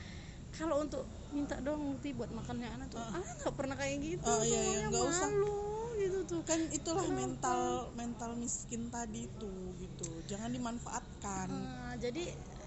kalau 0.55 0.83
untuk 0.83 1.07
minta 1.31 1.55
dong 1.59 1.95
Ukti 1.95 2.11
buat 2.11 2.29
makannya 2.29 2.69
anak 2.69 2.87
tuh. 2.91 2.99
Anak 2.99 3.23
nggak 3.41 3.55
pernah 3.55 3.75
kayak 3.75 3.97
gitu 3.99 4.27
Oh, 4.27 4.39
tuh 4.39 4.45
iya, 4.45 4.55
iya, 4.55 4.61
orangnya 4.61 4.87
nggak 4.91 5.05
usah. 5.07 5.29
malu 5.31 5.59
gitu 5.97 6.19
tuh. 6.27 6.41
Kan 6.43 6.59
itulah 6.69 7.05
mental 7.07 7.61
mental 7.95 8.31
miskin 8.35 8.87
tadi 8.87 9.27
tuh 9.35 9.73
gitu. 9.77 10.09
Jangan 10.27 10.51
dimanfaatkan. 10.51 11.47
Nah, 11.49 11.93
jadi 11.97 12.23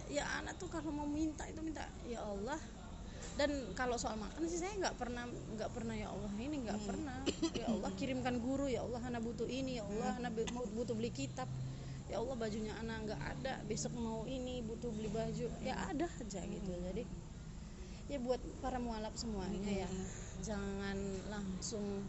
ya 0.09 0.25
anak 0.39 0.57
tuh 0.57 0.69
kalau 0.69 0.91
mau 0.91 1.09
minta 1.09 1.45
itu 1.45 1.61
minta 1.61 1.85
ya 2.05 2.21
Allah. 2.21 2.59
Dan 3.35 3.51
kalau 3.75 3.99
soal 3.99 4.15
makan 4.15 4.47
sih 4.47 4.63
saya 4.63 4.79
nggak 4.79 4.95
pernah 4.95 5.27
nggak 5.27 5.71
pernah 5.75 5.95
ya 5.99 6.07
Allah 6.07 6.31
ini 6.39 6.57
nggak 6.63 6.81
pernah. 6.87 7.19
Ya 7.53 7.67
Allah 7.67 7.91
kirimkan 7.93 8.39
guru 8.39 8.71
ya 8.71 8.87
Allah 8.87 9.03
anak 9.03 9.23
butuh 9.23 9.49
ini 9.51 9.83
ya 9.83 9.85
Allah 9.85 10.23
anak 10.23 10.33
be- 10.35 10.51
mau 10.55 10.63
butuh 10.71 10.95
beli 10.95 11.11
kitab. 11.11 11.51
Ya 12.07 12.21
Allah 12.23 12.37
bajunya 12.37 12.71
anak 12.79 13.11
nggak 13.11 13.21
ada 13.35 13.59
besok 13.67 13.97
mau 13.99 14.23
ini 14.23 14.63
butuh 14.63 14.87
beli 14.89 15.11
baju. 15.11 15.47
Ya 15.61 15.75
ada 15.83 16.07
aja 16.07 16.41
gitu. 16.47 16.71
Jadi 16.71 17.03
ya 18.05 18.19
buat 18.21 18.41
para 18.61 18.77
mualaf 18.77 19.17
semuanya 19.17 19.87
ya. 19.87 19.89
Jangan 20.45 20.99
langsung 21.33 22.05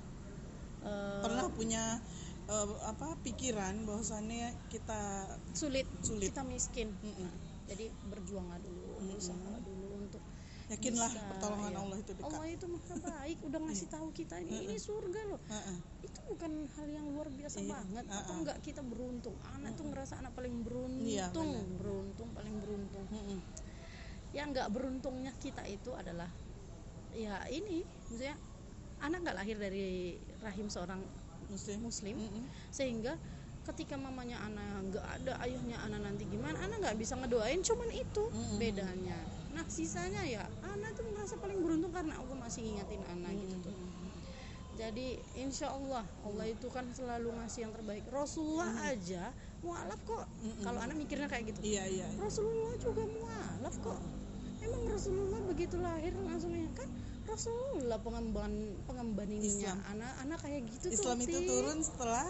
eh, 0.84 1.22
pernah 1.24 1.48
punya 1.52 2.00
eh, 2.52 2.70
apa 2.84 3.16
pikiran 3.24 3.88
bahwasannya 3.88 4.52
kita 4.68 5.30
sulit 5.56 5.88
Sulit. 6.04 6.30
kita 6.32 6.44
miskin. 6.44 6.92
Mm-mm. 7.00 7.32
jadi 7.66 7.90
berjuanglah 8.14 8.62
dulu 8.62 9.02
berusaha 9.10 9.58
dulu 9.66 9.98
untuk 9.98 10.22
yakinlah 10.70 11.10
bisa, 11.10 11.26
pertolongan 11.34 11.74
ya. 11.74 11.80
Allah 11.82 11.98
itu 11.98 12.12
dekat. 12.14 12.26
Allah 12.30 12.46
itu 12.50 12.66
maha 12.70 12.96
baik 13.02 13.38
udah 13.42 13.60
ngasih 13.66 13.88
tahu 13.90 14.08
kita 14.14 14.36
ini 14.42 14.58
ini 14.70 14.78
surga 14.78 15.22
loh. 15.30 15.42
Heeh. 15.50 15.78
itu 16.06 16.20
bukan 16.30 16.52
hal 16.78 16.88
yang 16.90 17.06
luar 17.10 17.30
biasa 17.34 17.58
Iya, 17.62 17.70
banget. 17.74 18.06
Atau 18.10 18.34
enggak 18.42 18.58
kita 18.62 18.82
beruntung? 18.86 19.34
Anak 19.58 19.78
tuh 19.78 19.86
ngerasa 19.90 20.14
anak 20.22 20.34
paling 20.38 20.62
beruntung. 20.62 21.06
Iya, 21.10 21.30
benar. 21.34 21.66
beruntung 21.82 22.30
paling 22.38 22.56
beruntung. 22.62 23.06
Yang 24.36 24.52
nggak 24.52 24.68
beruntungnya 24.68 25.32
kita 25.40 25.64
itu 25.64 25.96
adalah 25.96 26.28
ya 27.16 27.40
ini 27.48 27.88
maksudnya 28.04 28.36
anak 29.00 29.24
nggak 29.24 29.38
lahir 29.40 29.56
dari 29.56 30.20
rahim 30.44 30.68
seorang 30.68 31.00
muslim. 31.48 31.80
Muslim. 31.80 32.16
Mm-mm. 32.20 32.44
sehingga 32.68 33.16
ketika 33.66 33.96
mamanya 33.96 34.44
anak 34.46 34.92
nggak 34.92 35.06
ada 35.24 35.34
ayahnya 35.48 35.80
anak 35.88 36.04
nanti 36.04 36.28
gimana 36.28 36.60
anak 36.68 36.84
nggak 36.84 36.98
bisa 37.00 37.16
ngedoain 37.16 37.64
cuman 37.64 37.90
itu 37.96 38.24
Mm-mm. 38.28 38.60
bedanya. 38.60 39.18
Nah 39.56 39.64
sisanya 39.72 40.22
ya 40.28 40.44
anak 40.68 41.00
tuh 41.00 41.08
merasa 41.16 41.40
paling 41.40 41.64
beruntung 41.64 41.96
karena 41.96 42.20
Allah 42.20 42.36
masih 42.36 42.68
ngingatin 42.68 43.02
anak 43.08 43.32
gitu 43.40 43.72
tuh. 43.72 43.76
Jadi 44.76 45.16
insya 45.40 45.72
Allah 45.72 46.04
Allah 46.28 46.46
itu 46.52 46.68
kan 46.68 46.84
selalu 46.92 47.32
ngasih 47.40 47.72
yang 47.72 47.74
terbaik. 47.74 48.04
Rasulullah 48.12 48.92
aja 48.92 49.32
mualaf 49.64 50.04
kok. 50.04 50.28
Kalau 50.60 50.80
anak 50.84 51.00
mikirnya 51.00 51.32
kayak 51.32 51.56
gitu. 51.56 51.64
Iya 51.64 51.84
iya. 51.88 52.08
Rasulullah 52.20 52.76
juga 52.84 53.08
mualaf 53.08 53.76
kok 53.80 54.15
emang 54.66 54.84
Rasulullah 54.90 55.42
begitu 55.46 55.76
lahir 55.80 56.14
langsungnya 56.26 56.70
kan 56.74 56.90
Rasulullah 57.26 58.00
pengemban 58.02 58.52
pengemban 58.86 59.28
ininya. 59.30 59.74
Islam. 59.74 59.78
anak-anak 59.98 60.40
kayak 60.46 60.62
gitu 60.70 60.86
Islam 60.94 61.18
tuh 61.18 61.26
itu 61.26 61.40
Ti. 61.42 61.48
turun 61.50 61.80
setelah 61.82 62.28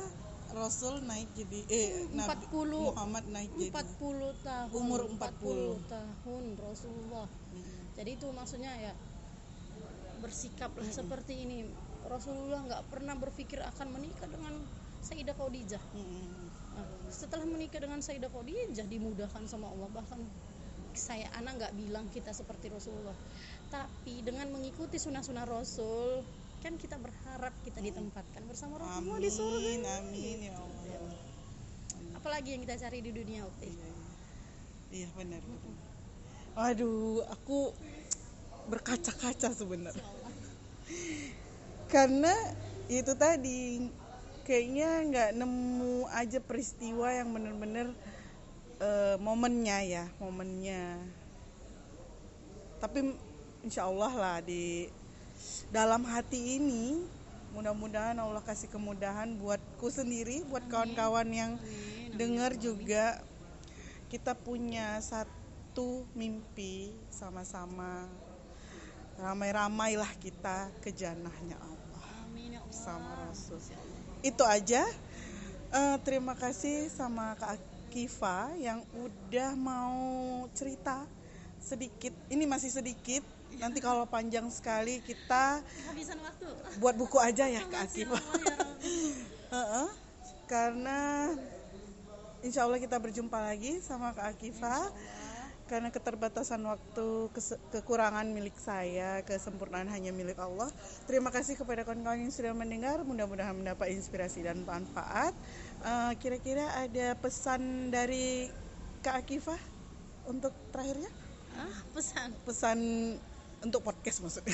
Rasul 0.55 1.03
naik 1.03 1.29
jadi 1.35 1.59
eh 1.67 1.89
Nabi 2.15 2.47
40 2.47 2.89
Muhammad 2.95 3.25
naik 3.27 3.51
jadi. 3.59 3.71
40 3.75 4.45
tahun 4.45 4.71
Umur 4.71 5.01
40. 5.11 5.91
tahun 5.91 6.43
Rasulullah. 6.63 7.27
Jadi 7.95 8.09
itu 8.15 8.27
maksudnya 8.31 8.71
ya 8.79 8.93
bersikaplah 10.23 10.87
seperti 10.87 11.43
ini. 11.43 11.67
Rasulullah 12.05 12.61
nggak 12.61 12.83
pernah 12.93 13.17
berpikir 13.17 13.59
akan 13.65 13.87
menikah 13.97 14.29
dengan 14.29 14.53
Sayyidah 15.01 15.33
Khadijah. 15.37 15.83
Mm-mm. 15.93 16.25
Nah, 16.77 16.87
setelah 17.09 17.45
menikah 17.49 17.81
dengan 17.81 17.99
Sayyidah 17.99 18.29
Khadijah 18.29 18.85
dimudahkan 18.85 19.43
sama 19.49 19.69
Allah. 19.73 19.89
Bahkan 19.89 20.19
saya 20.95 21.27
anak 21.37 21.59
nggak 21.59 21.73
bilang 21.75 22.05
kita 22.11 22.31
seperti 22.31 22.71
Rasulullah 22.71 23.15
tapi 23.69 24.23
dengan 24.23 24.49
mengikuti 24.51 24.95
sunnah-sunnah 24.97 25.45
Rasul 25.45 26.23
kan 26.63 26.79
kita 26.79 26.97
berharap 26.97 27.53
kita 27.61 27.83
ditempatkan 27.83 28.41
bersama 28.49 28.81
Rasulullah 28.81 29.21
di 29.21 29.29
surga 29.29 29.59
Amin 29.59 29.83
amin 29.85 30.37
ya 30.49 30.53
Allah 30.57 31.13
apalagi 32.17 32.57
yang 32.57 32.61
kita 32.65 32.75
cari 32.81 33.05
di 33.05 33.11
dunia 33.13 33.45
Ukti 33.45 33.69
Iya, 33.69 33.85
iya. 33.85 34.05
Iya 34.95 35.09
benar. 35.17 35.43
benar. 35.43 36.71
Aduh, 36.71 37.19
aku 37.27 37.75
berkaca-kaca 38.71 39.51
sebenarnya. 39.51 40.07
Karena 41.91 42.31
itu 42.87 43.11
tadi 43.17 43.91
kayaknya 44.47 44.89
nggak 45.09 45.29
nemu 45.35 46.07
aja 46.13 46.39
peristiwa 46.39 47.11
yang 47.11 47.33
bener-bener 47.33 47.91
eh, 48.79 49.15
momennya 49.19 49.77
ya, 49.85 50.05
momennya. 50.19 50.99
Tapi 52.79 53.15
insya 53.65 53.87
Allah 53.87 54.13
lah 54.13 54.37
di 54.43 54.91
dalam 55.71 56.05
hati 56.05 56.59
ini 56.59 57.01
mudah-mudahan 57.55 58.19
Allah 58.19 58.43
kasih 58.43 58.67
kemudahan 58.67 59.39
buatku 59.39 59.87
sendiri, 59.87 60.43
buat 60.51 60.67
kawan-kawan 60.67 61.27
yang 61.31 61.51
dengar 62.13 62.53
juga. 62.59 63.23
Kita 64.11 64.35
punya 64.35 64.99
satu 65.01 66.03
mimpi 66.13 66.91
sama-sama. 67.09 68.05
Ramai-ramailah 69.15 70.11
kita 70.19 70.67
ke 70.83 70.91
jannahnya 70.91 71.55
Allah. 71.55 72.07
Ya 72.35 72.59
Allah. 72.59 72.75
Sama 72.75 73.11
Rasul. 73.31 73.59
Itu 74.19 74.43
aja. 74.43 74.83
Eh, 75.71 75.97
terima 76.03 76.35
kasih 76.35 76.91
sama 76.91 77.35
Kak 77.39 77.74
Kifa 77.95 78.51
yang 78.59 78.83
udah 78.91 79.55
mau 79.55 79.95
cerita 80.51 81.07
sedikit. 81.63 82.11
Ini 82.27 82.43
masih 82.43 82.67
sedikit. 82.67 83.23
Nanti 83.55 83.79
kalau 83.79 84.03
panjang 84.03 84.51
sekali 84.51 84.99
kita 84.99 85.63
kehabisan 85.63 86.19
waktu. 86.19 86.47
buat 86.83 86.99
buku 86.99 87.15
aja 87.23 87.47
ya 87.47 87.63
Kak 87.63 87.87
Kifa 87.95 88.19
Allah, 88.19 89.87
ya 89.87 89.87
karena 90.51 91.31
insya 92.43 92.67
Allah 92.67 92.83
kita 92.83 92.99
berjumpa 92.99 93.39
lagi 93.39 93.79
sama 93.79 94.11
Kak 94.11 94.35
Akifa 94.35 94.91
karena 95.65 95.89
keterbatasan 95.89 96.61
waktu 96.69 97.33
kekurangan 97.73 98.29
milik 98.29 98.53
saya 98.61 99.25
kesempurnaan 99.25 99.89
hanya 99.89 100.13
milik 100.13 100.37
Allah. 100.37 100.69
Terima 101.09 101.33
kasih 101.33 101.57
kepada 101.57 101.81
kawan-kawan 101.81 102.21
yang 102.21 102.33
sudah 102.33 102.53
mendengar. 102.53 103.01
Mudah-mudahan 103.01 103.57
mendapat 103.57 103.89
inspirasi 103.89 104.45
dan 104.45 104.61
manfaat. 104.61 105.33
Eh, 105.81 106.13
kira-kira 106.21 106.69
ada 106.85 107.17
pesan 107.17 107.89
dari 107.89 108.49
Kak 109.01 109.25
Akifah 109.25 109.61
untuk 110.29 110.53
terakhirnya? 110.69 111.09
Ah 111.57 111.77
pesan. 111.97 112.29
Pesan 112.45 112.79
untuk 113.65 113.81
podcast 113.81 114.21
maksudnya. 114.21 114.53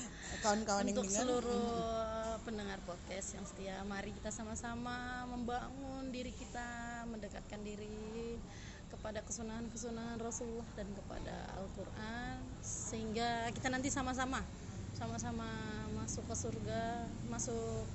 Kawan-kawan 0.44 0.88
yang 0.88 0.96
untuk 0.96 1.04
dengar. 1.12 1.20
seluruh 1.20 2.36
pendengar 2.48 2.78
podcast 2.88 3.36
yang 3.36 3.44
setia 3.44 3.76
mari 3.84 4.14
kita 4.14 4.32
sama-sama 4.32 5.26
membangun 5.28 6.08
diri 6.14 6.30
kita 6.30 7.02
mendekatkan 7.10 7.60
diri 7.60 8.38
kepada 9.06 9.22
kesunahan-kesunahan 9.22 10.18
Rasulullah 10.18 10.66
dan 10.74 10.90
kepada 10.90 11.46
Al-Quran 11.54 12.42
sehingga 12.58 13.46
kita 13.54 13.70
nanti 13.70 13.86
sama-sama 13.86 14.42
sama-sama 14.98 15.46
masuk 15.94 16.26
ke 16.26 16.34
surga 16.34 17.06
masuk 17.30 17.86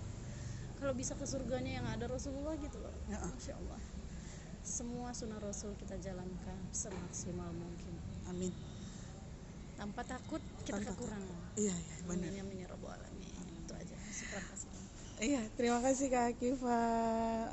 kalau 0.79 0.95
bisa 0.95 1.11
ke 1.19 1.27
surganya 1.27 1.83
yang 1.83 1.87
ada 1.91 2.07
Rasulullah 2.07 2.55
gitu 2.63 2.79
loh. 2.79 2.95
Ya. 3.11 3.19
Masya 3.27 3.59
Allah. 3.59 3.75
Semua 4.63 5.11
sunnah 5.11 5.43
Rasul 5.43 5.75
kita 5.75 5.99
jalankan 5.99 6.55
semaksimal 6.71 7.51
mungkin. 7.59 7.91
Amin. 8.31 8.55
Tanpa 9.75 10.07
takut 10.07 10.39
kita 10.63 10.79
Tanpa 10.79 10.95
kekurangan. 10.95 11.59
Iya 11.59 11.75
iya 11.75 11.95
benar. 12.07 12.31
Amin 12.31 12.39
amin 12.39 12.63
ya 12.63 12.67
rabbal 12.71 12.95
alamin. 12.95 13.27
Itu 13.67 13.75
aja. 13.75 13.95
Syukur 14.15 14.39
kasih. 14.47 14.71
Iya, 15.21 15.41
terima 15.57 15.79
kasih 15.85 16.07
Kak 16.13 16.25
Akifa. 16.33 16.81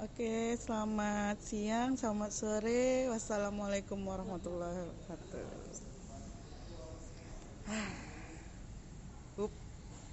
Oke, 0.05 0.57
selamat 0.65 1.37
siang, 1.49 1.91
selamat 2.01 2.31
sore. 2.41 3.13
Wassalamualaikum 3.13 4.01
warahmatullahi 4.09 4.79
wabarakatuh. 4.89 5.45